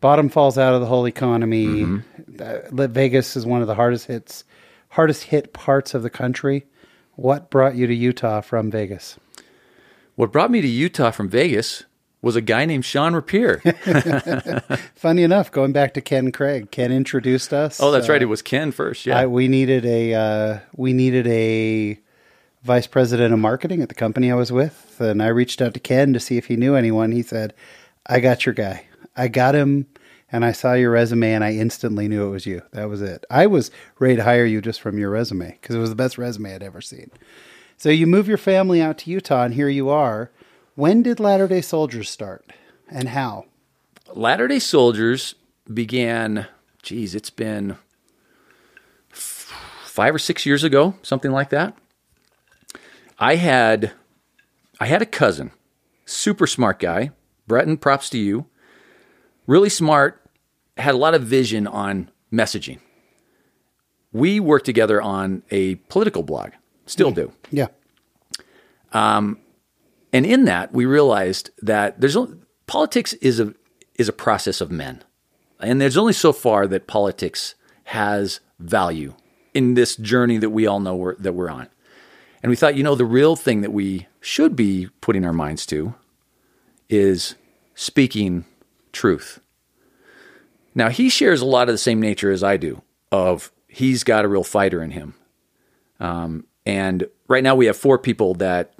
Bottom 0.00 0.28
falls 0.28 0.58
out 0.58 0.74
of 0.74 0.80
the 0.80 0.86
whole 0.86 1.06
economy. 1.06 1.66
Mm-hmm. 1.66 2.78
Uh, 2.80 2.86
Vegas 2.88 3.36
is 3.36 3.46
one 3.46 3.60
of 3.60 3.68
the 3.68 3.74
hardest 3.76 4.06
hits, 4.06 4.42
hardest 4.88 5.24
hit 5.24 5.52
parts 5.52 5.94
of 5.94 6.02
the 6.02 6.10
country. 6.10 6.66
What 7.14 7.50
brought 7.50 7.76
you 7.76 7.86
to 7.86 7.94
Utah 7.94 8.40
from 8.40 8.70
Vegas? 8.70 9.16
What 10.16 10.32
brought 10.32 10.50
me 10.50 10.60
to 10.60 10.66
Utah 10.68 11.10
from 11.12 11.28
Vegas 11.28 11.84
was 12.20 12.34
a 12.36 12.40
guy 12.40 12.64
named 12.64 12.84
Sean 12.84 13.14
Rapier. 13.14 13.58
Funny 14.94 15.22
enough, 15.22 15.50
going 15.52 15.72
back 15.72 15.94
to 15.94 16.00
Ken 16.00 16.32
Craig, 16.32 16.70
Ken 16.70 16.92
introduced 16.92 17.52
us. 17.52 17.80
oh, 17.80 17.90
that's 17.90 18.08
Uh, 18.08 18.12
right. 18.12 18.22
It 18.22 18.26
was 18.26 18.42
Ken 18.42 18.72
first. 18.72 19.06
Yeah. 19.06 19.18
I, 19.18 19.26
we 19.26 19.48
needed 19.48 19.84
a 19.84 20.14
uh, 20.14 20.58
we 20.76 20.92
needed 20.92 21.26
a 21.26 21.98
vice 22.62 22.86
president 22.86 23.32
of 23.32 23.40
marketing 23.40 23.82
at 23.82 23.88
the 23.88 23.94
company 23.94 24.30
I 24.30 24.36
was 24.36 24.52
with, 24.52 24.96
and 25.00 25.22
I 25.22 25.28
reached 25.28 25.60
out 25.60 25.74
to 25.74 25.80
Ken 25.80 26.12
to 26.12 26.20
see 26.20 26.36
if 26.36 26.46
he 26.46 26.56
knew 26.56 26.74
anyone. 26.74 27.12
He 27.12 27.22
said, 27.22 27.54
"I 28.06 28.20
got 28.20 28.46
your 28.46 28.54
guy. 28.54 28.86
I 29.16 29.28
got 29.28 29.54
him." 29.54 29.86
And 30.34 30.46
I 30.46 30.52
saw 30.52 30.72
your 30.72 30.92
resume, 30.92 31.34
and 31.34 31.44
I 31.44 31.52
instantly 31.52 32.08
knew 32.08 32.26
it 32.26 32.30
was 32.30 32.46
you. 32.46 32.62
That 32.72 32.88
was 32.88 33.02
it. 33.02 33.26
I 33.28 33.46
was 33.46 33.70
ready 33.98 34.16
to 34.16 34.24
hire 34.24 34.46
you 34.46 34.62
just 34.62 34.80
from 34.80 34.98
your 34.98 35.10
resume 35.10 35.58
because 35.60 35.76
it 35.76 35.78
was 35.78 35.90
the 35.90 35.94
best 35.94 36.16
resume 36.16 36.54
I'd 36.54 36.62
ever 36.62 36.80
seen. 36.80 37.10
So 37.76 37.90
you 37.90 38.06
move 38.06 38.28
your 38.28 38.38
family 38.38 38.80
out 38.80 38.96
to 38.98 39.10
Utah, 39.10 39.42
and 39.42 39.52
here 39.52 39.68
you 39.68 39.90
are. 39.90 40.30
When 40.74 41.02
did 41.02 41.20
Latter 41.20 41.46
Day 41.46 41.60
Soldiers 41.60 42.08
start, 42.08 42.50
and 42.90 43.10
how? 43.10 43.44
Latter 44.14 44.48
day 44.48 44.58
Soldiers 44.58 45.34
began, 45.72 46.46
geez, 46.82 47.14
it's 47.14 47.28
been 47.28 47.76
five 49.10 50.14
or 50.14 50.18
six 50.18 50.46
years 50.46 50.64
ago, 50.64 50.94
something 51.02 51.30
like 51.30 51.50
that. 51.50 51.76
I 53.18 53.36
had, 53.36 53.92
I 54.80 54.86
had 54.86 55.02
a 55.02 55.06
cousin, 55.06 55.52
super 56.04 56.46
smart 56.46 56.78
guy. 56.78 57.10
Breton, 57.46 57.76
props 57.76 58.08
to 58.10 58.18
you. 58.18 58.46
Really 59.46 59.68
smart, 59.68 60.22
had 60.76 60.94
a 60.94 60.98
lot 60.98 61.14
of 61.14 61.22
vision 61.22 61.66
on 61.66 62.10
messaging. 62.32 62.78
We 64.12 64.40
worked 64.40 64.66
together 64.66 65.02
on 65.02 65.42
a 65.50 65.74
political 65.74 66.22
blog, 66.22 66.50
still 66.86 67.10
do. 67.10 67.32
Yeah, 67.50 67.68
Um, 68.92 69.38
And 70.12 70.26
in 70.26 70.44
that, 70.44 70.72
we 70.72 70.84
realized 70.84 71.50
that 71.62 72.00
there's 72.00 72.16
only, 72.16 72.36
politics 72.66 73.14
is 73.14 73.40
a 73.40 73.54
is 73.96 74.08
a 74.08 74.12
process 74.12 74.60
of 74.60 74.70
men, 74.70 75.02
and 75.60 75.80
there's 75.80 75.96
only 75.96 76.12
so 76.12 76.32
far 76.32 76.66
that 76.66 76.86
politics 76.86 77.54
has 77.84 78.40
value 78.58 79.14
in 79.54 79.74
this 79.74 79.96
journey 79.96 80.38
that 80.38 80.50
we 80.50 80.66
all 80.66 80.80
know 80.80 80.94
we're, 80.96 81.16
that 81.16 81.34
we're 81.34 81.50
on. 81.50 81.68
And 82.42 82.50
we 82.50 82.56
thought, 82.56 82.76
you 82.76 82.82
know, 82.82 82.94
the 82.94 83.04
real 83.04 83.36
thing 83.36 83.60
that 83.60 83.72
we 83.72 84.08
should 84.20 84.56
be 84.56 84.88
putting 85.00 85.24
our 85.24 85.32
minds 85.32 85.64
to 85.66 85.94
is 86.88 87.36
speaking 87.74 88.44
truth. 88.92 89.40
Now, 90.74 90.88
he 90.88 91.08
shares 91.08 91.40
a 91.40 91.46
lot 91.46 91.68
of 91.68 91.74
the 91.74 91.78
same 91.78 92.00
nature 92.00 92.30
as 92.30 92.42
I 92.42 92.56
do. 92.56 92.82
Of 93.10 93.52
he's 93.68 94.04
got 94.04 94.24
a 94.24 94.28
real 94.28 94.44
fighter 94.44 94.82
in 94.82 94.90
him, 94.90 95.14
um, 96.00 96.46
and 96.64 97.06
right 97.28 97.44
now 97.44 97.54
we 97.54 97.66
have 97.66 97.76
four 97.76 97.98
people 97.98 98.34
that 98.34 98.72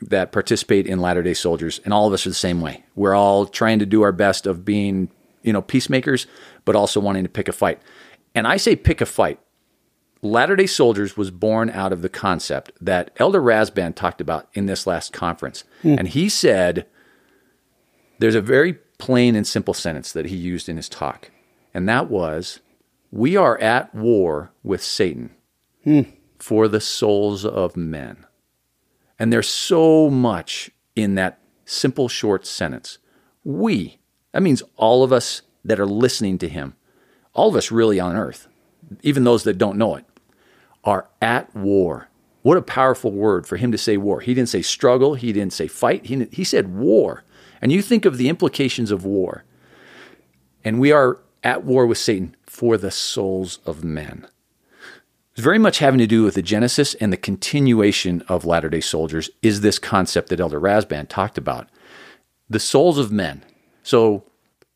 that 0.00 0.30
participate 0.30 0.86
in 0.86 1.00
Latter 1.00 1.24
Day 1.24 1.34
Soldiers, 1.34 1.80
and 1.84 1.92
all 1.92 2.06
of 2.06 2.12
us 2.12 2.24
are 2.24 2.30
the 2.30 2.36
same 2.36 2.60
way. 2.60 2.84
We're 2.94 3.16
all 3.16 3.46
trying 3.46 3.80
to 3.80 3.86
do 3.86 4.02
our 4.02 4.12
best 4.12 4.46
of 4.46 4.64
being, 4.64 5.10
you 5.42 5.52
know, 5.52 5.60
peacemakers, 5.60 6.28
but 6.64 6.76
also 6.76 7.00
wanting 7.00 7.24
to 7.24 7.28
pick 7.28 7.48
a 7.48 7.52
fight. 7.52 7.82
And 8.32 8.46
I 8.46 8.58
say 8.58 8.76
pick 8.76 9.00
a 9.00 9.06
fight. 9.06 9.40
Latter 10.22 10.56
Day 10.56 10.66
Soldiers 10.66 11.16
was 11.16 11.30
born 11.30 11.70
out 11.70 11.92
of 11.92 12.02
the 12.02 12.08
concept 12.08 12.72
that 12.80 13.10
Elder 13.18 13.40
Rasband 13.40 13.94
talked 13.94 14.20
about 14.20 14.48
in 14.52 14.66
this 14.66 14.86
last 14.86 15.12
conference, 15.12 15.64
hmm. 15.82 15.94
and 15.98 16.08
he 16.08 16.28
said 16.28 16.86
there's 18.18 18.34
a 18.34 18.40
very 18.40 18.74
plain 18.98 19.36
and 19.36 19.46
simple 19.46 19.74
sentence 19.74 20.12
that 20.12 20.26
he 20.26 20.36
used 20.36 20.68
in 20.68 20.76
his 20.76 20.88
talk, 20.88 21.30
and 21.72 21.88
that 21.88 22.10
was, 22.10 22.60
"We 23.12 23.36
are 23.36 23.58
at 23.58 23.94
war 23.94 24.50
with 24.64 24.82
Satan 24.82 25.30
hmm. 25.84 26.02
for 26.38 26.66
the 26.66 26.80
souls 26.80 27.44
of 27.44 27.76
men." 27.76 28.26
And 29.20 29.32
there's 29.32 29.48
so 29.48 30.10
much 30.10 30.70
in 30.96 31.14
that 31.14 31.40
simple, 31.64 32.08
short 32.08 32.46
sentence. 32.46 32.98
We, 33.44 33.98
that 34.32 34.42
means 34.42 34.62
all 34.76 35.04
of 35.04 35.12
us 35.12 35.42
that 35.64 35.78
are 35.78 35.86
listening 35.86 36.38
to 36.38 36.48
him, 36.48 36.74
all 37.34 37.48
of 37.48 37.56
us 37.56 37.70
really 37.70 38.00
on 38.00 38.16
earth, 38.16 38.47
even 39.02 39.24
those 39.24 39.44
that 39.44 39.58
don't 39.58 39.78
know 39.78 39.96
it, 39.96 40.04
are 40.84 41.08
at 41.20 41.54
war. 41.54 42.08
What 42.42 42.56
a 42.56 42.62
powerful 42.62 43.10
word 43.10 43.46
for 43.46 43.56
him 43.56 43.72
to 43.72 43.78
say 43.78 43.96
war. 43.96 44.20
He 44.20 44.34
didn't 44.34 44.48
say 44.48 44.62
struggle, 44.62 45.14
he 45.14 45.32
didn't 45.32 45.52
say 45.52 45.68
fight, 45.68 46.06
he, 46.06 46.26
he 46.30 46.44
said 46.44 46.74
war. 46.74 47.24
And 47.60 47.72
you 47.72 47.82
think 47.82 48.04
of 48.04 48.16
the 48.16 48.28
implications 48.28 48.90
of 48.90 49.04
war. 49.04 49.44
And 50.64 50.78
we 50.80 50.92
are 50.92 51.20
at 51.42 51.64
war 51.64 51.86
with 51.86 51.98
Satan 51.98 52.36
for 52.46 52.76
the 52.76 52.90
souls 52.90 53.58
of 53.66 53.84
men. 53.84 54.26
It's 55.32 55.44
very 55.44 55.58
much 55.58 55.78
having 55.78 55.98
to 55.98 56.06
do 56.06 56.24
with 56.24 56.34
the 56.34 56.42
genesis 56.42 56.94
and 56.94 57.12
the 57.12 57.16
continuation 57.16 58.22
of 58.28 58.44
Latter 58.44 58.68
day 58.68 58.80
Soldiers 58.80 59.30
is 59.40 59.60
this 59.60 59.78
concept 59.78 60.30
that 60.30 60.40
Elder 60.40 60.60
Rasband 60.60 61.08
talked 61.08 61.38
about 61.38 61.68
the 62.50 62.58
souls 62.58 62.98
of 62.98 63.12
men. 63.12 63.44
So, 63.82 64.24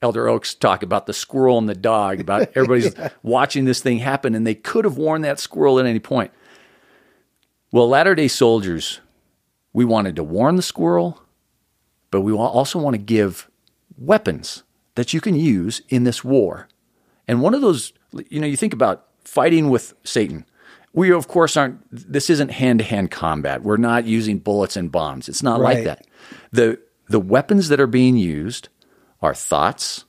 Elder 0.02 0.28
Oaks 0.28 0.52
talk 0.54 0.82
about 0.82 1.06
the 1.06 1.12
squirrel 1.12 1.58
and 1.58 1.68
the 1.68 1.74
dog, 1.74 2.20
about 2.20 2.50
everybody's 2.56 2.94
watching 3.22 3.64
this 3.64 3.80
thing 3.80 3.98
happen, 3.98 4.34
and 4.34 4.46
they 4.46 4.54
could 4.54 4.84
have 4.84 4.96
warned 4.98 5.24
that 5.24 5.38
squirrel 5.38 5.78
at 5.78 5.86
any 5.86 6.00
point. 6.00 6.32
Well, 7.70 7.88
Latter 7.88 8.14
day 8.14 8.28
Soldiers, 8.28 9.00
we 9.72 9.84
wanted 9.84 10.16
to 10.16 10.24
warn 10.24 10.56
the 10.56 10.62
squirrel, 10.62 11.22
but 12.10 12.20
we 12.20 12.32
also 12.32 12.78
want 12.78 12.94
to 12.94 12.98
give 12.98 13.48
weapons 13.96 14.64
that 14.96 15.14
you 15.14 15.20
can 15.20 15.34
use 15.34 15.80
in 15.88 16.04
this 16.04 16.22
war. 16.22 16.68
And 17.26 17.40
one 17.40 17.54
of 17.54 17.62
those, 17.62 17.92
you 18.28 18.40
know, 18.40 18.46
you 18.46 18.56
think 18.56 18.74
about 18.74 19.06
fighting 19.24 19.70
with 19.70 19.94
Satan. 20.04 20.44
We, 20.92 21.10
of 21.10 21.28
course, 21.28 21.56
aren't, 21.56 21.80
this 21.90 22.28
isn't 22.28 22.50
hand 22.50 22.80
to 22.80 22.84
hand 22.84 23.10
combat. 23.10 23.62
We're 23.62 23.78
not 23.78 24.04
using 24.04 24.38
bullets 24.38 24.76
and 24.76 24.92
bombs. 24.92 25.28
It's 25.28 25.42
not 25.42 25.60
Right. 25.60 25.76
like 25.76 25.84
that. 25.84 26.06
The, 26.50 26.78
the 27.08 27.20
weapons 27.20 27.68
that 27.68 27.80
are 27.80 27.86
being 27.86 28.16
used 28.18 28.68
are 29.22 29.34
thoughts, 29.34 30.04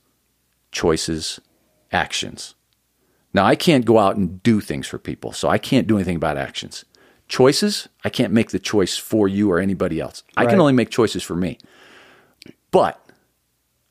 choices, 0.72 1.40
actions. 1.92 2.54
Now, 3.32 3.44
I 3.44 3.56
can't 3.56 3.84
go 3.84 3.98
out 3.98 4.16
and 4.16 4.42
do 4.42 4.60
things 4.60 4.86
for 4.86 4.98
people, 4.98 5.32
so 5.32 5.48
I 5.48 5.58
can't 5.58 5.86
do 5.86 5.96
anything 5.96 6.16
about 6.16 6.36
actions. 6.36 6.84
Choices, 7.26 7.88
I 8.04 8.10
can't 8.10 8.32
make 8.32 8.50
the 8.50 8.58
choice 8.58 8.96
for 8.96 9.26
you 9.28 9.50
or 9.50 9.58
anybody 9.58 10.00
else. 10.00 10.22
I 10.36 10.46
can 10.46 10.60
only 10.60 10.72
make 10.72 10.90
choices 10.90 11.22
for 11.22 11.34
me. 11.34 11.58
But 12.70 13.00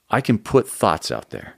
I 0.09 0.21
can 0.21 0.37
put 0.37 0.67
thoughts 0.67 1.11
out 1.11 1.31
there. 1.31 1.55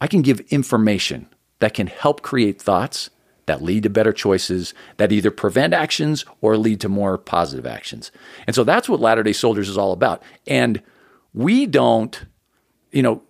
I 0.00 0.06
can 0.06 0.22
give 0.22 0.40
information 0.52 1.28
that 1.60 1.74
can 1.74 1.86
help 1.86 2.22
create 2.22 2.60
thoughts 2.60 3.08
that 3.46 3.62
lead 3.62 3.84
to 3.84 3.90
better 3.90 4.12
choices 4.12 4.74
that 4.98 5.12
either 5.12 5.30
prevent 5.30 5.72
actions 5.72 6.24
or 6.40 6.56
lead 6.56 6.80
to 6.80 6.88
more 6.88 7.16
positive 7.16 7.64
actions. 7.64 8.10
And 8.46 8.54
so 8.54 8.64
that's 8.64 8.88
what 8.88 9.00
Latter 9.00 9.22
day 9.22 9.32
Soldiers 9.32 9.68
is 9.68 9.78
all 9.78 9.92
about. 9.92 10.22
And 10.46 10.82
we 11.32 11.66
don't, 11.66 12.26
you 12.96 13.02
know, 13.02 13.22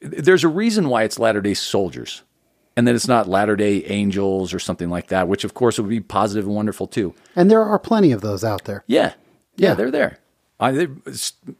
there's 0.00 0.44
a 0.44 0.48
reason 0.48 0.88
why 0.88 1.02
it's 1.04 1.18
Latter 1.18 1.40
day 1.42 1.54
Soldiers 1.54 2.22
and 2.76 2.86
that 2.88 2.94
it's 2.94 3.06
not 3.08 3.28
Latter 3.28 3.54
day 3.56 3.84
Angels 3.84 4.52
or 4.54 4.58
something 4.58 4.88
like 4.90 5.08
that, 5.08 5.28
which 5.28 5.44
of 5.44 5.52
course 5.54 5.78
would 5.78 5.88
be 5.88 6.00
positive 6.00 6.46
and 6.46 6.54
wonderful 6.54 6.86
too. 6.86 7.14
and 7.36 7.50
there 7.50 7.62
are 7.62 7.78
plenty 7.78 8.12
of 8.12 8.20
those 8.22 8.42
out 8.44 8.64
there. 8.64 8.82
Yeah. 8.86 9.12
Yeah, 9.56 9.68
Yeah. 9.68 9.74
they're 9.74 9.90
there. 9.90 10.18
I, 10.60 10.70
they, 10.72 10.88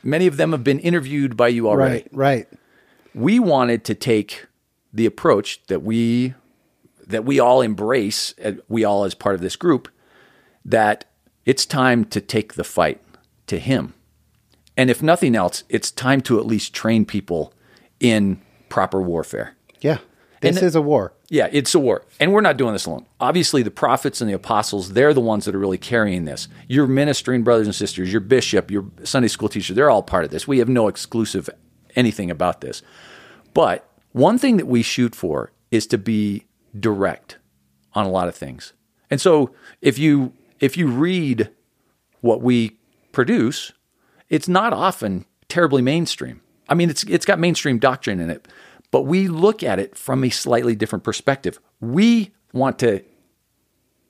many 0.03 0.27
of 0.27 0.37
them 0.37 0.53
have 0.53 0.65
been 0.65 0.79
interviewed 0.81 1.37
by 1.37 1.49
you 1.49 1.69
already 1.69 1.95
Right, 1.95 2.09
right. 2.13 2.49
we 3.15 3.39
wanted 3.41 3.85
to 3.85 3.95
take 3.95 4.47
the 4.93 5.05
approach 5.07 5.61
that 5.67 5.83
we 5.83 6.35
that 7.07 7.25
we 7.25 7.39
all 7.41 7.61
embrace 7.61 8.35
uh, 8.43 8.53
we 8.69 8.85
all 8.85 9.05
as 9.05 9.15
part 9.15 9.35
of 9.35 9.41
this 9.43 9.57
group 9.57 9.89
that 10.65 11.05
it's 11.45 11.67
time 11.67 12.05
to 12.07 12.21
take 12.21 12.55
the 12.55 12.65
fight 12.65 13.01
to 13.49 13.59
him 13.59 13.93
and 14.77 14.91
if 14.91 15.03
nothing 15.03 15.35
else 15.37 15.65
it's 15.69 15.91
time 15.91 16.21
to 16.21 16.39
at 16.39 16.47
least 16.47 16.75
train 16.75 17.05
people 17.05 17.53
in 18.01 18.41
proper 18.69 19.01
warfare 19.01 19.55
Yeah, 19.81 19.99
this 20.41 20.57
And- 20.57 20.67
is 20.67 20.75
a 20.75 20.83
war. 20.83 21.13
yeah, 21.31 21.49
it's 21.53 21.75
a 21.75 21.79
war. 21.79 22.03
And 22.21 22.33
we're 22.33 22.41
not 22.41 22.57
doing 22.57 22.73
this 22.73 22.87
alone. 22.87 23.07
Obviously, 23.21 23.63
the 23.63 23.71
prophets 23.71 24.21
and 24.21 24.29
the 24.29 24.35
apostles, 24.35 24.93
they're 24.95 25.15
the 25.15 25.21
ones 25.21 25.45
that 25.45 25.55
are 25.55 25.59
really 25.59 25.79
carrying 25.79 26.25
this. 26.25 26.49
Your 26.69 26.87
ministering 26.87 27.43
brothers 27.45 27.67
and 27.67 27.75
sisters, 27.75 28.11
your 28.13 28.21
bishop, 28.21 28.71
your 28.71 28.85
Sunday 29.05 29.29
school 29.29 29.49
teacher, 29.49 29.75
they're 29.75 29.91
all 29.91 30.03
part 30.03 30.25
of 30.25 30.31
this. 30.31 30.47
We 30.49 30.59
have 30.59 30.69
no 30.69 30.89
exclusive 30.89 31.49
anything 31.97 32.31
about 32.31 32.61
this. 32.63 32.83
But 33.55 33.89
one 34.13 34.39
thing 34.39 34.57
that 34.59 34.67
we 34.67 34.83
shoot 34.83 35.15
for 35.15 35.53
is 35.71 35.87
to 35.89 35.99
be 35.99 36.45
direct 36.79 37.39
on 37.95 38.05
a 38.07 38.11
lot 38.11 38.27
of 38.29 38.35
things. 38.35 38.73
And 39.11 39.21
so 39.21 39.51
if 39.81 39.99
you 39.99 40.33
if 40.61 40.77
you 40.77 40.87
read 40.89 41.51
what 42.21 42.41
we 42.43 42.79
produce, 43.13 43.73
it's 44.29 44.49
not 44.49 44.73
often 44.73 45.25
terribly 45.49 45.83
mainstream. 45.83 46.41
I 46.69 46.75
mean, 46.75 46.91
it's 46.91 47.05
it's 47.05 47.27
got 47.27 47.39
mainstream 47.39 47.79
doctrine 47.79 48.21
in 48.21 48.31
it, 48.31 48.49
but 48.91 49.03
we 49.03 49.29
look 49.29 49.63
at 49.63 49.79
it 49.79 49.97
from 49.97 50.25
a 50.25 50.31
slightly 50.31 50.75
different 50.75 51.05
perspective. 51.05 51.59
We 51.81 52.33
want 52.53 52.79
to 52.79 53.03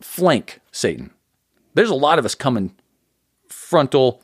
flank 0.00 0.60
Satan. 0.70 1.10
There's 1.74 1.90
a 1.90 1.94
lot 1.94 2.18
of 2.18 2.24
us 2.24 2.34
coming 2.34 2.74
frontal, 3.48 4.22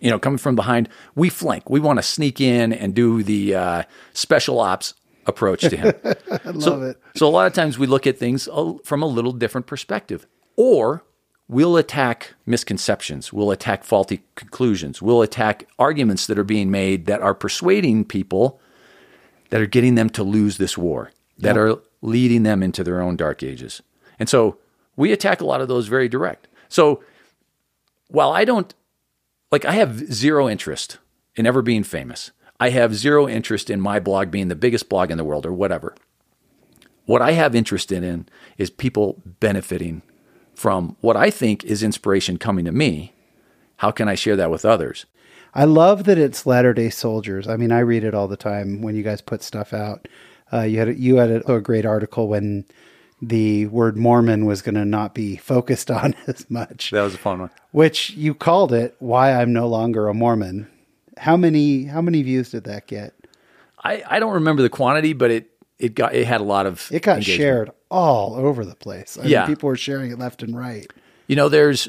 you 0.00 0.10
know, 0.10 0.18
coming 0.18 0.38
from 0.38 0.56
behind. 0.56 0.88
We 1.14 1.30
flank. 1.30 1.70
We 1.70 1.80
want 1.80 1.98
to 1.98 2.02
sneak 2.02 2.40
in 2.40 2.72
and 2.72 2.94
do 2.94 3.22
the 3.22 3.54
uh, 3.54 3.82
special 4.12 4.60
ops 4.60 4.94
approach 5.26 5.62
to 5.62 5.76
him. 5.76 5.94
I 6.04 6.50
love 6.50 6.62
so, 6.62 6.82
it. 6.82 7.00
So 7.14 7.26
a 7.26 7.30
lot 7.30 7.46
of 7.46 7.54
times 7.54 7.78
we 7.78 7.86
look 7.86 8.06
at 8.06 8.18
things 8.18 8.48
from 8.84 9.02
a 9.02 9.06
little 9.06 9.32
different 9.32 9.66
perspective, 9.66 10.26
or 10.56 11.04
we'll 11.48 11.76
attack 11.76 12.34
misconceptions, 12.44 13.32
we'll 13.32 13.50
attack 13.50 13.84
faulty 13.84 14.22
conclusions, 14.34 15.00
we'll 15.00 15.22
attack 15.22 15.68
arguments 15.78 16.26
that 16.26 16.38
are 16.38 16.44
being 16.44 16.70
made 16.70 17.06
that 17.06 17.20
are 17.20 17.34
persuading 17.34 18.04
people 18.04 18.60
that 19.50 19.60
are 19.60 19.66
getting 19.66 19.94
them 19.94 20.10
to 20.10 20.24
lose 20.24 20.56
this 20.56 20.76
war, 20.76 21.12
that 21.38 21.56
are 21.56 21.76
leading 22.02 22.42
them 22.42 22.62
into 22.62 22.82
their 22.82 23.00
own 23.00 23.16
dark 23.16 23.42
ages. 23.42 23.80
And 24.18 24.28
so 24.28 24.58
we 24.96 25.12
attack 25.12 25.40
a 25.40 25.46
lot 25.46 25.60
of 25.60 25.68
those 25.68 25.86
very 25.86 26.08
direct. 26.08 26.48
So 26.68 27.02
while 28.08 28.32
I 28.32 28.44
don't 28.44 28.74
like 29.50 29.64
I 29.64 29.72
have 29.72 30.12
zero 30.12 30.48
interest 30.48 30.98
in 31.36 31.46
ever 31.46 31.62
being 31.62 31.84
famous. 31.84 32.32
I 32.58 32.70
have 32.70 32.94
zero 32.94 33.28
interest 33.28 33.68
in 33.68 33.80
my 33.80 34.00
blog 34.00 34.30
being 34.30 34.48
the 34.48 34.56
biggest 34.56 34.88
blog 34.88 35.10
in 35.10 35.18
the 35.18 35.24
world 35.24 35.44
or 35.44 35.52
whatever. 35.52 35.94
What 37.04 37.22
I 37.22 37.32
have 37.32 37.54
interest 37.54 37.92
in 37.92 38.26
is 38.58 38.70
people 38.70 39.22
benefiting 39.24 40.02
from 40.56 40.96
what 41.00 41.16
I 41.16 41.30
think 41.30 41.62
is 41.64 41.82
inspiration 41.82 42.38
coming 42.38 42.64
to 42.64 42.72
me. 42.72 43.12
How 43.76 43.90
can 43.90 44.08
I 44.08 44.14
share 44.14 44.36
that 44.36 44.50
with 44.50 44.64
others? 44.64 45.06
I 45.54 45.64
love 45.64 46.04
that 46.04 46.18
it's 46.18 46.46
Latter 46.46 46.72
Day 46.74 46.90
Soldiers. 46.90 47.46
I 47.46 47.56
mean, 47.56 47.70
I 47.72 47.78
read 47.80 48.04
it 48.04 48.14
all 48.14 48.26
the 48.28 48.36
time 48.36 48.82
when 48.82 48.96
you 48.96 49.02
guys 49.02 49.20
put 49.20 49.42
stuff 49.42 49.72
out. 49.72 50.08
Uh, 50.52 50.62
you 50.62 50.78
had 50.78 50.88
a, 50.88 50.94
you 50.98 51.16
had 51.16 51.30
a, 51.30 51.52
a 51.54 51.60
great 51.60 51.84
article 51.86 52.28
when 52.28 52.64
the 53.22 53.66
word 53.66 53.96
Mormon 53.96 54.44
was 54.46 54.60
going 54.62 54.74
to 54.74 54.84
not 54.84 55.14
be 55.14 55.36
focused 55.36 55.90
on 55.90 56.14
as 56.26 56.48
much, 56.50 56.90
That 56.90 57.02
was 57.02 57.14
a 57.14 57.18
fun 57.18 57.40
one. 57.40 57.50
which 57.72 58.10
you 58.10 58.34
called 58.34 58.72
it 58.72 58.94
"Why 58.98 59.32
I'm 59.32 59.52
No 59.52 59.66
Longer 59.68 60.08
a 60.08 60.14
Mormon." 60.14 60.68
How 61.18 61.36
many 61.36 61.84
how 61.84 62.02
many 62.02 62.22
views 62.22 62.50
did 62.50 62.64
that 62.64 62.86
get? 62.86 63.14
I, 63.82 64.02
I 64.08 64.18
don't 64.18 64.34
remember 64.34 64.60
the 64.62 64.68
quantity, 64.68 65.14
but 65.14 65.30
it 65.30 65.50
it 65.78 65.94
got 65.94 66.14
it 66.14 66.26
had 66.26 66.40
a 66.42 66.44
lot 66.44 66.66
of 66.66 66.88
It 66.92 67.02
got 67.02 67.18
engagement. 67.18 67.36
shared 67.38 67.70
all 67.90 68.34
over 68.34 68.64
the 68.64 68.74
place. 68.74 69.16
I 69.18 69.22
mean, 69.22 69.30
Yeah. 69.30 69.46
people 69.46 69.68
were 69.68 69.76
sharing 69.76 70.10
it 70.10 70.18
left 70.18 70.42
and 70.42 70.56
right. 70.56 70.90
You 71.26 71.36
know, 71.36 71.48
there's 71.48 71.88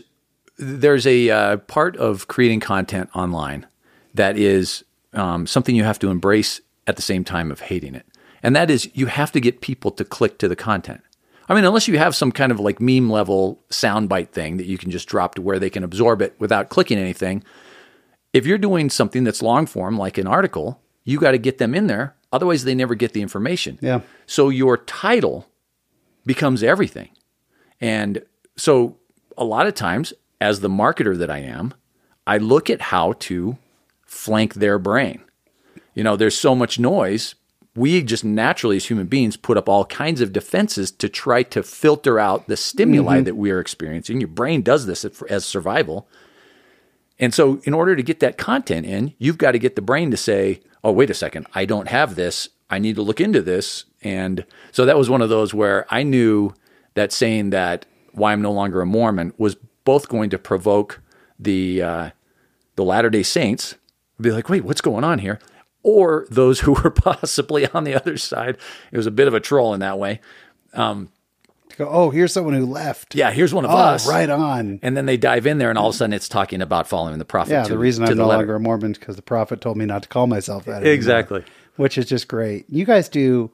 there's 0.57 1.05
a 1.05 1.29
uh, 1.29 1.57
part 1.57 1.95
of 1.97 2.27
creating 2.27 2.59
content 2.61 3.09
online 3.15 3.67
that 4.15 4.37
is 4.37 4.83
um, 5.13 5.45
something 5.45 5.75
you 5.75 5.83
have 5.83 5.99
to 5.99 6.09
embrace 6.09 6.61
at 6.87 6.95
the 6.95 7.01
same 7.03 7.23
time 7.23 7.51
of 7.51 7.59
hating 7.61 7.93
it, 7.93 8.05
and 8.41 8.55
that 8.55 8.71
is 8.71 8.89
you 8.95 9.05
have 9.05 9.31
to 9.33 9.39
get 9.39 9.61
people 9.61 9.91
to 9.91 10.03
click 10.03 10.39
to 10.39 10.47
the 10.47 10.55
content. 10.55 11.01
I 11.49 11.53
mean, 11.55 11.63
unless 11.63 11.87
you 11.87 11.97
have 11.97 12.15
some 12.15 12.31
kind 12.31 12.51
of 12.51 12.59
like 12.59 12.81
meme 12.81 13.09
level 13.09 13.61
soundbite 13.69 14.29
thing 14.29 14.57
that 14.57 14.65
you 14.65 14.77
can 14.77 14.91
just 14.91 15.07
drop 15.07 15.35
to 15.35 15.41
where 15.41 15.59
they 15.59 15.69
can 15.69 15.83
absorb 15.83 16.21
it 16.21 16.35
without 16.39 16.69
clicking 16.69 16.97
anything. 16.97 17.43
If 18.33 18.45
you're 18.45 18.57
doing 18.57 18.89
something 18.89 19.23
that's 19.23 19.41
long 19.41 19.65
form, 19.65 19.97
like 19.97 20.17
an 20.17 20.27
article, 20.27 20.81
you 21.05 21.19
got 21.19 21.31
to 21.31 21.37
get 21.37 21.57
them 21.57 21.73
in 21.73 21.87
there. 21.87 22.15
Otherwise, 22.33 22.65
they 22.65 22.75
never 22.75 22.95
get 22.95 23.13
the 23.13 23.21
information. 23.21 23.79
Yeah. 23.81 24.01
So 24.25 24.49
your 24.49 24.77
title 24.77 25.47
becomes 26.27 26.61
everything. 26.61 27.09
And 27.81 28.21
so 28.55 28.97
a 29.37 29.43
lot 29.43 29.65
of 29.65 29.73
times, 29.73 30.13
as 30.39 30.59
the 30.59 30.69
marketer 30.69 31.17
that 31.17 31.31
I 31.31 31.39
am, 31.39 31.73
I 32.27 32.37
look 32.37 32.69
at 32.69 32.81
how 32.81 33.13
to 33.13 33.57
flank 34.05 34.55
their 34.55 34.77
brain. 34.77 35.21
You 35.95 36.03
know, 36.03 36.15
there's 36.15 36.37
so 36.37 36.53
much 36.53 36.77
noise. 36.77 37.35
We 37.75 38.01
just 38.03 38.23
naturally, 38.23 38.77
as 38.77 38.85
human 38.85 39.07
beings, 39.07 39.37
put 39.37 39.57
up 39.57 39.69
all 39.69 39.85
kinds 39.85 40.21
of 40.21 40.33
defenses 40.33 40.91
to 40.91 41.09
try 41.09 41.43
to 41.43 41.63
filter 41.63 42.19
out 42.19 42.47
the 42.47 42.57
stimuli 42.57 43.17
mm-hmm. 43.17 43.23
that 43.25 43.35
we 43.35 43.51
are 43.51 43.59
experiencing. 43.59 44.19
Your 44.19 44.27
brain 44.27 44.61
does 44.61 44.85
this 44.85 45.05
as 45.29 45.45
survival. 45.45 46.07
And 47.19 47.33
so, 47.33 47.61
in 47.63 47.73
order 47.73 47.95
to 47.95 48.03
get 48.03 48.19
that 48.19 48.37
content 48.37 48.85
in, 48.85 49.13
you've 49.17 49.37
got 49.37 49.51
to 49.51 49.59
get 49.59 49.75
the 49.75 49.81
brain 49.81 50.11
to 50.11 50.17
say, 50.17 50.61
oh, 50.83 50.91
wait 50.91 51.09
a 51.09 51.15
second, 51.15 51.47
I 51.55 51.65
don't 51.65 51.87
have 51.87 52.15
this. 52.15 52.49
I 52.69 52.79
need 52.79 52.95
to 52.95 53.01
look 53.01 53.21
into 53.21 53.41
this. 53.41 53.85
And 54.07 54.45
so 54.71 54.85
that 54.85 54.97
was 54.97 55.09
one 55.09 55.21
of 55.21 55.29
those 55.29 55.53
where 55.53 55.85
I 55.89 56.03
knew 56.03 56.53
that 56.93 57.11
saying 57.11 57.49
that 57.51 57.85
why 58.13 58.31
I'm 58.31 58.41
no 58.41 58.51
longer 58.51 58.81
a 58.81 58.85
Mormon 58.85 59.33
was 59.37 59.55
both 59.83 60.07
going 60.09 60.29
to 60.31 60.37
provoke 60.39 61.01
the, 61.39 61.81
uh, 61.81 62.09
the 62.75 62.83
Latter 62.83 63.09
day 63.09 63.23
Saints, 63.23 63.75
be 64.19 64.31
like, 64.31 64.49
wait, 64.49 64.63
what's 64.63 64.81
going 64.81 65.03
on 65.03 65.19
here? 65.19 65.39
Or 65.83 66.25
those 66.29 66.61
who 66.61 66.73
were 66.83 66.89
possibly 66.91 67.67
on 67.69 67.83
the 67.83 67.95
other 67.95 68.17
side. 68.17 68.57
It 68.91 68.97
was 68.97 69.05
a 69.07 69.11
bit 69.11 69.27
of 69.27 69.33
a 69.33 69.39
troll 69.39 69.73
in 69.73 69.79
that 69.81 69.99
way. 69.99 70.19
To 70.73 71.07
go, 71.77 71.89
oh, 71.89 72.09
here's 72.11 72.31
someone 72.33 72.53
who 72.53 72.65
left. 72.65 73.13
Yeah, 73.13 73.31
here's 73.31 73.53
one 73.53 73.65
of 73.65 73.71
Oh, 73.71 73.75
us. 73.75 74.07
right 74.07 74.29
on. 74.29 74.79
And 74.81 74.95
then 74.95 75.05
they 75.05 75.17
dive 75.17 75.45
in 75.45 75.57
there, 75.57 75.69
and 75.69 75.77
all 75.77 75.89
of 75.89 75.95
a 75.95 75.97
sudden 75.97 76.13
it's 76.13 76.29
talking 76.29 76.61
about 76.61 76.87
following 76.87 77.19
the 77.19 77.25
prophet. 77.25 77.51
Yeah, 77.51 77.63
to, 77.63 77.69
the 77.69 77.77
reason 77.77 78.03
I'm 78.05 78.09
the 78.11 78.15
no 78.15 78.27
letter. 78.27 78.37
longer 78.39 78.55
a 78.55 78.59
Mormon 78.59 78.93
because 78.93 79.15
the 79.17 79.21
prophet 79.21 79.59
told 79.61 79.75
me 79.77 79.85
not 79.85 80.03
to 80.03 80.09
call 80.09 80.27
myself 80.27 80.63
that. 80.65 80.77
anymore, 80.77 80.93
Exactly. 80.93 81.43
which 81.75 81.97
is 81.97 82.05
just 82.05 82.27
great. 82.27 82.65
You 82.69 82.85
guys 82.85 83.09
do 83.09 83.51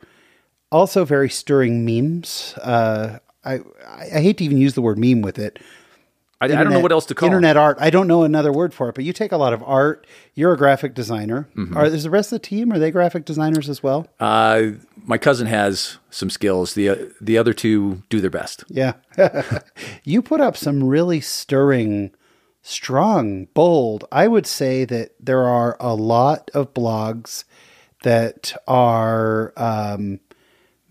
also 0.74 1.06
very 1.06 1.30
stirring 1.30 1.86
memes. 1.86 2.56
Uh, 2.62 3.20
I 3.46 3.60
I 3.86 4.20
hate 4.20 4.40
to 4.40 4.44
even 4.44 4.58
use 4.58 4.74
the 4.74 4.82
word 4.82 4.98
meme 4.98 5.22
with 5.22 5.40
it. 5.40 5.60
I, 6.42 6.46
I 6.48 6.64
don't 6.64 6.74
know 6.74 6.82
what 6.82 6.92
else 6.92 7.06
to 7.06 7.16
call 7.16 7.28
internet 7.28 7.56
art. 7.56 7.78
I 7.80 7.90
don't 7.90 8.08
know 8.08 8.24
another 8.24 8.52
word 8.52 8.74
for 8.74 8.90
it, 8.90 8.96
but 8.96 9.06
you 9.06 9.14
take 9.14 9.32
a 9.32 9.38
lot 9.38 9.54
of 9.54 9.64
art. 9.64 10.06
You're 10.34 10.52
a 10.52 10.58
graphic 10.58 10.94
designer. 10.94 11.48
Mm-hmm. 11.56 11.78
Are 11.78 11.86
is 11.86 12.04
the 12.04 12.10
rest 12.10 12.34
of 12.34 12.42
the 12.42 12.48
team? 12.48 12.74
Are 12.74 12.80
they 12.80 12.92
graphic 12.92 13.24
designers 13.24 13.70
as 13.70 13.82
well? 13.82 14.08
Uh, 14.20 14.72
my 15.06 15.18
cousin 15.18 15.48
has 15.48 16.00
some 16.10 16.30
skills. 16.30 16.74
The 16.74 17.14
the 17.22 17.38
other 17.38 17.54
two 17.54 18.04
do 18.10 18.20
their 18.20 18.30
best. 18.30 18.66
Yeah. 18.68 18.94
you 20.04 20.22
put 20.22 20.42
up 20.42 20.58
some 20.58 20.84
really 20.84 21.22
stirring, 21.22 22.12
strong, 22.62 23.46
bold. 23.54 24.04
I 24.12 24.28
would 24.28 24.46
say 24.46 24.84
that 24.84 25.12
there 25.22 25.44
are 25.44 25.78
a 25.80 25.96
lot 25.96 26.52
of 26.54 26.74
blogs 26.74 27.46
that 28.04 28.54
are 28.68 29.54
um, 29.56 30.20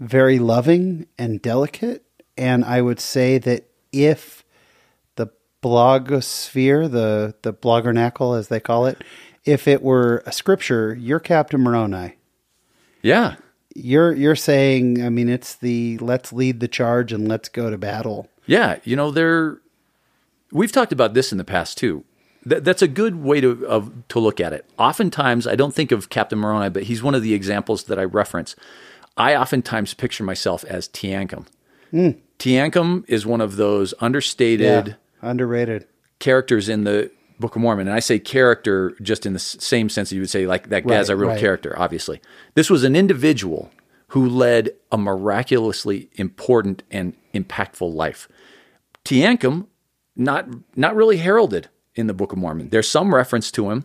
very 0.02 0.38
loving 0.38 1.06
and 1.18 1.40
delicate. 1.40 2.04
And 2.36 2.64
I 2.64 2.82
would 2.82 3.00
say 3.00 3.38
that 3.38 3.68
if 3.92 4.44
the 5.16 5.28
blogosphere, 5.62 6.90
the, 6.90 7.34
the 7.42 7.52
bloggernacle, 7.52 8.38
as 8.38 8.48
they 8.48 8.60
call 8.60 8.86
it, 8.86 9.02
if 9.44 9.66
it 9.66 9.82
were 9.82 10.22
a 10.26 10.32
scripture, 10.32 10.94
you're 10.94 11.20
Captain 11.20 11.60
Moroni 11.60 12.16
Yeah, 13.02 13.36
you're 13.74 14.12
you're 14.12 14.36
saying 14.36 15.02
i 15.02 15.08
mean 15.08 15.30
it's 15.30 15.54
the 15.54 15.96
let's 15.96 16.30
lead 16.30 16.60
the 16.60 16.68
charge 16.68 17.10
and 17.10 17.26
let's 17.26 17.48
go 17.48 17.70
to 17.70 17.78
battle 17.78 18.28
yeah. 18.46 18.78
You 18.84 18.96
know, 18.96 19.10
they're. 19.10 19.58
We've 20.50 20.72
talked 20.72 20.92
about 20.92 21.14
this 21.14 21.32
in 21.32 21.38
the 21.38 21.44
past 21.44 21.78
too. 21.78 22.04
That, 22.44 22.64
that's 22.64 22.82
a 22.82 22.88
good 22.88 23.22
way 23.22 23.40
to 23.40 23.66
of, 23.66 24.06
to 24.08 24.18
look 24.18 24.40
at 24.40 24.52
it. 24.52 24.68
Oftentimes, 24.78 25.46
I 25.46 25.54
don't 25.54 25.74
think 25.74 25.92
of 25.92 26.10
Captain 26.10 26.38
Moroni, 26.38 26.70
but 26.70 26.84
he's 26.84 27.02
one 27.02 27.14
of 27.14 27.22
the 27.22 27.34
examples 27.34 27.84
that 27.84 27.98
I 27.98 28.04
reference. 28.04 28.56
I 29.16 29.36
oftentimes 29.36 29.94
picture 29.94 30.24
myself 30.24 30.64
as 30.64 30.88
Teancum. 30.88 31.46
Hmm. 31.90 32.10
Teancum 32.38 33.04
is 33.08 33.26
one 33.26 33.40
of 33.40 33.56
those 33.56 33.94
understated. 34.00 34.96
underrated 35.20 35.86
characters 36.22 36.68
in 36.68 36.84
the 36.84 37.10
Book 37.40 37.56
of 37.56 37.62
Mormon, 37.62 37.88
and 37.88 37.96
I 37.96 37.98
say 37.98 38.20
character 38.20 38.94
just 39.02 39.26
in 39.26 39.32
the 39.32 39.40
same 39.40 39.88
sense 39.88 40.10
that 40.10 40.14
you 40.14 40.22
would 40.22 40.30
say 40.30 40.46
like 40.46 40.68
that 40.68 40.86
guy's 40.86 41.08
a 41.08 41.16
real 41.16 41.30
right. 41.30 41.40
character. 41.40 41.74
Obviously, 41.76 42.20
this 42.54 42.70
was 42.70 42.84
an 42.84 42.94
individual 42.94 43.70
who 44.08 44.28
led 44.28 44.70
a 44.92 44.96
miraculously 44.96 46.08
important 46.14 46.84
and 46.90 47.14
impactful 47.34 47.92
life. 47.92 48.28
Teancum, 49.04 49.66
not 50.14 50.46
not 50.76 50.94
really 50.94 51.16
heralded 51.16 51.68
in 51.96 52.06
the 52.06 52.14
Book 52.14 52.30
of 52.30 52.38
Mormon. 52.38 52.68
There's 52.68 52.88
some 52.88 53.12
reference 53.12 53.50
to 53.52 53.70
him, 53.70 53.84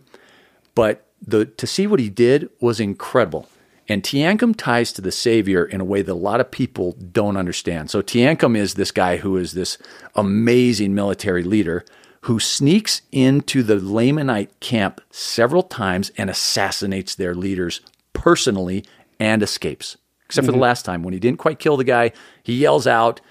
but 0.76 1.04
the 1.20 1.44
to 1.44 1.66
see 1.66 1.88
what 1.88 1.98
he 1.98 2.08
did 2.08 2.48
was 2.60 2.78
incredible. 2.78 3.48
And 3.88 4.02
Teancum 4.02 4.54
ties 4.54 4.92
to 4.92 5.00
the 5.00 5.10
Savior 5.10 5.64
in 5.64 5.80
a 5.80 5.84
way 5.84 6.02
that 6.02 6.12
a 6.12 6.14
lot 6.14 6.40
of 6.40 6.50
people 6.50 6.92
don't 6.92 7.38
understand. 7.38 7.90
So 7.90 8.02
Teancum 8.02 8.56
is 8.56 8.74
this 8.74 8.90
guy 8.90 9.16
who 9.16 9.36
is 9.38 9.52
this 9.52 9.78
amazing 10.14 10.94
military 10.94 11.42
leader 11.42 11.84
who 12.22 12.38
sneaks 12.38 13.00
into 13.12 13.62
the 13.62 13.76
Lamanite 13.76 14.50
camp 14.60 15.00
several 15.10 15.62
times 15.62 16.10
and 16.18 16.28
assassinates 16.28 17.14
their 17.14 17.34
leaders 17.34 17.80
personally 18.12 18.84
and 19.18 19.42
escapes. 19.42 19.96
Except 20.26 20.44
for 20.44 20.52
the 20.52 20.56
mm-hmm. 20.56 20.62
last 20.62 20.84
time 20.84 21.02
when 21.02 21.14
he 21.14 21.20
didn't 21.20 21.38
quite 21.38 21.58
kill 21.58 21.78
the 21.78 21.84
guy, 21.84 22.12
he 22.42 22.54
yells 22.54 22.86
out. 22.86 23.22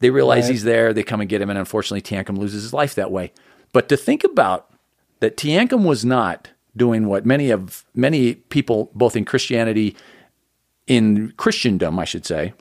They 0.00 0.08
realize 0.08 0.48
he's 0.48 0.64
there. 0.64 0.94
They 0.94 1.02
come 1.02 1.20
and 1.20 1.28
get 1.28 1.42
him, 1.42 1.50
and 1.50 1.58
unfortunately, 1.58 2.00
Teancum 2.00 2.38
loses 2.38 2.62
his 2.62 2.72
life 2.72 2.94
that 2.94 3.10
way. 3.10 3.32
But 3.72 3.88
to 3.90 3.96
think 3.98 4.24
about 4.24 4.72
that, 5.20 5.36
Teancum 5.36 5.84
was 5.84 6.04
not 6.04 6.48
doing 6.78 7.08
what 7.08 7.26
many 7.26 7.50
of 7.50 7.84
many 7.94 8.34
people, 8.34 8.90
both 8.94 9.16
in 9.16 9.24
Christianity, 9.24 9.96
in 10.86 11.32
Christendom, 11.36 11.98
I 11.98 12.04
should 12.04 12.24
say, 12.24 12.54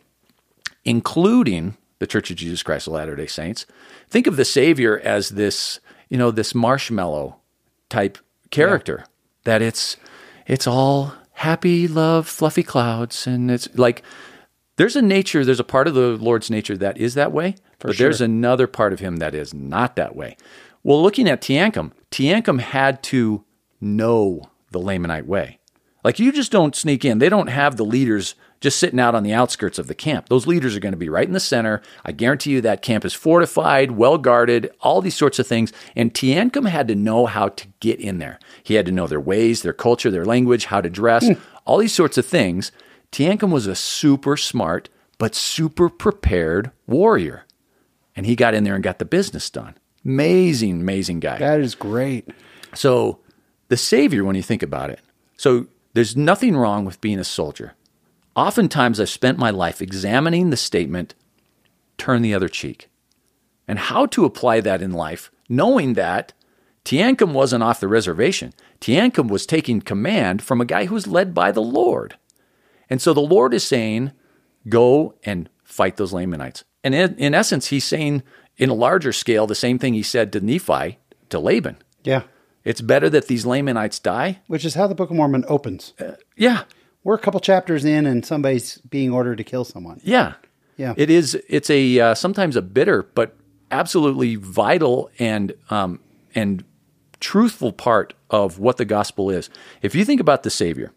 including 0.84 1.78
the 2.00 2.08
Church 2.08 2.30
of 2.30 2.38
Jesus 2.38 2.64
Christ 2.64 2.88
of 2.88 2.94
Latter 2.94 3.16
Day 3.16 3.28
Saints, 3.28 3.66
think 4.10 4.28
of 4.28 4.36
the 4.36 4.46
Savior 4.46 5.00
as 5.00 5.30
this, 5.30 5.80
you 6.10 6.18
know, 6.18 6.32
this 6.32 6.54
marshmallow 6.54 7.38
type 7.90 8.18
character. 8.52 8.98
Yeah. 9.00 9.06
That 9.46 9.62
it's 9.62 9.96
it's 10.46 10.68
all 10.68 11.14
happy, 11.34 11.88
love, 11.88 12.28
fluffy 12.28 12.64
clouds, 12.64 13.26
and 13.28 13.50
it's 13.50 13.70
like 13.78 14.04
there's 14.78 14.96
a 14.96 15.02
nature, 15.02 15.46
there's 15.46 15.60
a 15.60 15.64
part 15.64 15.88
of 15.88 15.94
the 15.94 16.18
Lord's 16.18 16.52
nature 16.52 16.78
that 16.78 16.98
is 16.98 17.14
that 17.16 17.32
way, 17.32 17.56
For 17.80 17.88
but 17.88 17.96
sure. 17.96 18.06
there's 18.06 18.22
another 18.22 18.68
part 18.68 18.94
of 18.94 19.00
him 19.00 19.18
that 19.18 19.34
is 19.34 19.54
not 19.54 19.96
that 19.96 20.16
way. 20.16 20.38
Well, 20.84 21.02
looking 21.02 21.28
at 21.28 21.42
Teancum, 21.42 21.92
Teancum 22.12 22.60
had 22.60 23.02
to 23.04 23.44
know 23.80 24.50
the 24.72 24.80
Lamanite 24.80 25.26
way. 25.26 25.60
Like 26.04 26.20
you 26.20 26.32
just 26.32 26.52
don't 26.52 26.76
sneak 26.76 27.04
in. 27.04 27.20
They 27.20 27.30
don't 27.30 27.48
have 27.48 27.76
the 27.76 27.86
leaders 27.86 28.36
just 28.60 28.80
sitting 28.80 29.00
out 29.00 29.14
on 29.14 29.24
the 29.24 29.34
outskirts 29.34 29.78
of 29.78 29.88
the 29.88 29.96
camp. 29.96 30.30
Those 30.30 30.48
leaders 30.48 30.76
are 30.76 30.80
going 30.80 30.94
to 30.94 30.98
be 30.98 31.10
right 31.10 31.28
in 31.28 31.34
the 31.34 31.40
center. 31.40 31.82
I 32.04 32.12
guarantee 32.12 32.52
you 32.52 32.62
that 32.62 32.82
camp 32.82 33.06
is 33.06 33.14
fortified, 33.14 33.92
well 33.92 34.18
guarded, 34.18 34.72
all 34.82 35.02
these 35.02 35.16
sorts 35.16 35.38
of 35.38 35.46
things. 35.46 35.72
And 35.96 36.14
Teancum 36.14 36.68
had 36.68 36.88
to 36.88 36.96
know 36.96 37.26
how 37.26 37.50
to 37.50 37.68
get 37.80 38.00
in 38.00 38.20
there. 38.20 38.40
He 38.64 38.76
had 38.76 38.86
to 38.88 38.92
know 38.92 39.06
their 39.06 39.20
ways, 39.20 39.62
their 39.62 39.74
culture, 39.74 40.10
their 40.10 40.26
language, 40.26 40.66
how 40.66 40.82
to 40.82 40.90
dress, 40.90 41.26
mm. 41.26 41.40
all 41.66 41.78
these 41.78 41.94
sorts 41.94 42.18
of 42.18 42.26
things. 42.26 42.72
Teancum 43.12 43.52
was 43.52 43.68
a 43.68 43.76
super 43.76 44.38
smart 44.38 44.90
but 45.18 45.36
super 45.36 45.90
prepared 45.90 46.72
warrior. 46.86 47.46
And 48.16 48.26
he 48.26 48.36
got 48.36 48.54
in 48.54 48.64
there 48.64 48.76
and 48.76 48.84
got 48.84 49.00
the 49.00 49.06
business 49.06 49.50
done. 49.50 49.76
Amazing, 50.06 50.82
amazing 50.82 51.20
guy. 51.20 51.38
That 51.38 51.60
is 51.60 51.76
great. 51.76 52.30
So, 52.74 53.20
the 53.70 53.78
Savior, 53.78 54.24
when 54.24 54.36
you 54.36 54.44
think 54.44 54.64
about 54.64 54.90
it, 54.90 55.00
so 55.36 55.68
there's 55.94 56.16
nothing 56.16 56.56
wrong 56.56 56.86
with 56.86 57.02
being 57.02 57.20
a 57.20 57.24
soldier. 57.24 57.74
Oftentimes, 58.36 59.00
I've 59.00 59.10
spent 59.10 59.38
my 59.38 59.50
life 59.50 59.82
examining 59.82 60.50
the 60.50 60.58
statement, 60.58 61.16
turn 61.98 62.22
the 62.22 62.34
other 62.34 62.50
cheek, 62.50 62.90
and 63.68 63.80
how 63.80 64.06
to 64.08 64.26
apply 64.26 64.62
that 64.62 64.82
in 64.82 64.92
life, 64.92 65.32
knowing 65.50 65.94
that 65.94 66.34
Teancum 66.86 67.34
wasn't 67.34 67.64
off 67.64 67.80
the 67.82 67.88
reservation. 67.88 68.54
Teancum 68.80 69.28
was 69.28 69.46
taking 69.46 69.82
command 69.82 70.42
from 70.42 70.62
a 70.62 70.66
guy 70.66 70.86
who 70.86 70.94
was 70.94 71.08
led 71.08 71.34
by 71.34 71.52
the 71.52 71.62
Lord. 71.62 72.16
And 72.90 73.02
so 73.02 73.14
the 73.14 73.20
Lord 73.20 73.54
is 73.54 73.66
saying, 73.66 74.14
go 74.70 75.16
and 75.24 75.50
fight 75.64 75.98
those 75.98 76.14
Lamanites. 76.14 76.64
And 76.84 76.96
in, 76.96 77.16
in 77.18 77.34
essence, 77.34 77.68
he's 77.68 77.84
saying 77.84 78.24
in 78.56 78.70
a 78.70 78.74
larger 78.74 79.12
scale 79.12 79.48
the 79.48 79.56
same 79.56 79.78
thing 79.78 79.96
he 79.96 80.04
said 80.04 80.32
to 80.32 80.40
Nephi, 80.40 81.00
to 81.30 81.40
Laban. 81.40 81.78
Yeah. 82.04 82.24
It's 82.68 82.82
better 82.82 83.10
that 83.10 83.28
these 83.28 83.46
Lamanites 83.46 83.98
die. 83.98 84.42
Which 84.48 84.66
is 84.66 84.76
how 84.76 84.88
the 84.88 84.96
Book 84.96 85.10
of 85.10 85.16
Mormon 85.16 85.46
opens. 85.48 85.94
Uh, 85.98 86.16
yeah. 86.36 86.64
We're 87.02 87.16
a 87.16 87.20
couple 87.20 87.40
chapters 87.40 87.86
in 87.86 88.06
and 88.06 88.26
somebody's 88.26 88.80
being 88.80 89.14
ordered 89.14 89.38
to 89.38 89.46
kill 89.46 89.64
someone. 89.64 90.02
Yeah. 90.04 90.34
Yeah. 90.76 90.94
It 90.98 91.10
is, 91.10 91.36
it's 91.48 91.70
a, 91.70 92.00
uh, 92.00 92.14
sometimes 92.14 92.58
a 92.58 92.62
bitter, 92.62 93.04
but 93.04 93.38
absolutely 93.72 94.36
vital 94.36 95.10
and, 95.18 95.54
um, 95.70 96.02
and 96.36 96.66
truthful 97.22 97.72
part 97.72 98.14
of 98.30 98.60
what 98.60 98.76
the 98.76 98.84
gospel 98.84 99.30
is. 99.30 99.50
If 99.82 99.96
you 99.96 100.04
think 100.04 100.20
about 100.20 100.44
the 100.44 100.50
Savior, 100.50 100.92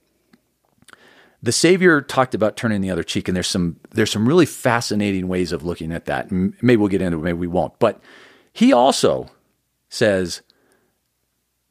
the 1.41 1.53
Savior 1.53 2.03
talked 2.03 2.35
about 2.35 2.57
turning 2.57 2.81
the 2.81 2.91
other 2.91 3.05
cheek, 3.05 3.29
and 3.29 3.35
there's 3.37 3.47
some 3.47 3.81
there's 3.93 4.11
some 4.11 4.29
really 4.29 4.45
fascinating 4.45 5.27
ways 5.27 5.53
of 5.53 5.64
looking 5.64 5.91
at 5.91 6.05
that. 6.05 6.31
maybe 6.31 6.77
we'll 6.77 6.89
get 6.89 7.01
into 7.01 7.16
it, 7.16 7.23
maybe 7.23 7.39
we 7.39 7.47
won't. 7.47 7.79
But 7.79 7.99
he 8.53 8.75
also 8.75 9.31
says, 9.89 10.43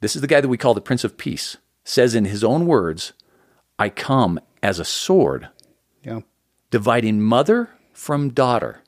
this 0.01 0.15
is 0.15 0.21
the 0.21 0.27
guy 0.27 0.41
that 0.41 0.47
we 0.47 0.57
call 0.57 0.73
the 0.73 0.81
Prince 0.81 1.03
of 1.03 1.17
Peace, 1.17 1.57
says 1.83 2.15
in 2.15 2.25
his 2.25 2.43
own 2.43 2.65
words, 2.65 3.13
I 3.77 3.89
come 3.89 4.39
as 4.61 4.79
a 4.79 4.85
sword, 4.85 5.49
yeah. 6.03 6.21
dividing 6.71 7.21
mother 7.21 7.69
from 7.93 8.29
daughter. 8.29 8.81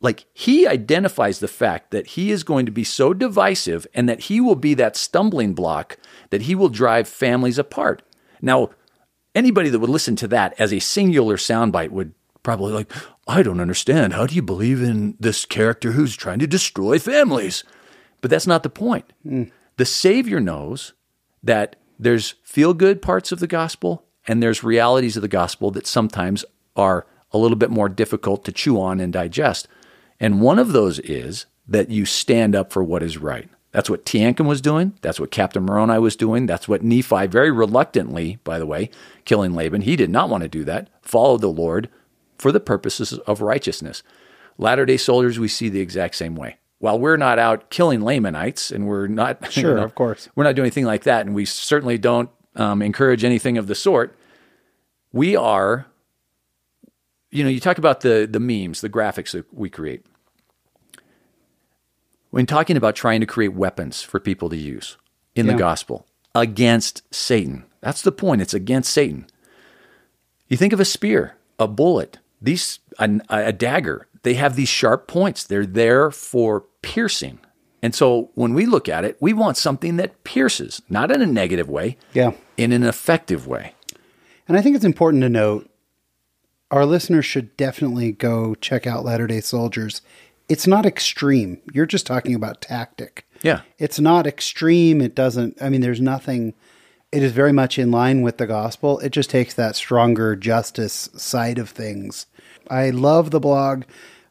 Like 0.00 0.26
he 0.34 0.66
identifies 0.66 1.38
the 1.38 1.48
fact 1.48 1.90
that 1.90 2.08
he 2.08 2.30
is 2.30 2.44
going 2.44 2.66
to 2.66 2.72
be 2.72 2.84
so 2.84 3.14
divisive 3.14 3.86
and 3.94 4.08
that 4.08 4.20
he 4.20 4.40
will 4.40 4.54
be 4.54 4.74
that 4.74 4.96
stumbling 4.96 5.54
block 5.54 5.96
that 6.30 6.42
he 6.42 6.54
will 6.54 6.68
drive 6.68 7.08
families 7.08 7.58
apart. 7.58 8.02
Now, 8.42 8.70
anybody 9.34 9.70
that 9.70 9.78
would 9.78 9.90
listen 9.90 10.16
to 10.16 10.28
that 10.28 10.54
as 10.58 10.72
a 10.72 10.80
singular 10.80 11.36
soundbite 11.36 11.90
would 11.90 12.12
probably 12.42 12.72
like, 12.72 12.92
I 13.26 13.42
don't 13.42 13.60
understand. 13.60 14.12
How 14.12 14.26
do 14.26 14.34
you 14.34 14.42
believe 14.42 14.82
in 14.82 15.16
this 15.18 15.44
character 15.44 15.92
who's 15.92 16.14
trying 16.14 16.38
to 16.40 16.46
destroy 16.46 16.98
families? 16.98 17.64
But 18.20 18.30
that's 18.30 18.46
not 18.46 18.62
the 18.62 18.70
point. 18.70 19.12
Mm. 19.26 19.50
The 19.76 19.84
Savior 19.84 20.40
knows 20.40 20.94
that 21.42 21.76
there's 21.98 22.34
feel 22.42 22.74
good 22.74 23.02
parts 23.02 23.32
of 23.32 23.40
the 23.40 23.46
gospel 23.46 24.04
and 24.26 24.42
there's 24.42 24.64
realities 24.64 25.16
of 25.16 25.22
the 25.22 25.28
gospel 25.28 25.70
that 25.72 25.86
sometimes 25.86 26.44
are 26.74 27.06
a 27.32 27.38
little 27.38 27.56
bit 27.56 27.70
more 27.70 27.88
difficult 27.88 28.44
to 28.44 28.52
chew 28.52 28.80
on 28.80 29.00
and 29.00 29.12
digest. 29.12 29.68
And 30.18 30.40
one 30.40 30.58
of 30.58 30.72
those 30.72 30.98
is 31.00 31.46
that 31.68 31.90
you 31.90 32.06
stand 32.06 32.54
up 32.54 32.72
for 32.72 32.82
what 32.82 33.02
is 33.02 33.18
right. 33.18 33.48
That's 33.72 33.90
what 33.90 34.06
Teancum 34.06 34.46
was 34.46 34.62
doing. 34.62 34.94
That's 35.02 35.20
what 35.20 35.30
Captain 35.30 35.64
Moroni 35.64 35.98
was 35.98 36.16
doing. 36.16 36.46
That's 36.46 36.66
what 36.66 36.82
Nephi, 36.82 37.26
very 37.26 37.50
reluctantly, 37.50 38.38
by 38.42 38.58
the 38.58 38.64
way, 38.64 38.90
killing 39.26 39.54
Laban. 39.54 39.82
He 39.82 39.96
did 39.96 40.08
not 40.08 40.30
want 40.30 40.42
to 40.42 40.48
do 40.48 40.64
that. 40.64 40.88
Followed 41.02 41.42
the 41.42 41.48
Lord 41.48 41.90
for 42.38 42.50
the 42.50 42.60
purposes 42.60 43.12
of 43.12 43.42
righteousness. 43.42 44.02
Latter 44.56 44.86
day 44.86 44.96
soldiers, 44.96 45.38
we 45.38 45.48
see 45.48 45.68
the 45.68 45.80
exact 45.80 46.14
same 46.14 46.34
way. 46.34 46.56
While 46.86 47.00
we're 47.00 47.16
not 47.16 47.40
out 47.40 47.68
killing 47.68 48.00
Lamanites, 48.00 48.70
and 48.70 48.86
we're 48.86 49.08
not, 49.08 49.38
sure, 49.52 49.70
you 49.70 49.76
know, 49.76 49.82
of 49.82 49.96
course, 49.96 50.28
we're 50.36 50.44
not 50.44 50.54
doing 50.54 50.66
anything 50.66 50.84
like 50.84 51.02
that, 51.02 51.26
and 51.26 51.34
we 51.34 51.44
certainly 51.44 51.98
don't 51.98 52.30
um, 52.54 52.80
encourage 52.80 53.24
anything 53.24 53.58
of 53.58 53.66
the 53.66 53.74
sort. 53.74 54.16
We 55.12 55.34
are, 55.34 55.86
you 57.32 57.42
know, 57.42 57.50
you 57.50 57.58
talk 57.58 57.78
about 57.78 58.02
the 58.02 58.28
the 58.30 58.38
memes, 58.38 58.82
the 58.82 58.88
graphics 58.88 59.32
that 59.32 59.52
we 59.52 59.68
create 59.68 60.06
when 62.30 62.46
talking 62.46 62.76
about 62.76 62.94
trying 62.94 63.18
to 63.18 63.26
create 63.26 63.54
weapons 63.54 64.02
for 64.02 64.20
people 64.20 64.48
to 64.50 64.56
use 64.56 64.96
in 65.34 65.46
yeah. 65.46 65.52
the 65.54 65.58
gospel 65.58 66.06
against 66.36 67.02
Satan. 67.12 67.64
That's 67.80 68.02
the 68.02 68.12
point. 68.12 68.42
It's 68.42 68.54
against 68.54 68.92
Satan. 68.92 69.26
You 70.46 70.56
think 70.56 70.72
of 70.72 70.78
a 70.78 70.84
spear, 70.84 71.36
a 71.58 71.66
bullet, 71.66 72.18
these 72.40 72.78
a, 73.00 73.20
a 73.28 73.52
dagger. 73.52 74.06
They 74.22 74.34
have 74.34 74.54
these 74.54 74.68
sharp 74.68 75.08
points. 75.08 75.44
They're 75.44 75.66
there 75.66 76.10
for 76.10 76.66
piercing. 76.86 77.38
And 77.82 77.94
so 77.94 78.30
when 78.34 78.54
we 78.54 78.64
look 78.64 78.88
at 78.88 79.04
it, 79.04 79.16
we 79.20 79.32
want 79.32 79.56
something 79.56 79.96
that 79.96 80.24
pierces, 80.24 80.80
not 80.88 81.10
in 81.10 81.20
a 81.20 81.26
negative 81.26 81.68
way, 81.68 81.98
yeah, 82.14 82.32
in 82.56 82.72
an 82.72 82.82
effective 82.82 83.46
way. 83.46 83.74
And 84.48 84.56
I 84.56 84.62
think 84.62 84.76
it's 84.76 84.84
important 84.84 85.22
to 85.22 85.28
note 85.28 85.68
our 86.70 86.86
listeners 86.86 87.26
should 87.26 87.56
definitely 87.56 88.12
go 88.12 88.54
check 88.54 88.86
out 88.86 89.04
Latter 89.04 89.26
day 89.26 89.40
Soldiers 89.40 90.00
it's 90.48 90.66
not 90.66 90.86
extreme. 90.86 91.60
You're 91.72 91.86
just 91.86 92.06
talking 92.06 92.34
about 92.34 92.60
tactic. 92.60 93.26
Yeah. 93.42 93.62
It's 93.78 93.98
not 93.98 94.26
extreme. 94.26 95.00
It 95.00 95.14
doesn't, 95.14 95.60
I 95.60 95.68
mean, 95.68 95.80
there's 95.80 96.00
nothing, 96.00 96.54
it 97.12 97.22
is 97.22 97.32
very 97.32 97.52
much 97.52 97.78
in 97.78 97.90
line 97.90 98.22
with 98.22 98.38
the 98.38 98.46
gospel. 98.46 98.98
It 99.00 99.10
just 99.10 99.30
takes 99.30 99.54
that 99.54 99.76
stronger 99.76 100.36
justice 100.36 101.08
side 101.16 101.58
of 101.58 101.70
things. 101.70 102.26
I 102.70 102.90
love 102.90 103.30
the 103.30 103.40
blog. 103.40 103.84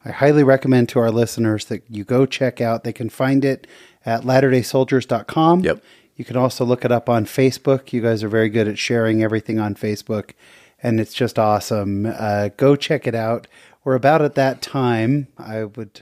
I 0.05 0.11
highly 0.11 0.43
recommend 0.43 0.87
to 0.89 0.99
our 0.99 1.11
listeners 1.11 1.65
that 1.65 1.83
you 1.89 2.03
go 2.03 2.25
check 2.25 2.61
out. 2.61 2.83
They 2.83 2.93
can 2.93 3.09
find 3.09 3.43
it 3.43 3.67
at 4.05 4.21
latterdaysoldiers.com. 4.21 5.61
Yep. 5.61 5.83
You 6.15 6.23
can 6.23 6.37
also 6.37 6.63
look 6.63 6.85
it 6.85 6.91
up 6.91 7.09
on 7.09 7.25
Facebook. 7.25 7.91
You 7.91 8.01
guys 8.01 8.23
are 8.23 8.29
very 8.29 8.47
good 8.49 8.67
at 8.67 8.77
sharing 8.77 9.23
everything 9.23 9.59
on 9.59 9.75
Facebook, 9.75 10.31
and 10.81 10.99
it's 10.99 11.13
just 11.13 11.37
awesome. 11.37 12.05
Uh, 12.05 12.49
go 12.55 12.75
check 12.75 13.07
it 13.07 13.15
out 13.15 13.47
we're 13.85 13.95
about 13.95 14.21
at 14.23 14.35
that 14.35 14.61
time. 14.61 15.27
I 15.37 15.63
would 15.63 16.01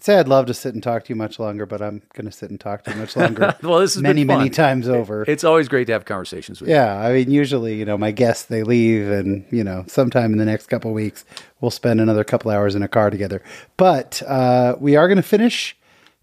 I'd 0.00 0.04
say 0.04 0.18
I'd 0.18 0.28
love 0.28 0.46
to 0.46 0.54
sit 0.54 0.72
and 0.72 0.82
talk 0.82 1.04
to 1.04 1.08
you 1.10 1.14
much 1.14 1.38
longer, 1.38 1.66
but 1.66 1.82
I'm 1.82 2.00
going 2.14 2.24
to 2.24 2.32
sit 2.32 2.48
and 2.48 2.58
talk 2.58 2.84
to 2.84 2.90
you 2.90 2.96
much 2.96 3.14
longer. 3.16 3.54
well, 3.62 3.80
this 3.80 3.96
is 3.96 4.00
many, 4.00 4.24
many 4.24 4.48
times 4.48 4.88
over. 4.88 5.26
It's 5.28 5.44
always 5.44 5.68
great 5.68 5.88
to 5.88 5.92
have 5.92 6.06
conversations 6.06 6.58
with 6.58 6.70
yeah, 6.70 6.86
you. 6.86 7.02
Yeah, 7.02 7.06
I 7.06 7.12
mean, 7.12 7.30
usually, 7.30 7.74
you 7.74 7.84
know, 7.84 7.98
my 7.98 8.10
guests 8.10 8.46
they 8.46 8.62
leave, 8.62 9.10
and 9.10 9.44
you 9.50 9.62
know, 9.62 9.84
sometime 9.88 10.32
in 10.32 10.38
the 10.38 10.46
next 10.46 10.68
couple 10.68 10.90
weeks, 10.94 11.26
we'll 11.60 11.70
spend 11.70 12.00
another 12.00 12.24
couple 12.24 12.50
hours 12.50 12.74
in 12.74 12.82
a 12.82 12.88
car 12.88 13.10
together. 13.10 13.42
But 13.76 14.22
uh, 14.26 14.76
we 14.80 14.96
are 14.96 15.06
going 15.06 15.16
to 15.16 15.22
finish 15.22 15.76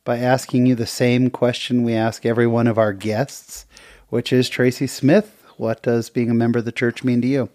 by 0.03 0.17
asking 0.17 0.65
you 0.65 0.73
the 0.73 0.87
same 0.87 1.29
question 1.29 1.83
we 1.83 1.93
ask 1.93 2.25
every 2.25 2.47
one 2.47 2.65
of 2.65 2.79
our 2.79 2.93
guests, 2.93 3.67
which 4.09 4.33
is 4.33 4.49
Tracy 4.49 4.87
Smith. 4.87 5.45
What 5.57 5.83
does 5.83 6.09
being 6.09 6.31
a 6.31 6.33
member 6.33 6.57
of 6.57 6.65
the 6.65 6.71
church 6.71 7.03
mean 7.03 7.21
to 7.21 7.27
you? 7.27 7.49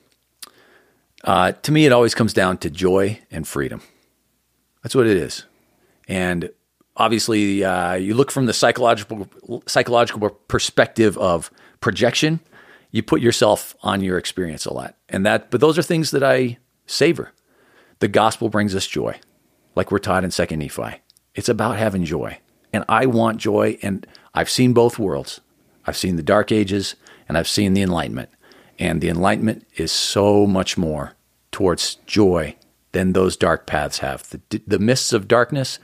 Uh, 1.25 1.51
to 1.51 1.73
me, 1.73 1.85
it 1.85 1.91
always 1.91 2.15
comes 2.15 2.33
down 2.33 2.59
to 2.59 2.71
joy 2.71 3.19
and 3.29 3.49
freedom. 3.49 3.83
That's 4.85 4.95
what 4.95 5.09
it 5.09 5.17
is. 5.17 5.47
And 6.13 6.51
obviously, 6.95 7.65
uh, 7.65 7.95
you 7.95 8.13
look 8.13 8.31
from 8.31 8.45
the 8.45 8.53
psychological 8.53 9.63
psychological 9.67 10.29
perspective 10.29 11.17
of 11.17 11.51
projection. 11.81 12.41
You 12.91 13.03
put 13.03 13.23
yourself 13.23 13.75
on 13.83 14.03
your 14.03 14.19
experience 14.19 14.67
a 14.67 14.75
lot, 14.75 14.95
and 15.09 15.25
that. 15.25 15.51
But 15.51 15.63
those 15.63 15.79
are 15.79 15.83
things 15.83 16.11
that 16.11 16.23
I 16.23 16.59
savor. 16.85 17.33
The 18.01 18.09
gospel 18.09 18.51
brings 18.51 18.75
us 18.75 18.87
joy, 18.87 19.19
like 19.75 19.91
we're 19.91 20.01
taught 20.01 20.23
in 20.23 20.31
Second 20.31 20.59
Nephi. 20.59 21.01
It's 21.35 21.49
about 21.49 21.79
having 21.79 22.05
joy, 22.05 22.37
and 22.75 22.85
I 22.91 23.07
want 23.07 23.39
joy. 23.39 23.79
And 23.81 24.07
I've 24.35 24.51
seen 24.51 24.75
both 24.75 24.99
worlds. 24.99 25.41
I've 25.87 25.97
seen 25.97 26.17
the 26.17 26.23
Dark 26.23 26.53
Ages 26.53 26.95
and 27.27 27.39
I've 27.39 27.49
seen 27.49 27.73
the 27.73 27.83
Enlightenment. 27.83 28.29
And 28.79 29.01
the 29.01 29.09
Enlightenment 29.09 29.67
is 29.77 29.91
so 29.91 30.47
much 30.47 30.77
more 30.77 31.15
towards 31.51 31.95
joy 32.07 32.57
than 32.93 33.15
those 33.15 33.37
dark 33.37 33.67
paths 33.67 33.99
have. 33.99 34.29
The, 34.29 34.61
the 34.67 34.79
mists 34.79 35.13
of 35.13 35.27
darkness 35.27 35.79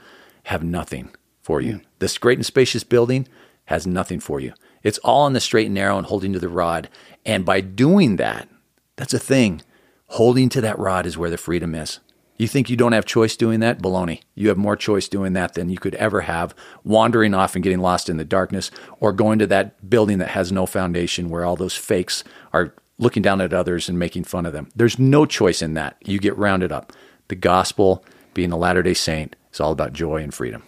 have 0.49 0.63
nothing 0.63 1.11
for 1.43 1.61
you. 1.61 1.79
This 1.99 2.17
great 2.17 2.39
and 2.39 2.45
spacious 2.45 2.83
building 2.83 3.27
has 3.65 3.85
nothing 3.85 4.19
for 4.19 4.39
you. 4.39 4.51
It's 4.81 4.97
all 4.99 5.21
on 5.21 5.33
the 5.33 5.39
straight 5.39 5.67
and 5.67 5.75
narrow 5.75 5.95
and 5.99 6.07
holding 6.07 6.33
to 6.33 6.39
the 6.39 6.49
rod. 6.49 6.89
And 7.23 7.45
by 7.45 7.61
doing 7.61 8.15
that, 8.15 8.49
that's 8.95 9.13
a 9.13 9.19
thing. 9.19 9.61
Holding 10.07 10.49
to 10.49 10.61
that 10.61 10.79
rod 10.79 11.05
is 11.05 11.19
where 11.19 11.29
the 11.29 11.37
freedom 11.37 11.75
is. 11.75 11.99
You 12.35 12.47
think 12.47 12.67
you 12.67 12.75
don't 12.75 12.93
have 12.93 13.05
choice 13.05 13.35
doing 13.35 13.59
that? 13.59 13.79
Baloney. 13.79 14.21
You 14.33 14.47
have 14.47 14.57
more 14.57 14.75
choice 14.75 15.07
doing 15.07 15.33
that 15.33 15.53
than 15.53 15.69
you 15.69 15.77
could 15.77 15.93
ever 15.95 16.21
have, 16.21 16.55
wandering 16.83 17.35
off 17.35 17.53
and 17.53 17.63
getting 17.63 17.79
lost 17.79 18.09
in 18.09 18.17
the 18.17 18.25
darkness, 18.25 18.71
or 18.99 19.13
going 19.13 19.37
to 19.37 19.47
that 19.47 19.87
building 19.87 20.17
that 20.17 20.29
has 20.29 20.51
no 20.51 20.65
foundation 20.65 21.29
where 21.29 21.45
all 21.45 21.57
those 21.57 21.75
fakes 21.75 22.23
are 22.53 22.73
looking 22.97 23.21
down 23.21 23.39
at 23.39 23.53
others 23.53 23.87
and 23.87 23.99
making 23.99 24.23
fun 24.23 24.47
of 24.47 24.53
them. 24.53 24.69
There's 24.75 24.97
no 24.97 25.27
choice 25.27 25.61
in 25.61 25.75
that. 25.75 25.97
You 26.03 26.17
get 26.17 26.35
rounded 26.37 26.71
up. 26.71 26.91
The 27.27 27.35
gospel, 27.35 28.03
being 28.33 28.51
a 28.51 28.57
Latter 28.57 28.81
day 28.81 28.95
Saint, 28.95 29.35
is 29.51 29.59
all 29.59 29.71
about 29.71 29.93
joy 29.93 30.23
and 30.23 30.33
freedom. 30.33 30.63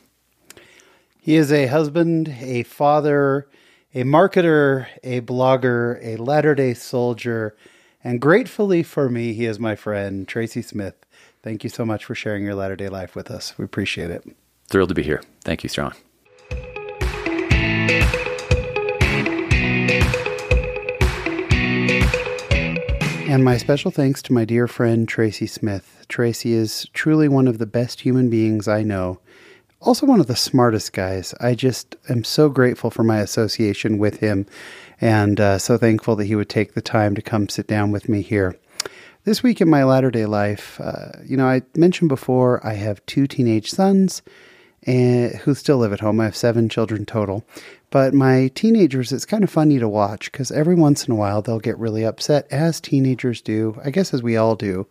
He 1.20 1.36
is 1.36 1.52
a 1.52 1.68
husband, 1.68 2.36
a 2.40 2.64
father, 2.64 3.48
a 3.94 4.04
marketer, 4.04 4.88
a 5.04 5.22
blogger, 5.22 6.04
a 6.04 6.18
Latter 6.18 6.56
day 6.56 6.74
soldier, 6.74 7.56
and 8.04 8.20
gratefully 8.20 8.82
for 8.82 9.10
me, 9.10 9.34
he 9.34 9.46
is 9.46 9.60
my 9.60 9.76
friend, 9.76 10.28
Tracy 10.28 10.62
Smith. 10.62 10.96
Thank 11.44 11.64
you 11.64 11.70
so 11.70 11.86
much 11.86 12.06
for 12.06 12.16
sharing 12.16 12.44
your 12.44 12.56
Latter 12.56 12.76
day 12.76 12.90
life 12.90 13.16
with 13.16 13.30
us. 13.30 13.58
We 13.58 13.66
appreciate 13.66 14.10
it. 14.10 14.24
Thrilled 14.68 14.90
to 14.90 14.96
be 14.96 15.04
here. 15.04 15.22
Thank 15.44 15.64
you, 15.64 15.70
Thrawn. 15.70 15.94
And 23.32 23.46
my 23.46 23.56
special 23.56 23.92
thanks 23.92 24.22
to 24.24 24.34
my 24.34 24.44
dear 24.44 24.68
friend 24.68 25.08
Tracy 25.08 25.48
Smith. 25.48 26.06
Tracy 26.10 26.52
is 26.52 26.90
truly 26.92 27.30
one 27.30 27.48
of 27.48 27.60
the 27.60 27.66
best 27.66 28.02
human 28.02 28.30
beings 28.30 28.68
I 28.68 28.84
know. 28.84 29.22
Also, 29.80 30.06
one 30.06 30.20
of 30.20 30.28
the 30.28 30.36
smartest 30.36 30.92
guys. 30.92 31.34
I 31.40 31.56
just 31.56 31.96
am 32.10 32.26
so 32.26 32.50
grateful 32.50 32.92
for 32.92 33.04
my 33.04 33.20
association 33.20 34.00
with 34.00 34.20
him 34.20 34.48
and 35.00 35.40
uh, 35.40 35.60
so 35.60 35.78
thankful 35.78 36.18
that 36.18 36.26
he 36.26 36.36
would 36.36 36.50
take 36.50 36.74
the 36.74 36.82
time 36.82 37.16
to 37.16 37.22
come 37.22 37.48
sit 37.48 37.68
down 37.68 37.90
with 37.92 38.10
me 38.10 38.22
here. 38.22 38.60
This 39.24 39.42
week 39.42 39.62
in 39.62 39.70
my 39.70 39.86
latter 39.86 40.12
day 40.12 40.26
life, 40.26 40.78
uh, 40.82 41.12
you 41.24 41.38
know, 41.38 41.48
I 41.48 41.62
mentioned 41.74 42.10
before 42.10 42.60
I 42.68 42.74
have 42.74 43.06
two 43.06 43.28
teenage 43.28 43.72
sons 43.72 44.22
and, 44.84 45.34
who 45.36 45.56
still 45.56 45.78
live 45.78 45.94
at 45.94 46.02
home. 46.02 46.20
I 46.20 46.26
have 46.26 46.36
seven 46.36 46.68
children 46.68 47.06
total. 47.06 47.46
But 47.92 48.14
my 48.14 48.50
teenagers, 48.56 49.12
it's 49.12 49.26
kind 49.26 49.44
of 49.44 49.50
funny 49.50 49.78
to 49.78 49.88
watch 49.88 50.32
because 50.32 50.50
every 50.50 50.76
once 50.76 51.06
in 51.06 51.12
a 51.12 51.16
while 51.16 51.42
they'll 51.42 51.60
get 51.60 51.78
really 51.78 52.06
upset, 52.06 52.48
as 52.50 52.80
teenagers 52.80 53.42
do, 53.42 53.80
I 53.84 53.92
guess 53.92 54.14
as 54.14 54.24
we 54.24 54.38
all 54.38 54.56
do, 54.56 54.88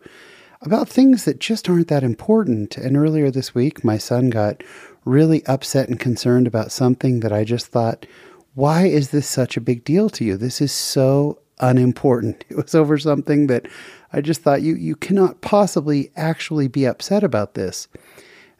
about 0.61 0.87
things 0.87 1.25
that 1.25 1.39
just 1.39 1.67
aren't 1.67 1.87
that 1.87 2.03
important. 2.03 2.77
And 2.77 2.95
earlier 2.95 3.31
this 3.31 3.55
week, 3.55 3.83
my 3.83 3.97
son 3.97 4.29
got 4.29 4.63
really 5.03 5.43
upset 5.47 5.89
and 5.89 5.99
concerned 5.99 6.45
about 6.45 6.71
something 6.71 7.21
that 7.21 7.33
I 7.33 7.43
just 7.43 7.67
thought, 7.67 8.05
why 8.53 8.85
is 8.85 9.09
this 9.09 9.27
such 9.27 9.57
a 9.57 9.61
big 9.61 9.83
deal 9.83 10.07
to 10.11 10.23
you? 10.23 10.37
This 10.37 10.61
is 10.61 10.71
so 10.71 11.39
unimportant. 11.59 12.45
It 12.49 12.57
was 12.57 12.75
over 12.75 12.99
something 12.99 13.47
that 13.47 13.67
I 14.13 14.21
just 14.21 14.41
thought 14.41 14.61
you 14.61 14.75
you 14.75 14.95
cannot 14.95 15.41
possibly 15.41 16.11
actually 16.15 16.67
be 16.67 16.85
upset 16.85 17.23
about 17.23 17.55
this. 17.55 17.87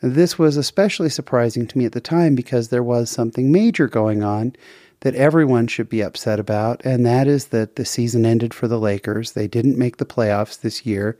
This 0.01 0.39
was 0.39 0.57
especially 0.57 1.09
surprising 1.09 1.67
to 1.67 1.77
me 1.77 1.85
at 1.85 1.91
the 1.91 2.01
time 2.01 2.33
because 2.33 2.69
there 2.69 2.83
was 2.83 3.09
something 3.09 3.51
major 3.51 3.87
going 3.87 4.23
on 4.23 4.55
that 5.01 5.15
everyone 5.15 5.67
should 5.67 5.89
be 5.89 6.01
upset 6.01 6.39
about, 6.39 6.81
and 6.83 7.05
that 7.05 7.27
is 7.27 7.47
that 7.47 7.75
the 7.75 7.85
season 7.85 8.25
ended 8.25 8.53
for 8.53 8.67
the 8.67 8.79
Lakers. 8.79 9.31
They 9.31 9.47
didn't 9.47 9.77
make 9.77 9.97
the 9.97 10.05
playoffs 10.05 10.59
this 10.59 10.85
year. 10.85 11.17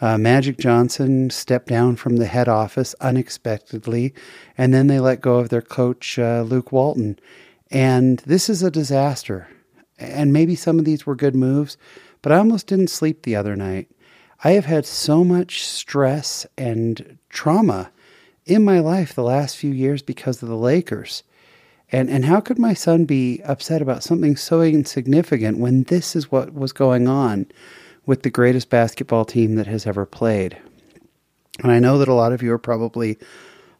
Uh, 0.00 0.18
Magic 0.18 0.58
Johnson 0.58 1.30
stepped 1.30 1.68
down 1.68 1.96
from 1.96 2.16
the 2.16 2.26
head 2.26 2.48
office 2.48 2.94
unexpectedly, 3.00 4.12
and 4.58 4.74
then 4.74 4.88
they 4.88 5.00
let 5.00 5.20
go 5.20 5.36
of 5.36 5.48
their 5.48 5.62
coach, 5.62 6.18
uh, 6.18 6.42
Luke 6.42 6.70
Walton. 6.70 7.18
And 7.70 8.18
this 8.20 8.48
is 8.48 8.62
a 8.62 8.70
disaster. 8.70 9.48
And 9.98 10.32
maybe 10.32 10.54
some 10.54 10.78
of 10.78 10.84
these 10.84 11.06
were 11.06 11.14
good 11.14 11.34
moves, 11.34 11.76
but 12.22 12.32
I 12.32 12.38
almost 12.38 12.66
didn't 12.66 12.90
sleep 12.90 13.22
the 13.22 13.36
other 13.36 13.56
night. 13.56 13.88
I 14.44 14.52
have 14.52 14.66
had 14.66 14.84
so 14.84 15.24
much 15.24 15.64
stress 15.64 16.46
and 16.58 17.18
trauma 17.30 17.90
in 18.46 18.64
my 18.64 18.78
life 18.78 19.14
the 19.14 19.22
last 19.22 19.56
few 19.56 19.72
years 19.72 20.02
because 20.02 20.42
of 20.42 20.48
the 20.48 20.56
Lakers. 20.56 21.22
And 21.92 22.08
and 22.08 22.24
how 22.24 22.40
could 22.40 22.58
my 22.58 22.74
son 22.74 23.04
be 23.04 23.40
upset 23.44 23.82
about 23.82 24.02
something 24.02 24.36
so 24.36 24.62
insignificant 24.62 25.58
when 25.58 25.84
this 25.84 26.16
is 26.16 26.32
what 26.32 26.54
was 26.54 26.72
going 26.72 27.06
on 27.06 27.46
with 28.06 28.22
the 28.22 28.30
greatest 28.30 28.70
basketball 28.70 29.24
team 29.24 29.56
that 29.56 29.66
has 29.66 29.86
ever 29.86 30.06
played? 30.06 30.56
And 31.62 31.70
I 31.70 31.78
know 31.78 31.98
that 31.98 32.08
a 32.08 32.14
lot 32.14 32.32
of 32.32 32.42
you 32.42 32.52
are 32.52 32.58
probably 32.58 33.18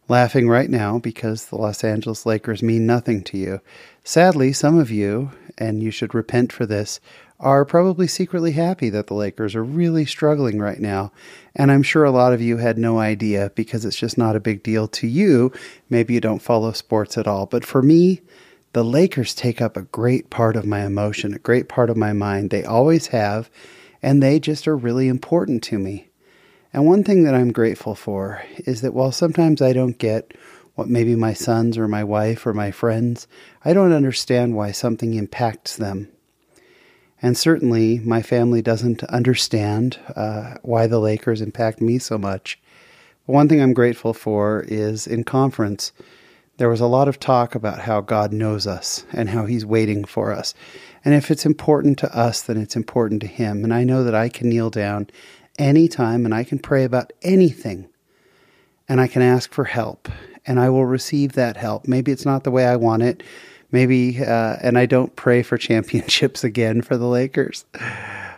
laughing 0.09 0.49
right 0.49 0.71
now 0.71 0.99
because 0.99 1.47
the 1.47 1.57
Los 1.57 1.83
Angeles 1.83 2.25
Lakers 2.25 2.63
mean 2.63 2.87
nothing 2.87 3.23
to 3.25 3.39
you. 3.39 3.61
Sadly, 4.05 4.53
some 4.53 4.79
of 4.79 4.91
you, 4.91 5.33
and 5.59 5.83
you 5.83 5.91
should 5.91 6.15
repent 6.15 6.53
for 6.53 6.65
this, 6.65 7.01
are 7.39 7.65
probably 7.65 8.07
secretly 8.07 8.53
happy 8.53 8.89
that 8.89 9.09
the 9.09 9.15
Lakers 9.15 9.55
are 9.55 9.65
really 9.65 10.07
struggling 10.07 10.59
right 10.59 10.81
now. 10.81 11.13
And 11.55 11.71
I'm 11.71 11.83
sure 11.83 12.05
a 12.05 12.11
lot 12.11 12.33
of 12.33 12.41
you 12.41 12.57
had 12.57 12.79
no 12.79 12.99
idea 12.99 13.53
because 13.55 13.85
it's 13.85 13.97
just 13.97 14.17
not 14.17 14.37
a 14.37 14.41
big 14.41 14.63
deal 14.63 14.89
to 14.89 15.07
you. 15.07 15.53
Maybe 15.91 16.15
you 16.15 16.21
don't 16.21 16.43
follow 16.43 16.73
sports 16.73 17.19
at 17.19 17.27
all. 17.27 17.47
But 17.47 17.65
for 17.65 17.83
me, 17.83 18.23
the 18.73 18.85
Lakers 18.85 19.35
take 19.35 19.61
up 19.61 19.77
a 19.77 19.83
great 19.83 20.31
part 20.31 20.57
of 20.57 20.67
my 20.67 20.85
emotion, 20.85 21.35
a 21.35 21.39
great 21.39 21.69
part 21.69 21.91
of 21.91 21.97
my 21.97 22.13
mind. 22.13 22.51
They 22.51 22.65
always 22.65 23.09
have, 23.09 23.51
and 24.03 24.23
they 24.23 24.41
just 24.41 24.67
are 24.67 24.77
really 24.77 25.09
important 25.09 25.63
to 25.65 25.79
me. 25.79 26.09
And 26.73 26.87
one 26.87 27.05
thing 27.05 27.25
that 27.25 27.35
I'm 27.35 27.53
grateful 27.53 27.95
for 27.95 28.43
is 28.59 28.81
that 28.81 28.95
while 28.95 29.13
sometimes 29.13 29.63
I 29.63 29.73
don't 29.73 29.99
get 29.99 30.35
what 30.75 30.89
maybe 30.89 31.17
my 31.17 31.33
sons 31.33 31.79
or 31.79 31.89
my 31.89 32.05
wife 32.05 32.47
or 32.47 32.53
my 32.53 32.71
friends, 32.71 33.27
I 33.65 33.73
don't 33.73 33.93
understand 33.93 34.55
why 34.57 34.73
something 34.73 35.15
impacts 35.15 35.77
them 35.77 36.11
and 37.27 37.37
certainly, 37.37 37.99
my 38.05 38.23
family 38.23 38.63
doesn't 38.63 39.03
understand 39.03 39.99
uh, 40.15 40.59
why 40.63 40.87
the 40.87 41.01
Lakers 41.01 41.41
impact 41.41 41.81
me 41.81 41.99
so 41.99 42.17
much. 42.17 42.57
But 43.27 43.33
one 43.33 43.49
thing 43.49 43.61
I'm 43.61 43.73
grateful 43.73 44.15
for 44.15 44.65
is 44.69 45.09
in 45.09 45.25
conference, 45.25 45.91
there 46.59 46.69
was 46.69 46.79
a 46.81 46.87
lot 46.87 47.09
of 47.09 47.19
talk 47.19 47.57
about 47.57 47.81
how 47.81 48.01
God 48.01 48.33
knows 48.33 48.69
us 48.69 49.05
and 49.13 49.29
how 49.29 49.45
He's 49.45 49.67
waiting 49.67 50.05
for 50.05 50.31
us. 50.31 50.55
And 51.05 51.15
if 51.15 51.33
it's 51.33 51.45
important 51.45 51.99
to 51.99 52.17
us, 52.17 52.43
then 52.43 52.59
it's 52.59 52.77
important 52.77 53.23
to 53.23 53.27
Him. 53.27 53.65
And 53.65 53.75
I 53.75 53.83
know 53.83 54.05
that 54.05 54.15
I 54.15 54.29
can 54.29 54.49
kneel 54.49 54.71
down 54.71 55.11
anytime 55.59 56.27
and 56.27 56.33
I 56.33 56.45
can 56.45 56.61
pray 56.61 56.85
about 56.85 57.13
anything 57.23 57.89
and 58.89 59.01
I 59.01 59.09
can 59.09 59.23
ask 59.23 59.53
for 59.53 59.65
help 59.65 60.09
and 60.47 60.61
I 60.61 60.71
will 60.71 60.87
receive 60.87 61.33
that 61.33 61.57
help. 61.57 61.89
Maybe 61.89 62.13
it's 62.13 62.25
not 62.25 62.45
the 62.45 62.53
way 62.53 62.67
I 62.67 62.77
want 62.77 63.03
it 63.03 63.25
maybe, 63.77 64.25
uh, 64.25 64.57
and 64.63 64.79
I 64.79 64.87
don't 64.87 65.15
pray 65.17 65.43
for 65.43 65.59
championships 65.69 66.43
again 66.43 66.81
for 66.81 66.97
the 66.97 67.07
Lakers. 67.07 67.67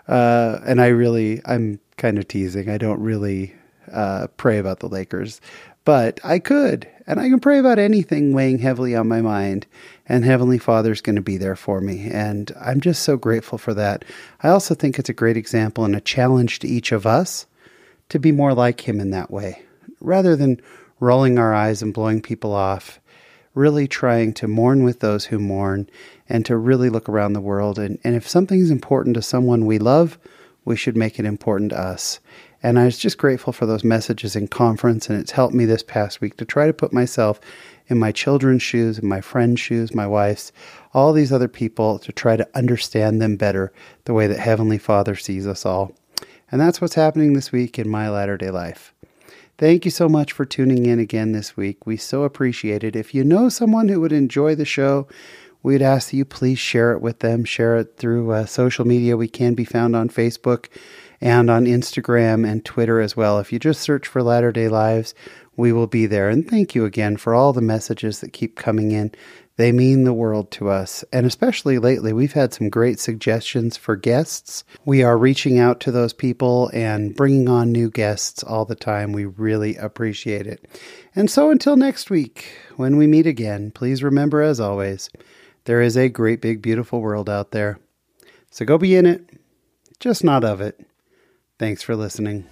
Uh, 0.09 0.59
and 0.67 0.81
I 0.81 0.89
really, 0.89 1.41
I'm 1.45 1.79
kind 1.97 2.19
of 2.19 2.27
teasing. 2.27 2.69
I 2.69 2.77
don't 2.77 3.01
really 3.01 3.55
uh, 3.93 4.27
pray 4.37 4.59
about 4.59 4.81
the 4.81 4.89
Lakers, 4.89 5.41
but 5.85 6.19
I 6.25 6.41
could, 6.41 6.89
and 7.07 7.21
I 7.21 7.29
can 7.29 7.39
pray 7.39 7.61
about 7.61 7.79
anything 7.79 8.33
weighing 8.33 8.59
heavily 8.59 8.97
on 8.97 9.07
my 9.07 9.21
mind. 9.21 9.69
And 10.09 10.25
Heavenly 10.25 10.59
Father's 10.59 11.01
going 11.01 11.17
to 11.17 11.23
be 11.23 11.37
there 11.37 11.55
for 11.55 11.81
me, 11.81 12.11
and 12.11 12.51
I'm 12.61 12.81
just 12.81 13.03
so 13.03 13.17
grateful 13.17 13.59
for 13.59 13.75
that. 13.75 14.05
I 14.43 14.49
also 14.49 14.75
think 14.75 14.99
it's 14.99 15.11
a 15.11 15.15
great 15.15 15.37
example 15.37 15.85
and 15.85 15.95
a 15.95 16.01
challenge 16.01 16.59
to 16.61 16.69
each 16.69 16.91
of 16.91 17.07
us 17.07 17.47
to 18.09 18.19
be 18.19 18.33
more 18.33 18.55
like 18.55 18.89
Him 18.89 18.99
in 18.99 19.11
that 19.11 19.31
way, 19.31 19.63
rather 20.01 20.35
than 20.35 20.61
rolling 20.99 21.39
our 21.39 21.55
eyes 21.55 21.81
and 21.81 21.95
blowing 21.95 22.23
people 22.23 22.55
off 22.55 22.99
really 23.55 23.89
trying 23.89 24.33
to 24.35 24.49
mourn 24.49 24.83
with 24.83 25.01
those 25.01 25.27
who 25.27 25.39
mourn 25.39 25.89
and 26.29 26.45
to 26.47 26.57
really 26.57 26.91
look 26.91 27.09
around 27.09 27.33
the 27.33 27.41
world. 27.41 27.79
And, 27.79 27.99
and 28.05 28.15
if 28.15 28.29
something's 28.29 28.71
important 28.71 29.15
to 29.15 29.23
someone 29.23 29.67
we 29.67 29.79
love, 29.79 30.19
we 30.65 30.77
should 30.77 30.97
make 30.97 31.19
it 31.19 31.25
important 31.25 31.71
to 31.71 31.81
us. 31.81 32.21
And 32.63 32.79
I 32.79 32.85
was 32.85 32.99
just 32.99 33.19
grateful 33.19 33.53
for 33.53 33.67
those 33.67 33.85
messages 33.85 34.35
in 34.35 34.49
conference, 34.49 35.09
and 35.09 35.19
it's 35.19 35.31
helped 35.31 35.55
me 35.55 35.65
this 35.65 35.83
past 35.83 36.21
week 36.21 36.37
to 36.39 36.45
try 36.45 36.67
to 36.67 36.73
put 36.73 36.93
myself 36.93 37.41
in 37.87 37.99
my 37.99 38.13
children's 38.13 38.63
shoes, 38.63 38.99
in 38.99 39.09
my 39.09 39.21
friend's 39.21 39.61
shoes, 39.61 39.95
my 39.95 40.07
wife's, 40.07 40.53
all 40.93 41.13
these 41.13 41.33
other 41.33 41.49
people 41.49 41.99
to 42.01 42.13
try 42.13 42.37
to 42.37 42.49
understand 42.55 43.23
them 43.23 43.37
better 43.37 43.73
the 44.05 44.15
way 44.15 44.27
that 44.27 44.41
Heavenly 44.41 44.79
Father 44.79 45.15
sees 45.15 45.47
us 45.47 45.65
all. 45.65 45.93
And 46.51 46.61
that's 46.61 46.81
what's 46.81 46.95
happening 46.95 47.33
this 47.33 47.53
week 47.53 47.79
in 47.79 47.89
my 47.89 48.11
latter 48.11 48.37
day 48.37 48.51
life. 48.51 48.93
Thank 49.59 49.85
you 49.85 49.91
so 49.91 50.09
much 50.09 50.31
for 50.31 50.45
tuning 50.45 50.87
in 50.87 51.01
again 51.01 51.33
this 51.33 51.57
week. 51.57 51.85
We 51.85 51.97
so 51.97 52.23
appreciate 52.23 52.85
it. 52.85 52.95
If 52.95 53.13
you 53.13 53.25
know 53.25 53.49
someone 53.49 53.89
who 53.89 54.01
would 54.01 54.13
enjoy 54.13 54.55
the 54.55 54.65
show, 54.65 55.09
we'd 55.65 55.83
ask 55.83 56.11
that 56.11 56.17
you 56.17 56.25
please 56.25 56.61
share 56.61 56.93
it 56.93 57.03
with 57.03 57.19
them. 57.19 57.45
Share 57.45 57.77
it 57.79 57.97
through 57.97 58.31
uh, 58.31 58.47
social 58.47 58.85
media. 58.85 59.17
We 59.17 59.27
can 59.27 59.55
be 59.55 59.65
found 59.65 59.97
on 59.97 60.11
Facebook 60.11 60.69
and 61.21 61.51
on 61.51 61.65
Instagram 61.65 62.49
and 62.49 62.65
Twitter 62.65 63.01
as 63.01 63.17
well. 63.17 63.41
If 63.41 63.53
you 63.53 63.59
just 63.59 63.81
search 63.81 64.07
for 64.07 64.23
Latter 64.23 64.53
day 64.53 64.69
Lives, 64.69 65.13
we 65.57 65.73
will 65.73 65.89
be 65.89 66.07
there. 66.07 66.29
And 66.29 66.49
thank 66.49 66.77
you 66.77 66.85
again 66.85 67.17
for 67.17 67.35
all 67.35 67.53
the 67.53 67.61
messages 67.61 68.21
that 68.21 68.33
keep 68.33 68.55
coming 68.55 68.93
in. 68.93 69.11
They 69.59 69.73
mean 69.73 70.05
the 70.05 70.13
world 70.13 70.53
to 70.53 70.69
us. 70.69 71.05
And 71.13 71.27
especially 71.27 71.79
lately, 71.79 72.13
we've 72.13 72.33
had 72.33 72.55
some 72.55 72.71
great 72.71 73.01
suggestions 73.01 73.77
for 73.77 73.97
guests. 73.97 74.63
We 74.85 75.03
are 75.03 75.19
reaching 75.19 75.59
out 75.59 75.81
to 75.81 75.91
those 75.91 76.13
people 76.13 76.71
and 76.73 77.15
bringing 77.15 77.49
on 77.49 77.73
new 77.73 77.91
guests 77.91 78.45
all 78.45 78.65
the 78.65 78.77
time. 78.77 79.13
We 79.13 79.25
really 79.25 79.75
appreciate 79.75 80.47
it. 80.47 80.65
And 81.13 81.29
so 81.29 81.51
until 81.51 81.77
next 81.77 82.09
week, 82.09 82.53
when 82.77 82.97
we 82.97 83.09
meet 83.09 83.27
again, 83.27 83.73
please 83.73 84.01
remember, 84.01 84.43
as 84.43 84.61
always, 84.61 85.11
there 85.65 85.83
is 85.83 85.97
a 85.97 86.09
great, 86.09 86.41
big, 86.41 86.63
beautiful 86.63 87.01
world 87.01 87.29
out 87.29 87.51
there. 87.51 87.81
So 88.53 88.65
go 88.65 88.79
be 88.79 88.95
in 88.95 89.07
it, 89.07 89.29
just 89.99 90.23
not 90.23 90.45
of 90.45 90.61
it. 90.61 90.81
Thanks 91.59 91.83
for 91.83 91.97
listening. 91.97 92.47